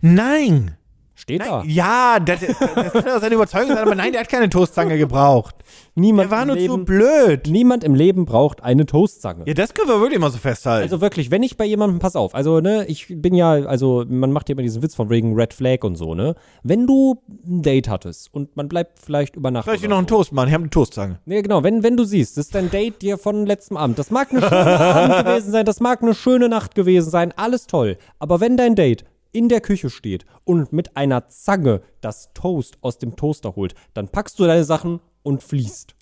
[0.00, 0.78] Nein!
[1.18, 1.60] Steht da.
[1.60, 4.98] Nein, ja, das, das kann ja seine Überzeugung sein, aber nein, der hat keine Toastzange
[4.98, 5.54] gebraucht.
[5.94, 7.46] Niemand, Der war nur Leben, zu blöd.
[7.46, 9.44] niemand im Leben braucht eine Toastzange.
[9.46, 10.82] Ja, das können wir wirklich mal so festhalten.
[10.82, 14.30] Also wirklich, wenn ich bei jemandem, pass auf, also ne, ich bin ja, also man
[14.30, 16.34] macht ja immer diesen Witz von wegen Red Flag und so, ne?
[16.62, 19.66] Wenn du ein Date hattest und man bleibt vielleicht über Nacht.
[19.66, 20.16] Oder noch einen so.
[20.16, 20.48] Toast machen?
[20.48, 21.18] Ich habe eine Toastzange.
[21.24, 23.98] Nee, genau, wenn, wenn du siehst, das ist dein Date dir von letztem Abend.
[23.98, 27.66] Das mag eine schöne Abend gewesen sein, das mag eine schöne Nacht gewesen sein, alles
[27.66, 27.96] toll.
[28.18, 29.06] Aber wenn dein Date
[29.36, 34.08] in der Küche steht und mit einer Zange das Toast aus dem Toaster holt, dann
[34.08, 35.94] packst du deine Sachen und fließt.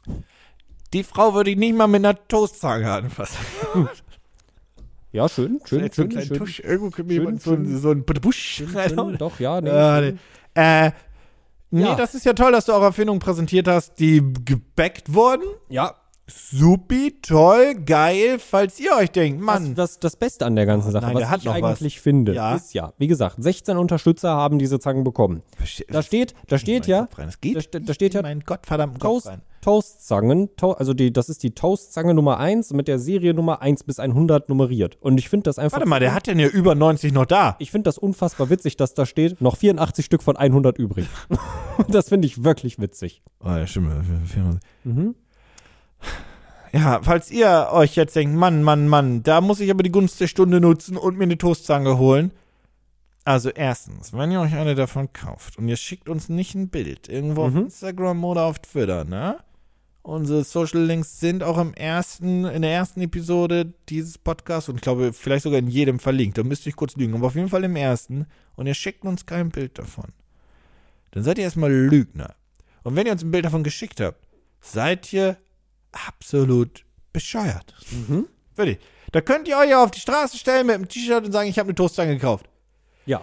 [0.92, 3.38] Die Frau würde ich nicht mal mit einer Toastzange anfassen.
[5.12, 6.36] Ja, schön, schön, so schön.
[6.38, 6.60] Tusch.
[6.60, 8.62] Irgendwo jemand so, einen- so einen Busch
[9.18, 9.70] doch, ja, nee.
[9.70, 10.18] Äh, nee.
[10.54, 10.90] äh,
[11.70, 11.94] nee, Ja.
[11.94, 15.44] das ist ja toll, dass du eure Erfindungen präsentiert hast, die gebackt wurden.
[15.68, 15.94] ja,
[16.26, 19.74] Supi, toll, geil, falls ihr euch denkt, Mann.
[19.74, 22.54] Das, das, das Beste an der ganzen Sache, nein, was ich eigentlich finde, Ja.
[22.54, 25.42] ist ja, wie gesagt, 16 Unterstützer haben diese Zangen bekommen.
[25.88, 29.26] Da steht, da steht ja, Das geht da, da steht ja mein gottverdammten Kopf Toast,
[29.26, 29.42] rein.
[29.60, 33.84] Toastzangen, to also die, das ist die Toastzange Nummer 1 mit der Serie Nummer 1
[33.84, 34.96] bis 100 nummeriert.
[35.00, 35.76] Und ich finde das einfach.
[35.78, 37.56] Warte mal, der hat denn ja über 90 noch da.
[37.58, 41.06] ich finde das unfassbar witzig, dass da steht, noch 84 Stück von 100 übrig.
[41.88, 43.22] das finde ich wirklich witzig.
[43.40, 43.90] Oh, ja, stimmt.
[46.72, 50.20] Ja, falls ihr euch jetzt denkt, Mann, Mann, Mann, da muss ich aber die Gunst
[50.20, 52.32] der Stunde nutzen und mir eine Toastzange holen.
[53.24, 57.08] Also erstens, wenn ihr euch eine davon kauft und ihr schickt uns nicht ein Bild
[57.08, 59.38] irgendwo auf Instagram oder auf Twitter, ne?
[60.02, 64.82] Unsere Social Links sind auch im ersten, in der ersten Episode dieses Podcasts und ich
[64.82, 66.36] glaube, vielleicht sogar in jedem verlinkt.
[66.36, 68.26] Da müsste ich kurz lügen, aber auf jeden Fall im ersten.
[68.56, 70.12] Und ihr schickt uns kein Bild davon.
[71.12, 72.34] Dann seid ihr erstmal Lügner.
[72.82, 74.18] Und wenn ihr uns ein Bild davon geschickt habt,
[74.60, 75.38] seid ihr
[76.08, 77.74] absolut bescheuert.
[78.56, 78.78] Wirklich.
[79.12, 81.58] Da könnt ihr euch ja auf die Straße stellen mit einem T-Shirt und sagen, ich
[81.58, 82.46] habe eine Toastzange gekauft.
[83.06, 83.20] Ja.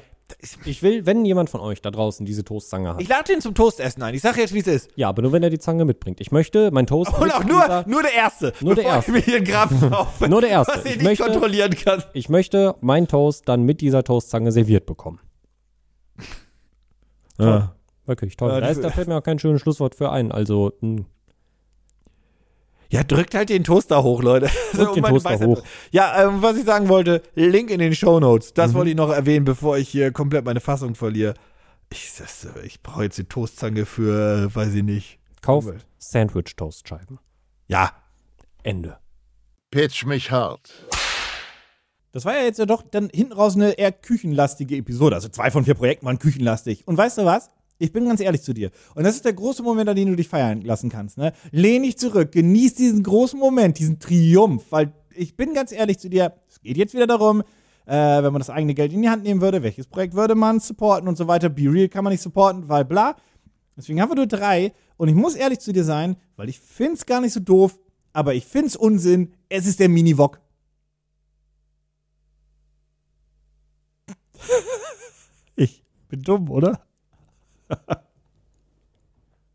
[0.63, 3.01] Ich will, wenn jemand von euch da draußen diese Toastzange hat.
[3.01, 4.13] Ich lade den zum Toastessen ein.
[4.15, 4.89] Ich sage jetzt, wie es ist.
[4.95, 6.21] ja, aber nur wenn er die Zange mitbringt.
[6.21, 7.11] Ich möchte mein Toast.
[7.13, 8.53] Und auch nur, dieser- nur der Erste.
[8.61, 9.11] Nur der Erste.
[9.17, 9.43] ich mir hier
[9.89, 10.29] kaufe.
[10.29, 10.73] Nur der Erste.
[10.77, 12.01] Was ich Ich nicht möchte- kontrollieren kann.
[12.13, 15.19] Ich möchte mein Toast dann mit dieser Toastzange serviert bekommen.
[17.37, 17.75] Ja.
[18.05, 18.51] Wirklich toll.
[18.51, 20.31] Ja, da, ist, da fällt mir auch kein schönes Schlusswort für ein.
[20.31, 21.05] Also, hm,
[22.91, 24.49] Ja, drückt halt den Toaster hoch, Leute.
[24.73, 25.63] Drückt den Toaster Weisheit- hoch.
[25.91, 28.49] Ja, ähm, was ich sagen wollte, Link in den Show Notes.
[28.49, 28.53] Mhm.
[28.55, 31.33] Das wollte ich noch erwähnen, bevor ich hier komplett meine Fassung verliere.
[31.89, 35.19] Ich, das, äh, ich brauche jetzt die Toastzange für, äh, weiß ich nicht.
[35.41, 35.69] Kauft
[35.99, 37.19] Sandwich-Toastscheiben.
[37.67, 37.91] Ja,
[38.63, 38.97] Ende.
[39.71, 40.69] Pitch mich hart.
[42.11, 45.15] Das war ja jetzt ja doch dann hinten raus eine eher küchenlastige Episode.
[45.15, 46.85] Also zwei von vier Projekten waren küchenlastig.
[46.85, 47.49] Und weißt du was?
[47.81, 48.69] Ich bin ganz ehrlich zu dir.
[48.93, 51.17] Und das ist der große Moment, an dem du dich feiern lassen kannst.
[51.17, 51.33] Ne?
[51.49, 54.65] Lehn dich zurück, genieß diesen großen Moment, diesen Triumph.
[54.69, 57.41] Weil ich bin ganz ehrlich zu dir, es geht jetzt wieder darum,
[57.87, 60.59] äh, wenn man das eigene Geld in die Hand nehmen würde, welches Projekt würde man
[60.59, 61.49] supporten und so weiter.
[61.49, 63.15] Be Real kann man nicht supporten, weil bla.
[63.75, 64.73] Deswegen haben wir nur drei.
[64.97, 67.79] Und ich muss ehrlich zu dir sein, weil ich finde es gar nicht so doof,
[68.13, 69.33] aber ich finde es Unsinn.
[69.49, 70.39] Es ist der Mini-Wok.
[75.55, 76.85] ich bin dumm, oder?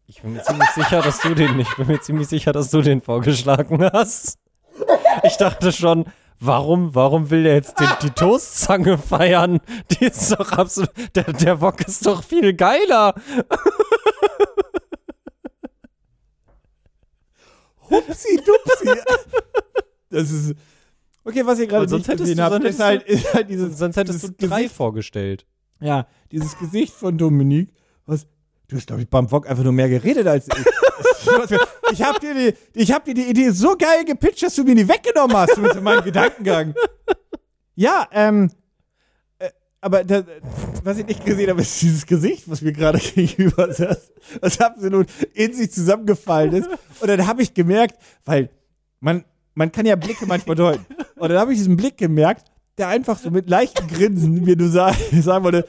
[0.06, 1.70] Ich bin mir ziemlich sicher, dass du den nicht.
[1.70, 4.38] Ich bin mir ziemlich sicher, dass du den vorgeschlagen hast.
[5.24, 6.04] Ich dachte schon,
[6.40, 9.60] warum, warum will der jetzt den, die Toastzange feiern?
[9.90, 10.90] Die ist doch absolut.
[11.14, 13.14] Der, der Wok ist doch viel geiler.
[17.90, 19.00] Hupsi dupsi.
[20.10, 20.54] Das ist.
[21.24, 23.78] Okay, was ihr gerade sonst hättest gesehen du- habt, sonst ist halt, ist halt dieses.
[23.78, 25.46] Sonst hättest du dieses drei Gesicht, vorgestellt.
[25.80, 27.72] Ja, dieses Gesicht von Dominik.
[28.06, 28.26] Was?
[28.68, 30.64] Du hast, glaube ich, beim Wok einfach nur mehr geredet als ich.
[31.92, 34.74] ich habe dir, die, ich hab dir die Idee so geil gepitcht, dass du mir
[34.74, 36.74] die weggenommen hast mit meinem Gedankengang.
[37.74, 38.50] Ja, ähm.
[39.38, 39.50] äh,
[39.80, 40.24] Aber das,
[40.82, 45.06] was ich nicht gesehen habe, ist dieses Gesicht, was mir gerade gegenüber saß, was absolut
[45.34, 46.68] in sich zusammengefallen ist.
[47.00, 48.50] Und dann habe ich gemerkt, weil
[49.00, 50.86] man, man kann ja Blicke manchmal deuten.
[51.16, 54.68] Und dann habe ich diesen Blick gemerkt, der einfach so mit leichten Grinsen mir nur
[54.68, 55.68] sa sagen wollte,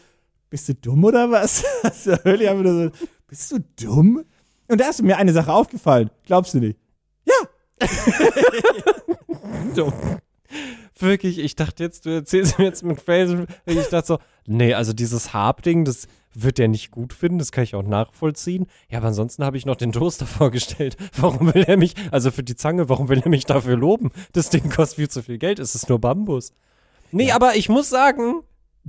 [0.50, 1.64] bist du dumm oder was?
[1.84, 4.24] Also, Hölli einfach nur so, bist du dumm?
[4.68, 6.10] Und da ist mir eine Sache aufgefallen.
[6.26, 6.78] Glaubst du nicht?
[7.26, 7.88] Ja.
[9.76, 9.94] Dumm.
[11.00, 13.48] Wirklich, ich dachte jetzt, du erzählst mir jetzt mit Felsen.
[13.66, 17.64] Ich dachte so, nee, also dieses Harp-Ding, das wird der nicht gut finden, das kann
[17.64, 18.68] ich auch nachvollziehen.
[18.90, 20.98] Ja, aber ansonsten habe ich noch den Toaster vorgestellt.
[21.16, 24.12] Warum will er mich, also für die Zange, warum will er mich dafür loben?
[24.34, 26.52] Das Ding kostet viel zu viel Geld, es ist nur Bambus.
[27.12, 28.42] Nee, aber ich muss sagen,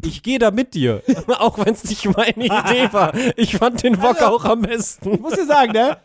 [0.04, 1.02] ich gehe da mit dir.
[1.38, 3.12] auch wenn es nicht meine Idee war.
[3.36, 5.14] Ich fand den Wok auch am besten.
[5.14, 5.96] Ich muss dir sagen, ne?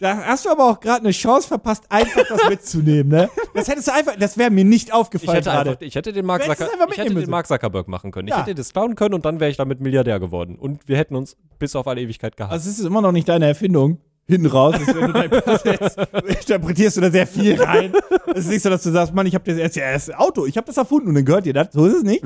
[0.00, 3.30] Da hast du aber auch gerade eine Chance verpasst, einfach das mitzunehmen, ne?
[3.54, 5.70] Das hättest du einfach, das wäre mir nicht Ich aufgefallen hätte, gerade.
[5.70, 7.30] einfach, ich hätte den Mark, Zucker, ich hätte den.
[7.30, 8.28] Mark Zuckerberg machen können.
[8.28, 8.36] Ja.
[8.36, 10.56] Ich hätte das klauen können und dann wäre ich damit Milliardär geworden.
[10.56, 12.52] Und wir hätten uns bis auf alle Ewigkeit gehabt.
[12.52, 13.98] Also es ist immer noch nicht deine Erfindung.
[14.26, 15.62] Hinten raus, ist, wenn du dein Pass
[16.26, 17.92] interpretierst du da sehr viel rein.
[18.34, 20.46] Es ist nicht so, dass du sagst, Mann, ich habe das erst ja, das Auto,
[20.46, 21.68] ich habe das erfunden und dann gehört dir das.
[21.72, 22.24] So ist es nicht.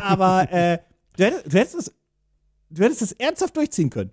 [0.00, 0.78] Aber äh,
[1.16, 1.94] du, hättest, du, hättest es,
[2.70, 4.12] du hättest es ernsthaft durchziehen können.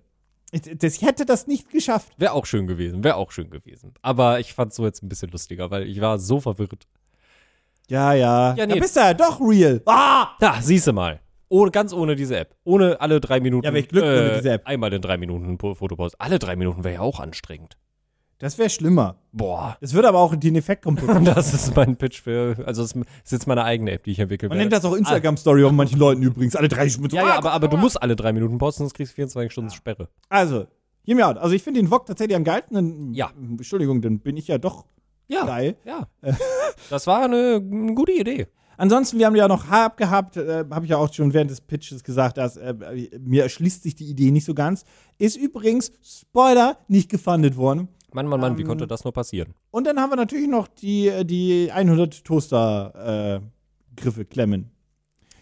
[0.51, 2.13] Ich, das, ich hätte das nicht geschafft.
[2.17, 3.93] Wäre auch schön gewesen, wäre auch schön gewesen.
[4.01, 6.87] Aber ich fand so jetzt ein bisschen lustiger, weil ich war so verwirrt.
[7.89, 8.55] Ja, ja.
[8.55, 8.79] Ja, Da nee.
[8.79, 9.81] bist du ja doch real.
[9.85, 10.29] Ah!
[10.39, 11.19] Da, siehste mal.
[11.49, 12.55] Ohne, ganz ohne diese App.
[12.63, 13.65] Ohne alle drei Minuten.
[13.65, 14.67] Ja, welch Glück ohne diese App.
[14.67, 16.19] Einmal in drei Minuten Fotopost.
[16.19, 17.77] Alle drei Minuten wäre ja auch anstrengend.
[18.39, 19.15] Das wäre schlimmer.
[19.31, 19.77] Boah.
[19.81, 21.09] Das würde aber auch den Effekt komplett.
[21.35, 22.55] Das ist mein Pitch für.
[22.67, 24.69] Also, es ist jetzt meine eigene App, die ich entwickelt Man werde.
[24.69, 26.55] nennt das auch Instagram-Story von manchen Leuten übrigens.
[26.55, 27.15] Alle drei Stunden.
[27.15, 29.71] ja, ja, aber, aber du musst alle drei Minuten posten, sonst kriegst du 24 Stunden
[29.71, 30.09] Sperre.
[30.29, 30.67] Also,
[31.03, 31.37] hear me out.
[31.37, 32.75] Also, ich finde den Wok tatsächlich am geilsten.
[32.75, 33.31] Dann- Ja.
[33.35, 34.85] Entschuldigung, dann bin ich ja doch
[35.27, 35.45] Ja.
[35.45, 35.77] geil.
[35.85, 36.07] Ja.
[36.91, 38.45] Das war eine, eine gute Idee.
[38.77, 41.61] Ansonsten, wir haben ja noch Harp gehabt, äh, habe ich ja auch schon während des
[41.61, 42.73] Pitches gesagt, dass äh,
[43.19, 44.85] mir erschließt sich die Idee nicht so ganz.
[45.17, 47.87] Ist übrigens, Spoiler, nicht gefundet worden.
[48.13, 49.53] Mann, Mann, Mann, wie Ähm, konnte das nur passieren?
[49.71, 54.71] Und dann haben wir natürlich noch die, äh, die 100 Toaster-Griffe klemmen.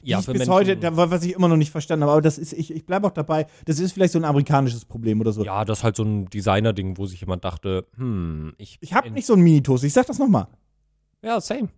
[0.02, 2.54] die ich bis heute, da, was ich immer noch nicht verstanden habe, aber das ist,
[2.54, 5.44] ich, ich bleibe auch dabei, das ist vielleicht so ein amerikanisches Problem oder so.
[5.44, 8.78] ja, das ist halt so ein Designer-Ding, wo sich jemand dachte, hm, ich.
[8.82, 10.48] Ich habe nicht so einen Mini-Toaster, ich sag das nochmal.
[11.24, 11.70] Ja, same.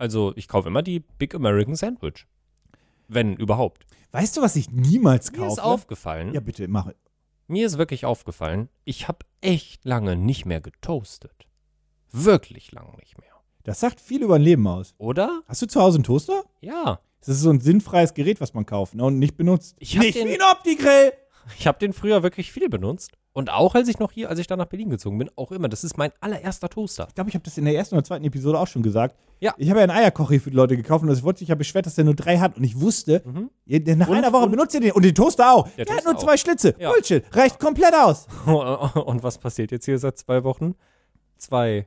[0.00, 2.26] Also, ich kaufe immer die Big American Sandwich.
[3.08, 3.86] Wenn überhaupt.
[4.12, 5.52] Weißt du, was ich niemals Mir kaufe?
[5.52, 6.90] ist aufgefallen, Ja, bitte, mach.
[7.48, 11.46] mir ist wirklich aufgefallen, ich habe echt lange nicht mehr getoastet.
[12.10, 13.30] Wirklich lange nicht mehr.
[13.64, 14.94] Das sagt viel über ein Leben aus.
[14.98, 15.42] Oder?
[15.46, 16.44] Hast du zu Hause einen Toaster?
[16.60, 17.00] Ja.
[17.20, 19.76] Das ist so ein sinnfreies Gerät, was man kauft ne, und nicht benutzt.
[19.78, 21.12] Ich hab nicht den- wie ein Opti-Grill!
[21.58, 23.12] Ich habe den früher wirklich viel benutzt.
[23.32, 25.68] Und auch als ich noch hier, als ich dann nach Berlin gezogen bin, auch immer.
[25.68, 27.06] Das ist mein allererster Toaster.
[27.08, 29.16] Ich glaube, ich habe das in der ersten oder zweiten Episode auch schon gesagt.
[29.38, 29.54] Ja.
[29.56, 31.54] Ich habe ja einen Eierkocher hier für die Leute gekauft und es wurde sich ja
[31.54, 32.56] beschwert, dass der nur drei hat.
[32.56, 33.22] Und ich wusste,
[33.66, 34.12] ihr- nach Mhm.
[34.12, 34.92] Und- einer Woche und- benutzt ihr den.
[34.92, 35.68] Und den Toaster auch.
[35.76, 36.74] Der, Der hat Toaster nur zwei Schlitze.
[36.78, 36.90] Ja.
[36.90, 37.24] Bullshit.
[37.34, 38.26] Reicht komplett aus.
[38.46, 40.74] Und was passiert jetzt hier seit zwei Wochen?
[41.38, 41.86] Zwei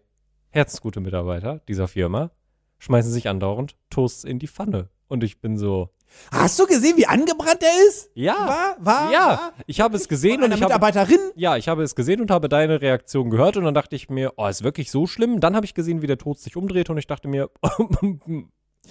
[0.49, 2.31] herzensgute Mitarbeiter dieser Firma
[2.79, 4.89] schmeißen sich andauernd Toasts in die Pfanne.
[5.07, 5.89] Und ich bin so,
[6.31, 8.09] Hast du gesehen, wie angebrannt der ist?
[8.15, 8.75] ja, War?
[8.79, 9.11] War?
[9.11, 9.53] ja, War?
[9.67, 11.19] ich habe es gesehen Von und einer ich habe, Mitarbeiterin?
[11.35, 14.33] ja, ich habe es gesehen und habe deine Reaktion gehört und dann dachte ich mir,
[14.37, 15.39] oh, ist wirklich so schlimm?
[15.39, 17.49] Dann habe ich gesehen, wie der Toast sich umdreht und ich dachte mir,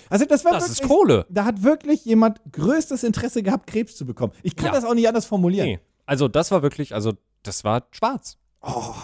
[0.08, 1.26] Also das war Das wirklich, ist Kohle.
[1.28, 4.32] Da hat wirklich jemand größtes Interesse gehabt, Krebs zu bekommen.
[4.42, 4.72] Ich kann Ja.
[4.72, 5.66] das auch nicht anders formulieren.
[5.66, 5.80] Nee.
[6.06, 7.12] Also das war wirklich, also
[7.42, 8.38] das war schwarz.
[8.62, 8.94] Oh,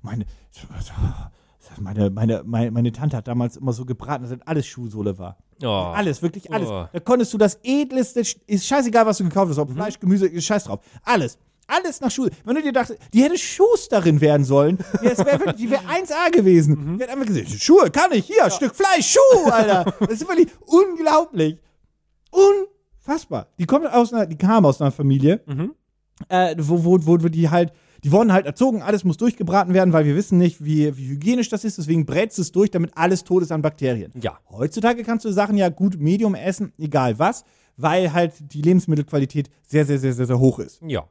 [0.00, 0.24] meine,
[1.80, 5.36] meine, meine, meine, meine Tante hat damals immer so gebraten, dass das alles Schuhsohle war.
[5.62, 5.66] Oh.
[5.94, 6.68] Alles, wirklich alles.
[6.68, 6.86] Oh.
[6.92, 10.44] Da konntest du das edlste, ist scheißegal, was du gekauft hast, ob Fleisch, Gemüse, ist
[10.44, 10.80] scheiß drauf.
[11.02, 11.38] Alles.
[11.66, 12.28] Alles nach Schuh.
[12.44, 15.82] Wenn du dir dachtest, die hätte Schusterin werden sollen, ja, das wär wirklich, die wäre
[15.86, 16.96] 1A gewesen.
[16.96, 19.92] Die hat einfach gesagt, Schuhe kann ich, hier, Stück Fleisch, Schuh, Alter.
[20.00, 21.58] Das ist wirklich unglaublich.
[22.30, 23.48] Unfassbar.
[23.58, 25.42] Die kommt aus einer, die kam aus einer Familie,
[26.28, 27.72] äh, wo, wo, wo die halt,
[28.04, 31.48] die wurden halt erzogen, alles muss durchgebraten werden, weil wir wissen nicht, wie, wie hygienisch
[31.48, 34.12] das ist, deswegen brätst es durch, damit alles tot ist an Bakterien.
[34.20, 34.38] Ja.
[34.50, 37.44] Heutzutage kannst du Sachen ja gut Medium essen, egal was,
[37.76, 40.80] weil halt die Lebensmittelqualität sehr, sehr, sehr, sehr, sehr hoch ist.
[40.86, 41.08] Ja.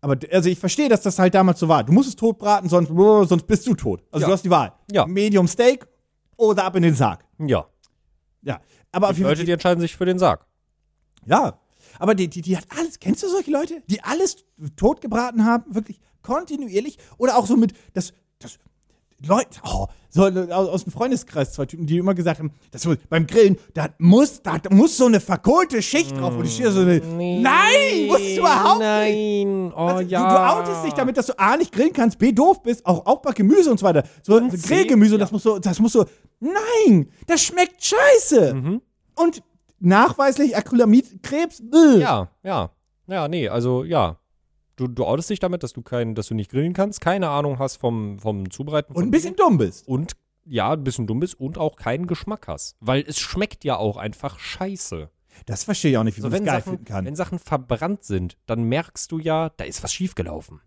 [0.00, 1.84] Aber also ich verstehe, dass das halt damals so war.
[1.84, 2.88] Du musst es tot braten, sonst,
[3.28, 4.02] sonst bist du tot.
[4.10, 4.26] Also Ja.
[4.28, 4.72] du hast die Wahl.
[4.90, 5.06] Ja.
[5.06, 5.86] Medium Steak
[6.36, 7.24] oder ab in den Sarg.
[7.38, 7.66] Ja.
[8.42, 8.60] Ja.
[8.90, 10.44] Aber Die Leute, die entscheiden sich für den Sarg.
[11.24, 11.54] Ja.
[11.98, 14.44] Aber die, die, die hat alles, kennst du solche Leute, die alles
[14.76, 18.58] tot gebraten haben, wirklich kontinuierlich oder auch so mit, das, das,
[19.26, 23.26] Leute, oh, so aus, dem Freundeskreis zwei Typen, die immer gesagt haben, das muss, beim
[23.26, 26.98] Grillen, da muss, da muss so eine verkohlte Schicht drauf und ich stehe so eine,
[26.98, 29.46] nein, muss es überhaupt nicht.
[29.46, 29.72] Nein.
[29.74, 30.28] Oh Also, ja.
[30.28, 33.06] du, du outest dich damit, dass du A nicht grillen kannst, B doof bist, auch,
[33.06, 34.02] auch bei Gemüse und so weiter.
[34.22, 36.04] So C, Grillgemüse, das muss so, das muss so,
[36.40, 38.54] nein, das schmeckt scheiße.
[38.54, 38.82] Mhm.
[39.14, 39.42] Und
[39.82, 42.00] nachweislich Acrylamid, Krebs, bäh.
[42.00, 42.70] Ja, ja.
[43.06, 44.18] Ja, nee, also ja.
[44.76, 47.58] Du, du outest dich damit, dass du kein, dass du nicht grillen kannst, keine Ahnung
[47.58, 48.92] hast vom, vom Zubereiten.
[48.92, 49.86] Und von ein bisschen dumm bist.
[49.86, 50.12] und
[50.44, 52.76] ja, ein bisschen dumm bist und auch keinen Geschmack hast.
[52.80, 55.10] Weil es schmeckt ja auch einfach scheiße.
[55.46, 57.04] Das verstehe ich auch nicht, wie So, man das wenn, geil Sachen, finden kann.
[57.04, 60.60] wenn Sachen verbrannt sind, dann merkst du ja, da ist was schiefgelaufen.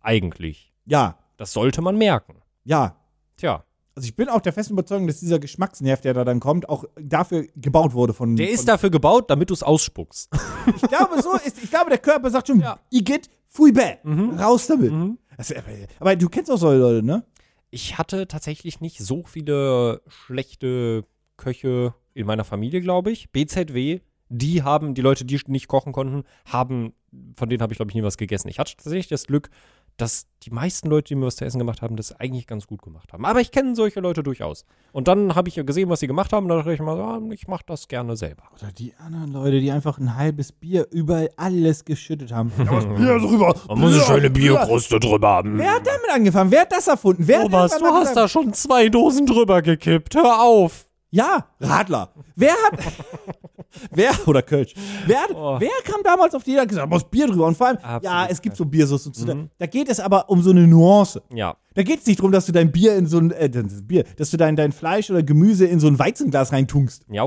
[0.00, 0.72] Eigentlich.
[0.86, 2.42] Ja, Das sollte man merken.
[2.64, 2.96] ja.
[3.38, 3.64] Tja,
[3.96, 6.84] Also ich bin auch der festen Überzeugung, dass dieser Geschmacksnerv, der da dann kommt, auch
[7.00, 8.36] dafür gebaut wurde von.
[8.36, 10.30] der von, ist dafür gebaut, damit du es ausspuckst.
[10.76, 11.62] Ich glaube, so ist.
[11.64, 12.78] Ich glaube, der Körper sagt schon, Ja.
[12.90, 14.38] Igitt, fui bäh, Mhm.
[14.38, 14.92] raus damit.
[15.38, 15.64] Das, aber,
[15.98, 17.24] aber du kennst auch solche Leute, ne?
[17.70, 21.04] Ich hatte tatsächlich nicht so viele schlechte
[21.38, 23.30] Köche in meiner Familie, glaube ich.
[23.32, 26.92] BZW, die haben, die Leute, die nicht kochen konnten, haben,
[27.36, 28.48] von denen habe ich, glaube ich, nie was gegessen.
[28.48, 29.50] Ich hatte tatsächlich das Glück,
[29.96, 32.82] dass die meisten Leute, die mir was zu essen gemacht haben, das eigentlich ganz gut
[32.82, 33.24] gemacht haben.
[33.24, 34.64] Aber ich kenne solche Leute durchaus.
[34.92, 37.20] Und dann habe ich gesehen, was sie gemacht haben, und da dachte ich mal, ah,
[37.32, 38.44] ich mache das gerne selber.
[38.54, 42.50] Oder die anderen Leute, die einfach ein halbes Bier überall alles geschüttet haben.
[42.50, 43.56] Bier drüber.
[43.68, 45.58] Man muss eine schöne Bierkruste drüber haben.
[45.58, 46.50] Wer hat damit angefangen?
[46.50, 47.26] Wer hat das erfunden?
[47.26, 50.14] Wer hat Thomas, du hast da schon zwei Dosen drüber gekippt.
[50.14, 50.85] Hör auf.
[51.16, 52.12] Ja, Radler.
[52.34, 52.78] Wer hat.
[53.90, 54.12] wer.
[54.28, 54.74] Oder Kölsch.
[55.06, 55.56] Wer, hat, Oh.
[55.58, 57.46] wer kam damals auf die Idee und gesagt, muss Bier drüber?
[57.46, 59.12] Und vor allem, Absolut ja, es gibt so Biersoßen.
[59.12, 59.48] und so.
[59.58, 61.22] Da, geht es aber um so eine Nuance.
[61.32, 61.56] Ja.
[61.74, 63.30] Da geht es nicht darum, dass du dein Bier in so ein.
[63.30, 67.04] Äh, das Bier, dass du dein, dein Fleisch oder Gemüse in so ein Weizenglas reintunkst.
[67.08, 67.24] Ja.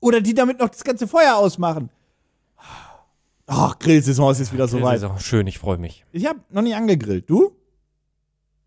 [0.00, 1.90] Oder die damit noch das ganze Feuer ausmachen.
[3.46, 5.02] Ach, Grillsaison ist jetzt wieder soweit.
[5.22, 6.04] schön, ich freue mich.
[6.12, 7.28] Ich habe noch nie angegrillt.
[7.28, 7.52] Du?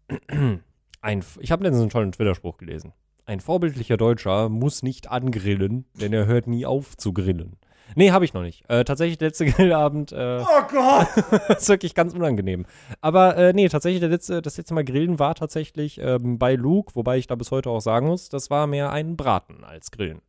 [1.03, 2.93] Ein, ich habe letztens einen tollen Twitter-Spruch gelesen.
[3.25, 7.57] Ein vorbildlicher Deutscher muss nicht angrillen, denn er hört nie auf zu grillen.
[7.95, 8.63] Nee, habe ich noch nicht.
[8.69, 11.07] Äh, tatsächlich, der letzte Grillabend äh, Oh Gott!
[11.57, 12.65] ist wirklich ganz unangenehm.
[13.01, 16.95] Aber äh, nee, tatsächlich, der letzte, das letzte Mal Grillen war tatsächlich ähm, bei Luke,
[16.95, 20.21] wobei ich da bis heute auch sagen muss, das war mehr ein Braten als Grillen.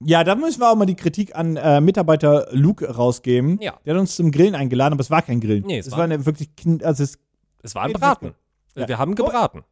[0.00, 3.58] Ja, da müssen wir auch mal die Kritik an äh, Mitarbeiter Luke rausgeben.
[3.62, 3.78] Ja.
[3.86, 5.64] Der hat uns zum Grillen eingeladen, aber es war kein Grillen.
[5.66, 6.50] Nee, es es war- war eine wirklich,
[6.82, 7.18] also es,
[7.62, 8.34] Es war ein Braten.
[8.74, 9.62] Wir haben gebraten.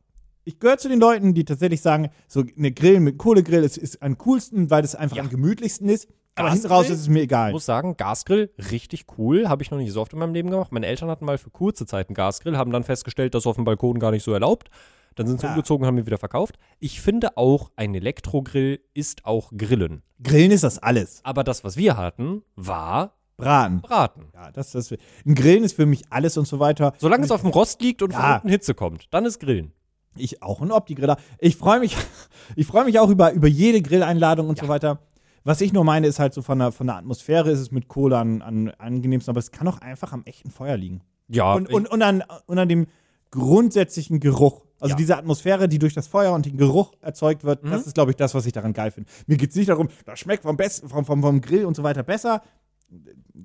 [0.45, 4.03] Ich gehöre zu den Leuten, die tatsächlich sagen, so eine Grillen mit Kohlegrill ist, ist
[4.03, 5.23] am coolsten, weil das einfach Ja.
[5.23, 6.09] am gemütlichsten ist.
[6.35, 6.53] Aber Gasgrill?
[6.63, 7.51] hinten raus ist es mir egal.
[7.51, 9.49] Ich muss sagen, Gasgrill, richtig cool.
[9.49, 10.73] Habe ich noch nicht so oft in meinem Leben gemacht.
[10.73, 13.57] Meine Eltern hatten mal für kurze Zeit einen Gasgrill, haben dann festgestellt, das ist auf
[13.57, 14.71] dem Balkon gar nicht so erlaubt.
[15.15, 15.53] Dann sind sie Ja.
[15.53, 16.57] umgezogen und haben ihn wieder verkauft.
[16.81, 20.03] Ich finde auch, ein Elektrogrill ist auch Grillen.
[20.23, 21.21] Grillen ist das alles.
[21.23, 23.83] Aber das, was wir hatten, war Braten.
[23.83, 24.29] Braten.
[24.33, 24.91] Ja, das, das,
[25.27, 26.95] ein Grillen ist für mich alles und so weiter.
[26.99, 28.21] Solange es auf dem Rost liegt und Ja.
[28.21, 29.73] von unten Hitze kommt, dann ist Grillen.
[30.17, 31.17] Ich auch ein Opti-Griller.
[31.39, 31.97] Ich freue mich,
[32.57, 34.99] ich freue mich auch über, über jede Grilleinladung und so weiter.
[35.45, 37.89] Was ich nur meine, ist halt so von der, von der Atmosphäre ist es mit
[37.89, 41.01] Kohle an, an angenehmsten, aber es kann auch einfach am echten Feuer liegen.
[41.29, 42.87] Ja, Und, und, und, an, und an dem
[43.33, 44.65] grundsätzlichen Geruch.
[44.79, 44.97] Also Ja.
[44.97, 47.71] diese Atmosphäre, die durch das Feuer und den Geruch erzeugt wird, Mhm.
[47.71, 49.09] das ist, glaube ich, das, was ich daran geil finde.
[49.27, 51.83] Mir geht es nicht darum, das schmeckt vom, Best, vom, vom, vom Grill und so
[51.83, 52.43] weiter besser.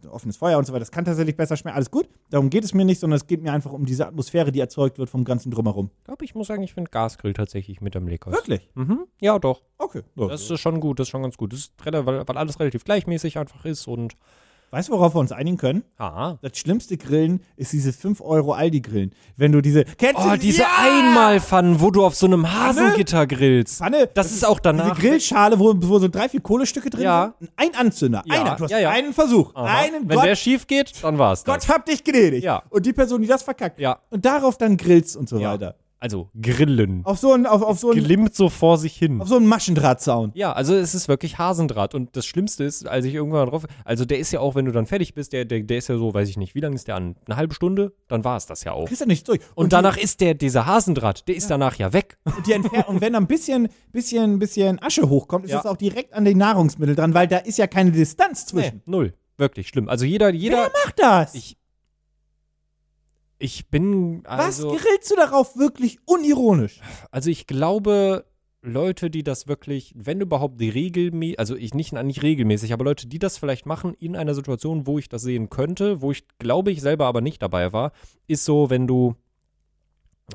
[0.09, 1.75] Offenes Feuer und so weiter, das kann tatsächlich besser schmecken.
[1.75, 2.09] Alles gut.
[2.29, 4.99] Darum geht es mir nicht, sondern es geht mir einfach um diese Atmosphäre, die erzeugt
[4.99, 5.91] wird vom ganzen Drumherum.
[5.99, 8.33] ich glaube, ich muss sagen, ich finde Gasgrill tatsächlich mit am leckersten.
[8.33, 8.69] Wirklich?
[8.75, 9.05] Mhm.
[9.21, 9.61] Ja, doch.
[9.77, 10.03] Okay.
[10.15, 11.53] Das ist schon gut, das ist schon ganz gut.
[11.53, 14.15] Das ist, weil, weil alles relativ gleichmäßig einfach ist und
[14.69, 15.83] Weißt du, worauf wir uns einigen können?
[15.97, 16.35] Ah.
[16.41, 19.13] Das schlimmste Grillen ist diese 5 Euro Aldi-Grillen.
[19.37, 19.85] Wenn du diese.
[19.85, 20.67] Kennst Oh, du diese ja!
[20.77, 23.77] Einmalpfannen, wo du auf so einem Hasengitter grillst.
[23.77, 24.09] Pfanne.
[24.13, 24.95] Das ist auch danach.
[24.97, 27.33] Diese Grillschale, wo, wo so drei, vier Kohlestücke drin Ja.
[27.39, 27.51] sind.
[27.55, 28.23] Ein Anzünder.
[28.25, 28.55] Ja, Einer.
[28.55, 28.89] Du hast ja, ja.
[28.89, 29.55] einen Versuch.
[29.55, 29.79] Aha.
[29.79, 31.53] Einen Wenn Gott, der schief geht, dann war's das.
[31.65, 32.43] Gott hab dich gnädig.
[32.43, 32.63] Ja.
[32.69, 33.79] Und die Person, die das verkackt.
[33.79, 33.99] Ja.
[34.09, 35.53] Und darauf dann grillst und so Ja.
[35.53, 35.75] weiter.
[35.99, 37.01] Also Grillen.
[37.05, 39.19] Auf so einen, auf, auf so Glimmt so vor sich hin.
[39.19, 40.31] auf so einen Maschendrahtzaun.
[40.35, 41.95] Ja, also es ist wirklich Hasendraht.
[41.95, 43.65] Und das Schlimmste ist, als ich irgendwann drauf.
[43.83, 45.97] Also der ist ja auch, wenn du dann fertig bist, der, der, der ist ja
[45.97, 47.15] so, weiß ich nicht, wie lange ist der an?
[47.25, 47.93] Eine halbe Stunde?
[48.07, 48.85] Dann war es das ja auch.
[48.87, 49.39] Kriegst du nicht durch.
[49.55, 52.17] Und danach ist der, dieser Hasendraht, der ist danach ja weg.
[52.47, 55.57] entfer- und wenn da ein bisschen, bisschen, bisschen Asche hochkommt, ist Ja.
[55.57, 58.81] das auch direkt an den Nahrungsmittel dran, weil da ist ja keine Distanz Nee, zwischen.
[58.85, 59.13] null.
[59.39, 59.87] Wirklich schlimm.
[59.89, 60.57] Also jeder, jeder.
[60.57, 61.35] Wer macht das?
[61.35, 61.56] Ich-
[63.39, 64.21] Ich bin.
[64.25, 66.79] Also, Was grillst du darauf wirklich unironisch?
[67.11, 68.25] also ich glaube,
[68.61, 73.19] Leute, die das wirklich, wenn überhaupt regelmäßig, also ich nicht, nicht regelmäßig, aber Leute, die
[73.19, 76.81] das vielleicht machen in einer Situation, wo ich das sehen könnte, wo ich glaube ich
[76.81, 77.91] selber aber nicht dabei war,
[78.27, 79.15] ist so, wenn du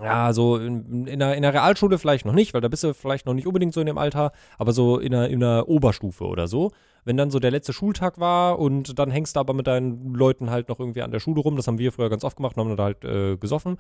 [0.01, 2.95] ja, so in, in, der, in der Realschule vielleicht noch nicht, weil da bist du
[2.95, 6.24] vielleicht noch nicht unbedingt so in dem Alter, aber so in der, in der Oberstufe
[6.24, 6.70] oder so.
[7.05, 10.51] Wenn dann so der letzte Schultag war und dann hängst du aber mit deinen Leuten
[10.51, 12.69] halt noch irgendwie an der Schule rum, das haben wir früher ganz oft gemacht und
[12.69, 13.79] haben da halt äh, gesoffen.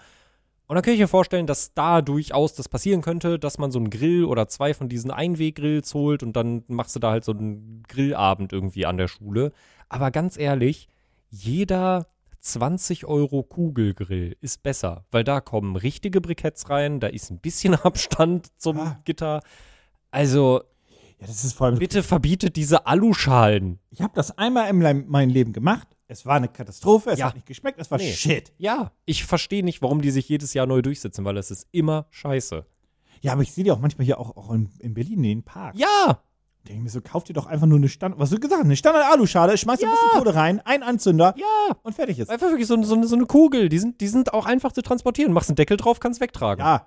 [0.68, 3.78] Und dann kann ich mir vorstellen, dass da durchaus das passieren könnte, dass man so
[3.78, 7.32] einen Grill oder zwei von diesen Einweggrills holt und dann machst du da halt so
[7.32, 9.52] einen Grillabend irgendwie an der Schule.
[9.88, 10.88] Aber ganz ehrlich,
[11.28, 12.06] jeder
[12.40, 17.74] 20 Euro Kugelgrill ist besser, weil da kommen richtige Briketts rein, da ist ein bisschen
[17.82, 18.98] Abstand zum Ah.
[19.04, 19.42] Gitter.
[20.10, 20.62] Also
[21.22, 21.78] Ja, das ist vor allem.
[21.78, 23.78] bitte verbietet diese Aluschalen.
[23.90, 25.88] Ich habe das einmal in meinem- Leben gemacht.
[26.08, 27.10] Es war eine Katastrophe.
[27.10, 27.26] Es Ja.
[27.28, 27.78] hat nicht geschmeckt.
[27.80, 28.12] Es war Nee.
[28.12, 28.52] Shit.
[28.58, 32.06] Ja, ich verstehe nicht, warum die sich jedes Jahr neu durchsetzen, weil es ist immer
[32.10, 32.66] scheiße.
[33.22, 35.42] Ja, aber ich sehe die auch manchmal hier auch, auch in, in Berlin in den
[35.42, 35.76] Park.
[35.76, 36.20] Ja,
[36.64, 38.66] Denke ich mir so, kauft ihr doch einfach nur eine Standard, was du gesagt hast,
[38.66, 41.74] eine Standard-Aluschale, schmeißt ein bisschen Kohle rein, ein Anzünder ja.
[41.82, 42.30] und fertig ist.
[42.30, 43.68] Einfach wirklich so, so, eine- so eine Kugel.
[43.68, 45.32] Die sind, die sind auch einfach zu transportieren.
[45.32, 46.64] Machst einen Deckel drauf, kannst wegtragen.
[46.64, 46.86] Ja.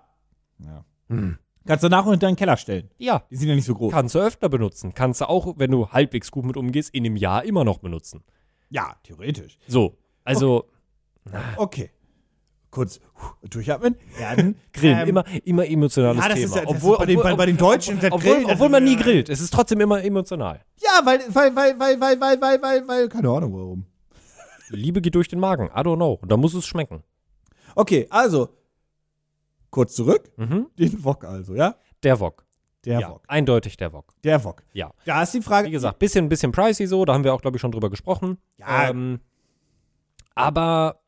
[0.59, 0.85] ja.
[1.09, 1.37] Hm.
[1.67, 2.89] Kannst du nach und in deinen Keller stellen.
[2.97, 3.23] Ja.
[3.31, 3.91] Die sind ja nicht so groß.
[3.91, 4.93] Kannst du öfter benutzen.
[4.93, 8.23] Kannst du auch, wenn du halbwegs gut mit umgehst, in einem Jahr immer noch benutzen.
[8.69, 9.57] Ja, theoretisch.
[9.67, 9.97] So.
[10.23, 10.65] Also,
[11.57, 11.89] Okay.
[12.69, 13.95] Kurz huh, durchatmen.
[14.19, 14.59] Erden.
[14.73, 14.99] Grillen.
[14.99, 16.45] Ähm, immer, immer emotionales ja, das Thema.
[16.47, 18.69] ist ja- das ist obwohl, bei den- obwohl, bei- bei den Deutschen, obwohl, Grillen, obwohl
[18.69, 19.29] man nie grillt.
[19.29, 20.61] Es ist trotzdem immer emotional.
[20.83, 23.85] Ja, weil, weil, weil, weil, weil, weil, weil, weil, weil, keine Ahnung warum.
[24.69, 25.67] Liebe geht durch den Magen.
[25.67, 26.19] I don't know.
[26.21, 27.03] Und da muss es schmecken.
[27.75, 28.49] Okay, also,
[29.75, 30.31] kurz zurück.
[30.37, 30.67] Mhm.
[30.79, 31.75] Den Wok also, ja?
[32.01, 32.45] Der Wok.
[32.85, 33.23] Der ja, Wok.
[33.27, 34.13] eindeutig der Wok.
[34.23, 34.63] Der Wok.
[34.71, 34.93] Ja.
[35.05, 35.67] Da ist die Frage.
[35.67, 38.37] Wie gesagt, bisschen, bisschen pricey so, da haben wir auch, glaube ich, schon drüber gesprochen.
[38.57, 38.89] Ja.
[38.89, 39.19] Ähm,
[40.33, 41.01] aber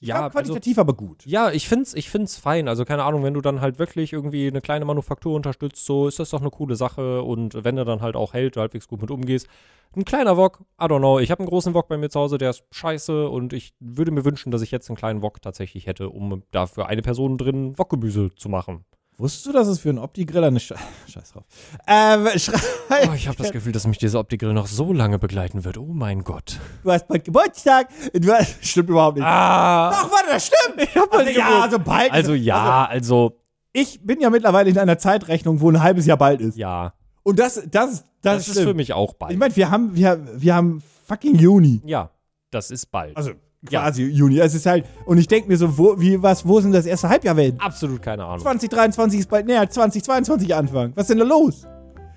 [0.00, 1.24] ja, glaub, also, qualitativ aber gut.
[1.26, 2.68] ja, ich find's, ich find's fein.
[2.68, 6.18] Also keine Ahnung, wenn du dann halt wirklich irgendwie eine kleine Manufaktur unterstützt, so ist
[6.18, 7.22] das doch eine coole Sache.
[7.22, 9.48] Und wenn du dann halt auch hält, du halbwegs gut mit umgehst.
[9.94, 11.18] Ein kleiner Wok, I don't know.
[11.18, 14.10] Ich habe einen großen Wok bei mir zu Hause, der ist scheiße und ich würde
[14.10, 17.38] mir wünschen, dass ich jetzt einen kleinen Wok tatsächlich hätte, um da für eine Person
[17.38, 18.84] drin Wokgemüse zu machen.
[19.18, 20.76] Wusstest du, dass es für einen Opti-Grill eine Sche
[21.08, 21.44] Scheiß drauf.
[21.86, 22.26] Ähm,
[23.08, 25.78] Oh, ich habe das Gefühl, dass mich dieser Opti-Grill noch so lange begleiten wird.
[25.78, 26.58] Oh mein Gott.
[26.84, 27.88] du hast bald Geburtstag.
[28.12, 29.26] Du hast, stimmt überhaupt nicht.
[29.26, 29.90] Ah!
[29.90, 30.82] Doch, warte, das stimmt.
[30.82, 32.12] Ich hab also, ja, also bald.
[32.12, 33.40] Also ja, also
[33.72, 36.56] ich bin ja mittlerweile in einer Zeitrechnung, wo ein halbes Jahr bald ist.
[36.56, 36.92] ja.
[37.22, 39.32] Und das, das, das, Das ist für mich auch bald.
[39.32, 41.80] Ich meine, wir haben, wir, wir haben fucking Juni.
[41.84, 42.10] ja,
[42.52, 43.16] das ist bald.
[43.16, 43.32] Also
[43.70, 43.82] Ja.
[43.82, 44.38] quasi Juni.
[44.38, 47.08] Es ist halt, und ich denke mir so, wo, wie, was, wo sind das erste
[47.08, 47.60] Halbjahr werden?
[47.60, 48.40] Absolut keine Ahnung.
[48.40, 50.92] 2023 ist bald näher als 2022 Anfang.
[50.94, 51.66] Was ist denn da los?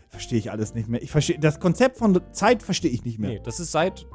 [0.10, 1.02] Verstehe ich alles nicht mehr.
[1.02, 3.30] Ich verstehe, das Konzept von Zeit verstehe ich nicht mehr.
[3.32, 4.06] Nee, das ist seit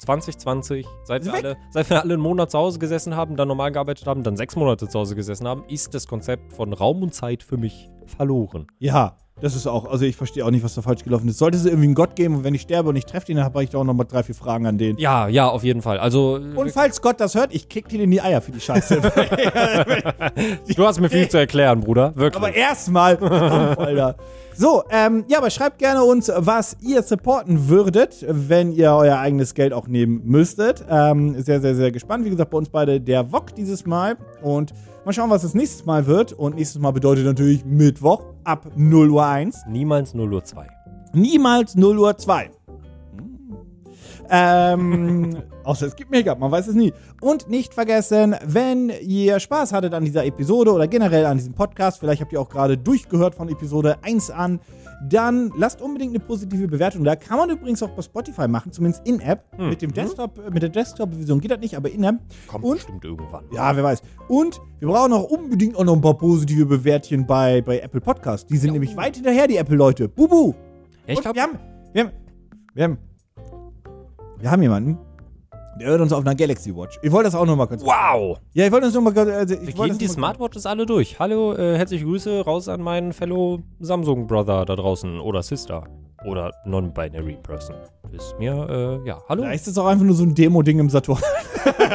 [0.00, 3.72] 2020, seit wir, alle, seit wir alle einen Monat zu Hause gesessen haben, dann normal
[3.72, 7.14] gearbeitet haben, dann sechs Monate zu Hause gesessen haben, ist das Konzept von Raum und
[7.14, 8.66] Zeit für mich verloren.
[8.78, 11.38] Ja, das ist auch, also ich verstehe auch nicht, was da falsch gelaufen ist.
[11.38, 13.44] Sollte es irgendwie einen Gott geben und wenn ich sterbe und ich treffe ihn, dann
[13.44, 14.98] habe ich da auch nochmal drei, vier Fragen an den.
[14.98, 15.98] Ja, ja, auf jeden Fall.
[15.98, 19.00] Also, Und falls Gott das hört, ich kick dir in die Eier für die Scheiße.
[20.76, 22.12] du hast mir viel zu erklären, Bruder.
[22.16, 22.42] Wirklich.
[22.42, 24.16] aber erstmal, Alter.
[24.60, 29.54] So, ähm, ja, aber schreibt gerne uns, was ihr supporten würdet, wenn ihr euer eigenes
[29.54, 30.84] Geld auch nehmen müsstet.
[30.90, 32.24] Ähm, sehr, sehr, sehr gespannt.
[32.24, 34.16] Wie gesagt, bei uns beide der Wok dieses Mal.
[34.42, 34.74] Und
[35.08, 36.34] mal schauen, was das nächstes Mal wird.
[36.34, 39.64] Und nächstes Mal bedeutet natürlich Mittwoch ab 0 Uhr 1.
[39.66, 40.66] Niemals 0 Uhr 2.
[41.14, 42.50] Niemals 0 Uhr 2.
[44.28, 46.92] Ähm, außer es gibt Make-up, man weiß es nie.
[47.22, 52.00] Und nicht vergessen, wenn ihr Spaß hattet an dieser Episode oder generell an diesem Podcast,
[52.00, 54.60] vielleicht habt ihr auch gerade durchgehört von Episode 1 an,
[55.08, 57.14] dann lasst unbedingt eine positive Bewertung da.
[57.16, 59.44] Kann man übrigens auch bei Spotify machen, zumindest in-App.
[59.58, 62.16] Mit dem Desktop, äh, mit der Desktop-Vision geht das nicht, aber in-App.
[62.48, 63.44] Kommt Und bestimmt irgendwann.
[63.52, 64.02] ja, wer weiß.
[64.28, 68.50] Und wir brauchen auch unbedingt auch noch ein paar positive Bewertchen bei, bei Apple Podcast.
[68.50, 70.08] Die sind nämlich weit hinterher, die Apple-Leute.
[70.08, 70.54] Bubu!
[71.06, 71.58] Ja, ich glaube, wir haben,
[71.92, 72.12] wir haben,
[72.74, 72.98] wir haben,
[74.38, 74.98] wir haben jemanden,
[75.78, 76.98] Der hört uns auf einer Galaxy Watch.
[77.02, 77.82] Ich wollte das auch noch mal kurz.
[77.82, 78.38] Wow!
[78.52, 79.28] Ja, ich wollte das noch mal kurz.
[79.28, 81.20] Also, ich Wir gehen die Smartwatches alle durch.
[81.20, 85.84] Hallo, äh, herzliche Grüße raus an meinen Fellow Samsung-Brother da draußen oder Sister.
[86.24, 87.76] Oder Non-Binary Person.
[88.10, 89.42] Ist mir, äh, ja, hallo.
[89.42, 91.20] Vielleicht ist es auch einfach nur so ein Demo-Ding im Saturn.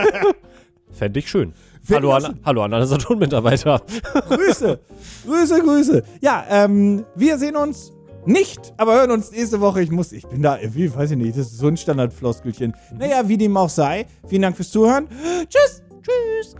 [0.91, 1.53] Fände ich schön.
[1.81, 3.81] Fänd Hallo ich an, hallo an alle Saturn-Mitarbeiter.
[4.29, 4.79] Grüße.
[5.25, 6.03] Grüße, Grüße.
[6.21, 7.91] Ja, ähm, wir sehen uns
[8.25, 9.81] nicht, aber hören uns nächste Woche.
[9.81, 12.75] Ich muss, ich bin da, wie, weiß ich nicht, das ist so ein Standardfloskelchen.
[12.97, 14.05] Naja, wie dem auch sei.
[14.27, 15.07] Vielen Dank fürs Zuhören.
[15.49, 15.83] Tschüss.
[16.01, 16.55] Tschüss.